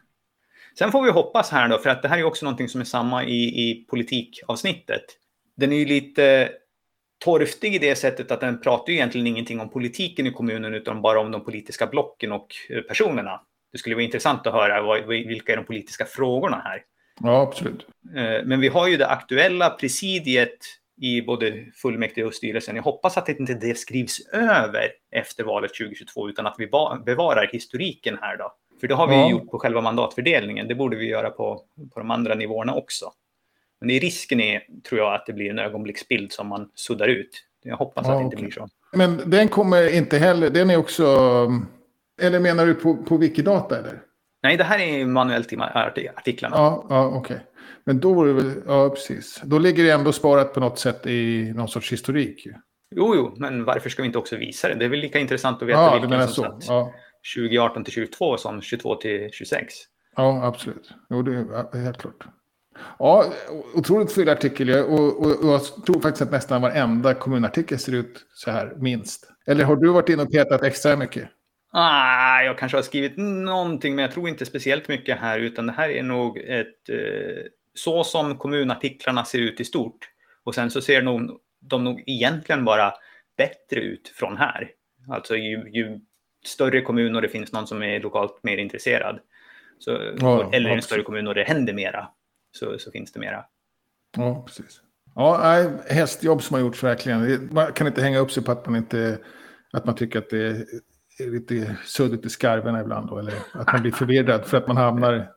Sen 0.78 0.92
får 0.92 1.02
vi 1.02 1.10
hoppas 1.10 1.50
här 1.50 1.68
då, 1.68 1.78
för 1.78 1.90
att 1.90 2.02
det 2.02 2.08
här 2.08 2.18
är 2.18 2.24
också 2.24 2.44
någonting 2.44 2.68
som 2.68 2.80
är 2.80 2.84
samma 2.84 3.24
i, 3.24 3.70
i 3.70 3.86
politikavsnittet. 3.90 5.04
Den 5.56 5.72
är 5.72 5.76
ju 5.76 5.84
lite 5.84 6.50
torftig 7.24 7.74
i 7.74 7.78
det 7.78 7.96
sättet 7.96 8.30
att 8.30 8.40
den 8.40 8.60
pratar 8.60 8.90
ju 8.90 8.94
egentligen 8.94 9.26
ingenting 9.26 9.60
om 9.60 9.70
politiken 9.70 10.26
i 10.26 10.32
kommunen 10.32 10.74
utan 10.74 11.02
bara 11.02 11.20
om 11.20 11.30
de 11.30 11.44
politiska 11.44 11.86
blocken 11.86 12.32
och 12.32 12.46
eh, 12.70 12.82
personerna. 12.82 13.40
Det 13.72 13.78
skulle 13.78 13.94
vara 13.94 14.04
intressant 14.04 14.46
att 14.46 14.52
höra 14.52 14.82
vad, 14.82 15.06
vilka 15.06 15.52
är 15.52 15.56
de 15.56 15.64
politiska 15.64 16.04
frågorna 16.04 16.62
här. 16.64 16.82
Ja, 17.20 17.40
absolut. 17.40 17.86
Eh, 18.16 18.44
men 18.44 18.60
vi 18.60 18.68
har 18.68 18.88
ju 18.88 18.96
det 18.96 19.08
aktuella 19.08 19.70
presidiet 19.70 20.58
i 21.00 21.22
både 21.22 21.64
fullmäktige 21.74 22.24
och 22.24 22.34
styrelsen. 22.34 22.76
Jag 22.76 22.82
hoppas 22.82 23.16
att 23.16 23.28
inte 23.28 23.54
det 23.54 23.78
skrivs 23.78 24.20
över 24.32 24.90
efter 25.10 25.44
valet 25.44 25.74
2022 25.74 26.28
utan 26.28 26.46
att 26.46 26.54
vi 26.58 26.66
bevarar 27.04 27.48
historiken 27.52 28.18
här 28.20 28.36
då. 28.36 28.52
För 28.80 28.88
det 28.88 28.94
har 28.94 29.06
vi 29.06 29.14
ja. 29.14 29.30
gjort 29.30 29.50
på 29.50 29.58
själva 29.58 29.80
mandatfördelningen. 29.80 30.68
Det 30.68 30.74
borde 30.74 30.96
vi 30.96 31.06
göra 31.06 31.30
på, 31.30 31.60
på 31.94 32.00
de 32.00 32.10
andra 32.10 32.34
nivåerna 32.34 32.74
också. 32.74 33.12
Men 33.82 33.88
det 33.88 33.96
är 33.96 34.00
risken 34.00 34.40
är, 34.40 34.62
tror 34.88 35.00
jag, 35.00 35.14
att 35.14 35.26
det 35.26 35.32
blir 35.32 35.50
en 35.50 35.58
ögonblicksbild 35.58 36.32
som 36.32 36.46
man 36.46 36.68
suddar 36.74 37.08
ut. 37.08 37.44
Jag 37.62 37.76
hoppas 37.76 38.06
ja, 38.06 38.12
att 38.12 38.18
det 38.18 38.24
inte 38.24 38.36
okay. 38.36 38.46
blir 38.46 38.54
så. 38.54 38.68
Men 38.92 39.30
den 39.30 39.48
kommer 39.48 39.94
inte 39.94 40.18
heller, 40.18 40.50
den 40.50 40.70
är 40.70 40.76
också... 40.76 41.04
Eller 42.20 42.40
menar 42.40 42.66
du 42.66 42.74
på, 42.74 42.96
på 42.96 43.16
Wikidata 43.16 43.78
eller? 43.78 44.02
Nej, 44.42 44.56
det 44.56 44.64
här 44.64 44.78
är 44.78 45.04
manuellt 45.04 45.52
i 45.98 46.08
artiklarna. 46.16 46.56
Ja, 46.56 46.86
ja 46.88 47.06
okej. 47.06 47.18
Okay. 47.18 47.46
Men 47.84 48.00
då 48.00 48.14
vore 48.14 48.32
det 48.32 48.54
ja 48.66 48.90
precis. 48.90 49.40
Då 49.44 49.58
ligger 49.58 49.84
det 49.84 49.90
ändå 49.90 50.12
sparat 50.12 50.54
på 50.54 50.60
något 50.60 50.78
sätt 50.78 51.06
i 51.06 51.52
någon 51.56 51.68
sorts 51.68 51.92
historik. 51.92 52.46
Jo, 52.90 53.14
jo, 53.16 53.34
men 53.36 53.64
varför 53.64 53.90
ska 53.90 54.02
vi 54.02 54.06
inte 54.06 54.18
också 54.18 54.36
visa 54.36 54.68
det? 54.68 54.74
Det 54.74 54.84
är 54.84 54.88
väl 54.88 54.98
lika 54.98 55.18
intressant 55.18 55.62
att 55.62 55.68
veta 55.68 55.80
ja, 55.80 55.98
vilken 56.00 56.28
som 56.28 56.28
så. 56.28 56.42
satt 56.42 56.64
ja. 56.68 56.92
2018 57.36 57.84
till 57.84 57.92
22 57.92 58.36
som 58.36 58.60
22 58.60 58.94
till 58.94 59.30
26. 59.32 59.74
Ja, 60.16 60.44
absolut. 60.46 60.94
Jo, 61.10 61.22
det 61.22 61.32
är 61.32 61.78
helt 61.78 61.98
klart. 61.98 62.26
Ja, 62.98 63.32
otroligt 63.74 64.12
fyllig 64.12 64.32
artikel. 64.32 64.70
Och, 64.70 65.00
och, 65.00 65.44
och, 65.44 65.52
jag 65.52 65.84
tror 65.86 66.00
faktiskt 66.00 66.22
att 66.22 66.30
nästan 66.30 66.62
varenda 66.62 67.14
kommunartikel 67.14 67.78
ser 67.78 67.94
ut 67.94 68.26
så 68.34 68.50
här, 68.50 68.74
minst. 68.76 69.28
Eller 69.46 69.64
har 69.64 69.76
du 69.76 69.88
varit 69.88 70.08
inne 70.08 70.22
och 70.22 70.32
petat 70.32 70.62
extra 70.62 70.96
mycket? 70.96 71.28
Ah, 71.72 72.42
jag 72.42 72.58
kanske 72.58 72.78
har 72.78 72.82
skrivit 72.82 73.16
någonting, 73.16 73.94
men 73.94 74.02
jag 74.02 74.12
tror 74.12 74.28
inte 74.28 74.46
speciellt 74.46 74.88
mycket 74.88 75.18
här, 75.18 75.38
utan 75.38 75.66
det 75.66 75.72
här 75.72 75.88
är 75.88 76.02
nog 76.02 76.38
ett 76.38 76.88
eh, 76.88 77.44
så 77.74 78.04
som 78.04 78.38
kommunartiklarna 78.38 79.24
ser 79.24 79.38
ut 79.38 79.60
i 79.60 79.64
stort. 79.64 80.08
Och 80.44 80.54
sen 80.54 80.70
så 80.70 80.80
ser 80.80 81.02
nog, 81.02 81.40
de 81.60 81.84
nog 81.84 82.02
egentligen 82.06 82.64
bara 82.64 82.92
bättre 83.36 83.80
ut 83.80 84.12
från 84.14 84.36
här. 84.36 84.70
Alltså 85.10 85.36
ju, 85.36 85.70
ju 85.70 86.00
större 86.44 86.80
kommun 86.80 87.16
och 87.16 87.22
det 87.22 87.28
finns 87.28 87.52
någon 87.52 87.66
som 87.66 87.82
är 87.82 88.00
lokalt 88.00 88.40
mer 88.42 88.56
intresserad. 88.56 89.20
Så, 89.78 90.14
ja, 90.20 90.50
eller 90.52 90.70
en 90.70 90.82
större 90.82 91.02
kommun 91.02 91.28
och 91.28 91.34
det 91.34 91.44
händer 91.44 91.72
mera. 91.72 92.08
Så, 92.52 92.78
så 92.78 92.90
finns 92.90 93.12
det 93.12 93.20
mera. 93.20 93.44
Ja, 94.16 94.42
precis. 94.46 94.80
Ja, 95.14 95.36
hästjobb 95.88 96.42
som 96.42 96.54
har 96.54 96.60
gjorts 96.60 96.82
verkligen. 96.82 97.48
Man 97.52 97.72
kan 97.72 97.86
inte 97.86 98.02
hänga 98.02 98.18
upp 98.18 98.30
sig 98.30 98.44
på 98.44 98.52
att 98.52 98.66
man 98.66 98.76
inte 98.76 99.18
att 99.72 99.84
man 99.84 99.94
tycker 99.94 100.18
att 100.18 100.30
det 100.30 100.66
är 101.18 101.30
lite 101.30 101.76
suddigt 101.84 102.26
i 102.26 102.30
skarvarna 102.30 102.80
ibland 102.80 103.08
då, 103.08 103.18
eller 103.18 103.34
att 103.52 103.72
man 103.72 103.82
blir 103.82 103.92
förvirrad 103.92 104.46
för 104.46 104.56
att 104.56 104.66
man 104.66 104.76
hamnar... 104.76 105.32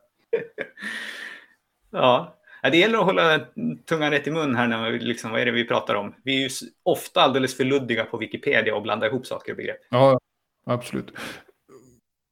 Ja, 1.90 2.38
det 2.62 2.76
gäller 2.76 2.98
att 2.98 3.04
hålla 3.04 3.40
tungan 3.88 4.10
rätt 4.10 4.26
i 4.26 4.30
mun 4.30 4.56
här 4.56 4.66
när 4.66 4.90
vi 4.90 4.98
liksom, 4.98 5.30
vad 5.30 5.40
är 5.40 5.44
det 5.44 5.52
vi 5.52 5.64
pratar 5.64 5.94
om? 5.94 6.14
Vi 6.24 6.36
är 6.36 6.40
ju 6.40 6.48
ofta 6.82 7.20
alldeles 7.20 7.56
för 7.56 7.64
luddiga 7.64 8.04
på 8.04 8.16
Wikipedia 8.16 8.74
och 8.74 8.82
blandar 8.82 9.06
ihop 9.06 9.26
saker 9.26 9.52
och 9.52 9.56
begrepp. 9.56 9.80
Ja, 9.90 10.20
absolut. 10.66 11.12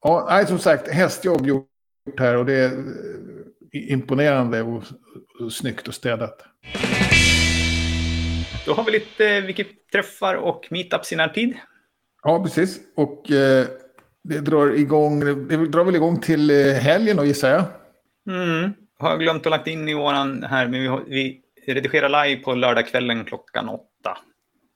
Ja, 0.03 0.27
nej, 0.31 0.47
som 0.47 0.59
sagt, 0.59 0.89
hästjobb 0.89 1.47
gjort 1.47 1.69
här 2.19 2.37
och 2.37 2.47
det 2.47 2.73
imponerande 3.75 4.63
och, 4.63 4.83
och 5.41 5.53
snyggt 5.53 5.89
och 5.89 5.95
städat. 5.95 6.45
Då 8.67 8.75
har 8.75 8.85
vi 8.85 8.93
lite 8.93 9.41
Wiki-träffar 9.41 10.35
och 10.35 10.67
meetups 10.71 11.13
i 11.13 11.17
närtid. 11.17 11.55
Ja, 12.23 12.43
precis. 12.43 12.81
Och 12.97 13.31
eh, 13.31 13.67
det 14.25 14.41
drar 14.41 14.75
igång, 14.79 15.21
det 15.49 15.57
drar 15.67 15.85
väl 15.85 15.97
igång 15.97 16.21
till 16.21 16.51
eh, 16.51 16.73
helgen 16.73 17.17
då 17.17 17.25
gissar 17.25 17.51
jag. 17.51 17.65
Mm. 18.37 18.71
Har 18.99 19.11
jag 19.11 19.21
glömt 19.21 19.47
att 19.47 19.51
lagt 19.51 19.67
in 19.67 19.89
i 19.89 19.95
våran 19.95 20.43
här, 20.43 20.69
men 20.69 20.83
vi, 20.83 21.41
vi 21.65 21.73
redigerar 21.73 22.27
live 22.27 22.43
på 22.43 22.55
lördagskvällen 22.55 23.25
klockan 23.25 23.69
åtta. 23.69 24.19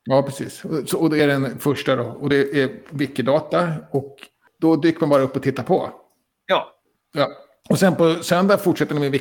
Ja, 0.05 0.22
precis. 0.22 0.64
Så, 0.86 0.99
och 0.99 1.11
det 1.11 1.22
är 1.22 1.26
den 1.26 1.59
första 1.59 1.96
då. 1.96 2.05
Och 2.05 2.28
det 2.28 2.62
är 2.62 2.70
Wikidata. 2.90 3.74
Och 3.90 4.16
då 4.61 4.76
dyker 4.76 5.01
man 5.01 5.09
bara 5.09 5.22
upp 5.22 5.36
och 5.36 5.42
tittar 5.42 5.62
på. 5.62 5.90
Ja. 6.46 6.72
ja. 7.14 7.28
Och 7.69 7.79
sen 7.79 7.97
på 7.97 8.14
söndag 8.14 8.59
fortsätter 8.59 8.95
ni 8.95 9.01
med 9.01 9.12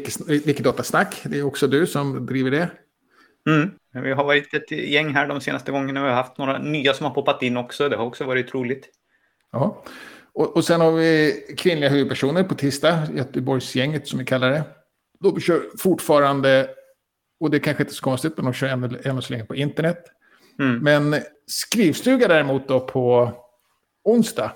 Wikidata-snack. 0.45 1.22
Det 1.24 1.39
är 1.39 1.43
också 1.43 1.68
du 1.68 1.88
som 1.88 2.26
driver 2.26 2.52
det. 2.52 2.70
Mm. 3.50 3.72
Vi 4.04 4.12
har 4.12 4.24
varit 4.24 4.54
ett 4.54 4.72
gäng 4.72 5.14
här 5.14 5.28
de 5.28 5.41
senaste 5.41 5.72
gångerna. 5.72 6.04
Vi 6.04 6.10
har 6.10 6.16
haft 6.16 6.38
några 6.38 6.58
nya 6.58 6.93
som 6.93 7.06
har 7.06 7.14
poppat 7.14 7.43
in 7.43 7.58
också. 7.58 7.89
Det 7.89 7.95
har 7.95 8.06
också 8.06 8.24
varit 8.24 8.54
roligt. 8.54 8.89
Ja. 9.52 9.84
Och, 10.34 10.56
och 10.56 10.66
sen 10.66 10.82
har 10.82 10.91
vi 10.91 11.34
kvinnliga 11.58 11.89
huvudpersoner 11.89 12.43
på 12.43 12.56
tisdag. 12.56 13.08
Göteborgsgänget 13.14 14.08
som 14.08 14.20
vi 14.20 14.26
kallar 14.26 14.52
det. 14.52 14.64
De 15.20 15.39
kör 15.39 15.62
fortfarande, 15.78 16.70
och 17.39 17.52
det 17.52 17.58
är 17.58 17.60
kanske 17.60 17.84
inte 17.84 17.95
så 17.95 18.04
konstigt, 18.04 18.38
men 18.38 18.45
de 18.45 18.54
kör 18.54 18.68
ännu, 18.68 19.00
ännu 19.04 19.22
så 19.22 19.34
länge 19.34 19.45
på 19.45 19.56
internet. 19.56 20.04
Mm. 20.60 20.80
Men 20.80 21.22
skrivstuga 21.48 22.28
däremot 22.28 22.68
då 22.68 22.80
på 22.80 23.32
onsdag. 24.04 24.52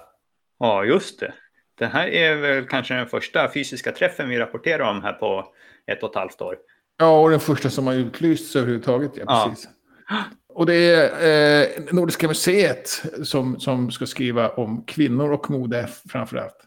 Ja, 0.60 0.86
just 0.86 1.20
det. 1.20 1.34
Det 1.82 1.88
här 1.88 2.08
är 2.08 2.36
väl 2.36 2.68
kanske 2.68 2.94
den 2.94 3.08
första 3.08 3.52
fysiska 3.54 3.92
träffen 3.92 4.30
vi 4.30 4.40
rapporterar 4.40 4.90
om 4.90 5.04
här 5.04 5.14
på 5.14 5.54
ett 5.88 6.04
och 6.04 6.10
ett 6.10 6.16
halvt 6.16 6.42
år. 6.42 6.58
Ja, 6.98 7.22
och 7.22 7.30
den 7.30 7.40
första 7.40 7.70
som 7.70 7.88
har 7.88 7.94
utlysts 7.94 8.56
överhuvudtaget. 8.56 9.12
Ja, 9.16 9.48
precis. 9.50 9.70
Ja. 10.10 10.24
Och 10.50 10.66
det 10.66 10.76
är 10.76 11.62
eh, 11.62 11.84
Nordiska 11.92 12.28
museet 12.28 12.88
som, 13.24 13.60
som 13.60 13.92
ska 13.92 14.06
skriva 14.06 14.50
om 14.50 14.84
kvinnor 14.86 15.32
och 15.32 15.50
mode 15.50 15.90
framför 16.10 16.38
allt. 16.38 16.58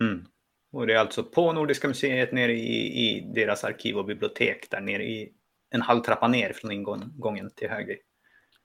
Mm. 0.00 0.24
Och 0.72 0.86
det 0.86 0.94
är 0.94 0.98
alltså 0.98 1.22
på 1.22 1.52
Nordiska 1.52 1.88
museet 1.88 2.32
nere 2.32 2.52
i, 2.52 3.08
i 3.08 3.32
deras 3.34 3.64
arkiv 3.64 3.96
och 3.96 4.04
bibliotek 4.04 4.70
där 4.70 4.80
nere 4.80 5.04
i 5.04 5.32
en 5.70 5.82
halv 5.82 6.02
trappa 6.02 6.28
ner 6.28 6.52
från 6.52 6.72
ingången 6.72 7.50
till 7.56 7.68
höger. 7.68 7.96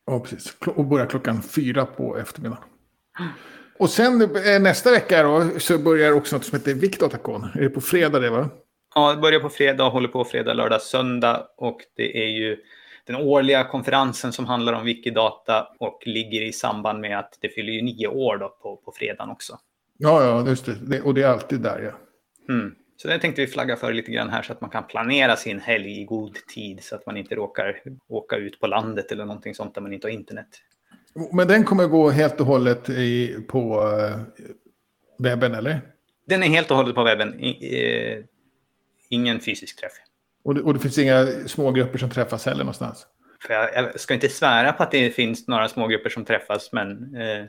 Ja, 0.05 0.19
precis. 0.19 0.57
Och 0.75 0.85
börjar 0.85 1.05
klockan 1.05 1.41
fyra 1.41 1.85
på 1.85 2.17
eftermiddagen. 2.17 2.63
Och 3.79 3.89
sen 3.89 4.21
eh, 4.21 4.61
nästa 4.61 4.91
vecka 4.91 5.23
då, 5.23 5.59
så 5.59 5.77
börjar 5.77 6.11
också 6.11 6.35
något 6.35 6.45
som 6.45 6.59
heter 6.59 6.73
Vikdatacon. 6.73 7.47
Är 7.55 7.61
det 7.61 7.69
på 7.69 7.81
fredag 7.81 8.19
det 8.19 8.29
va? 8.29 8.49
Ja, 8.95 9.13
det 9.13 9.21
börjar 9.21 9.39
på 9.39 9.49
fredag 9.49 9.85
och 9.85 9.91
håller 9.91 10.07
på 10.07 10.25
fredag, 10.25 10.53
lördag, 10.53 10.81
söndag. 10.81 11.47
Och 11.57 11.81
det 11.95 12.23
är 12.23 12.27
ju 12.27 12.57
den 13.05 13.15
årliga 13.15 13.63
konferensen 13.63 14.33
som 14.33 14.45
handlar 14.45 14.73
om 14.73 14.85
Wikidata 14.85 15.67
och 15.79 16.03
ligger 16.05 16.41
i 16.41 16.53
samband 16.53 16.99
med 16.99 17.19
att 17.19 17.37
det 17.41 17.49
fyller 17.49 17.73
ju 17.73 17.81
nio 17.81 18.07
år 18.07 18.37
då 18.37 18.57
på, 18.61 18.75
på 18.75 18.91
fredagen 18.91 19.29
också. 19.29 19.59
Ja, 19.97 20.23
ja, 20.23 20.49
just 20.49 20.65
det. 20.65 21.01
Och 21.01 21.13
det 21.13 21.23
är 21.23 21.27
alltid 21.27 21.59
där, 21.59 21.79
ja. 21.79 21.91
Mm. 22.53 22.75
Så 22.97 23.07
det 23.07 23.19
tänkte 23.19 23.41
vi 23.41 23.47
flagga 23.47 23.75
för 23.75 23.93
lite 23.93 24.11
grann 24.11 24.29
här 24.29 24.41
så 24.41 24.53
att 24.53 24.61
man 24.61 24.69
kan 24.69 24.87
planera 24.87 25.35
sin 25.35 25.59
helg 25.59 26.01
i 26.01 26.05
god 26.05 26.33
tid 26.33 26.83
så 26.83 26.95
att 26.95 27.05
man 27.05 27.17
inte 27.17 27.35
råkar 27.35 27.81
åka 28.07 28.35
ut 28.35 28.59
på 28.59 28.67
landet 28.67 29.11
eller 29.11 29.25
någonting 29.25 29.55
sånt 29.55 29.75
där 29.75 29.81
man 29.81 29.93
inte 29.93 30.07
har 30.07 30.11
internet. 30.11 30.47
Men 31.33 31.47
den 31.47 31.63
kommer 31.63 31.87
gå 31.87 32.09
helt 32.09 32.39
och 32.39 32.45
hållet 32.45 32.89
i, 32.89 33.37
på 33.47 33.81
uh, 33.81 34.19
webben, 35.19 35.55
eller? 35.55 35.81
Den 36.27 36.43
är 36.43 36.47
helt 36.47 36.71
och 36.71 36.77
hållet 36.77 36.95
på 36.95 37.03
webben. 37.03 37.39
I, 37.39 38.17
uh, 38.17 38.23
ingen 39.09 39.39
fysisk 39.39 39.79
träff. 39.79 39.91
Och 40.43 40.55
det, 40.55 40.61
och 40.61 40.73
det 40.73 40.79
finns 40.79 40.97
inga 40.97 41.25
smågrupper 41.47 41.97
som 41.97 42.09
träffas 42.09 42.45
heller 42.45 42.63
någonstans? 42.63 43.07
För 43.47 43.53
jag, 43.53 43.75
jag, 43.75 43.99
ska 43.99 44.13
inte 44.13 44.29
svära 44.29 44.73
på 44.73 44.83
att 44.83 44.91
det 44.91 45.11
finns 45.11 45.47
några 45.47 45.67
smågrupper 45.67 46.09
som 46.09 46.25
träffas, 46.25 46.71
men 46.71 47.15
uh, 47.15 47.45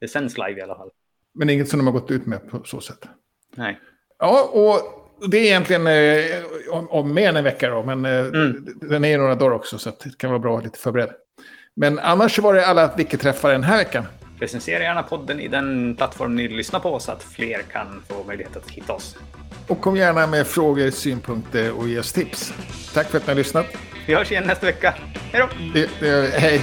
det 0.00 0.08
sänds 0.08 0.38
live 0.38 0.60
i 0.60 0.62
alla 0.62 0.74
fall. 0.74 0.90
Men 1.34 1.50
inget 1.50 1.68
som 1.68 1.78
de 1.78 1.86
har 1.86 1.92
gått 1.92 2.10
ut 2.10 2.26
med 2.26 2.50
på 2.50 2.62
så 2.64 2.80
sätt? 2.80 3.08
Nej. 3.56 3.80
Ja, 4.18 4.50
och 4.52 5.02
det 5.28 5.38
är 5.38 5.44
egentligen 5.44 5.86
eh, 5.86 6.44
om, 6.70 6.90
om 6.90 7.14
mer 7.14 7.28
än 7.28 7.36
en 7.36 7.44
vecka 7.44 7.70
då, 7.70 7.82
men 7.82 8.04
eh, 8.04 8.18
mm. 8.18 8.66
den 8.80 9.04
är 9.04 9.18
några 9.18 9.34
dagar 9.34 9.54
också 9.54 9.78
så 9.78 9.90
det 10.04 10.18
kan 10.18 10.30
vara 10.30 10.38
bra 10.38 10.50
att 10.50 10.54
vara 10.54 10.64
lite 10.64 10.78
förberedd. 10.78 11.10
Men 11.76 11.98
annars 11.98 12.38
var 12.38 12.54
det 12.54 12.66
alla 12.66 12.96
Wiki-träffar 12.96 13.52
den 13.52 13.62
här 13.62 13.76
veckan. 13.76 14.04
Recensera 14.40 14.82
gärna 14.82 15.02
podden 15.02 15.40
i 15.40 15.48
den 15.48 15.96
plattform 15.96 16.36
ni 16.36 16.48
lyssnar 16.48 16.80
på 16.80 16.98
så 16.98 17.12
att 17.12 17.22
fler 17.22 17.62
kan 17.62 18.02
få 18.08 18.24
möjlighet 18.24 18.56
att 18.56 18.70
hitta 18.70 18.92
oss. 18.92 19.16
Och 19.68 19.80
kom 19.80 19.96
gärna 19.96 20.26
med 20.26 20.46
frågor, 20.46 20.90
synpunkter 20.90 21.72
och 21.72 21.88
ge 21.88 21.98
oss 21.98 22.12
tips. 22.12 22.54
Tack 22.94 23.10
för 23.10 23.18
att 23.18 23.26
ni 23.26 23.30
har 23.30 23.36
lyssnat. 23.36 23.66
Vi 24.06 24.14
hörs 24.14 24.30
igen 24.30 24.44
nästa 24.46 24.66
vecka. 24.66 24.94
Hej 25.32 25.48
då! 25.48 26.06
hej! 26.38 26.60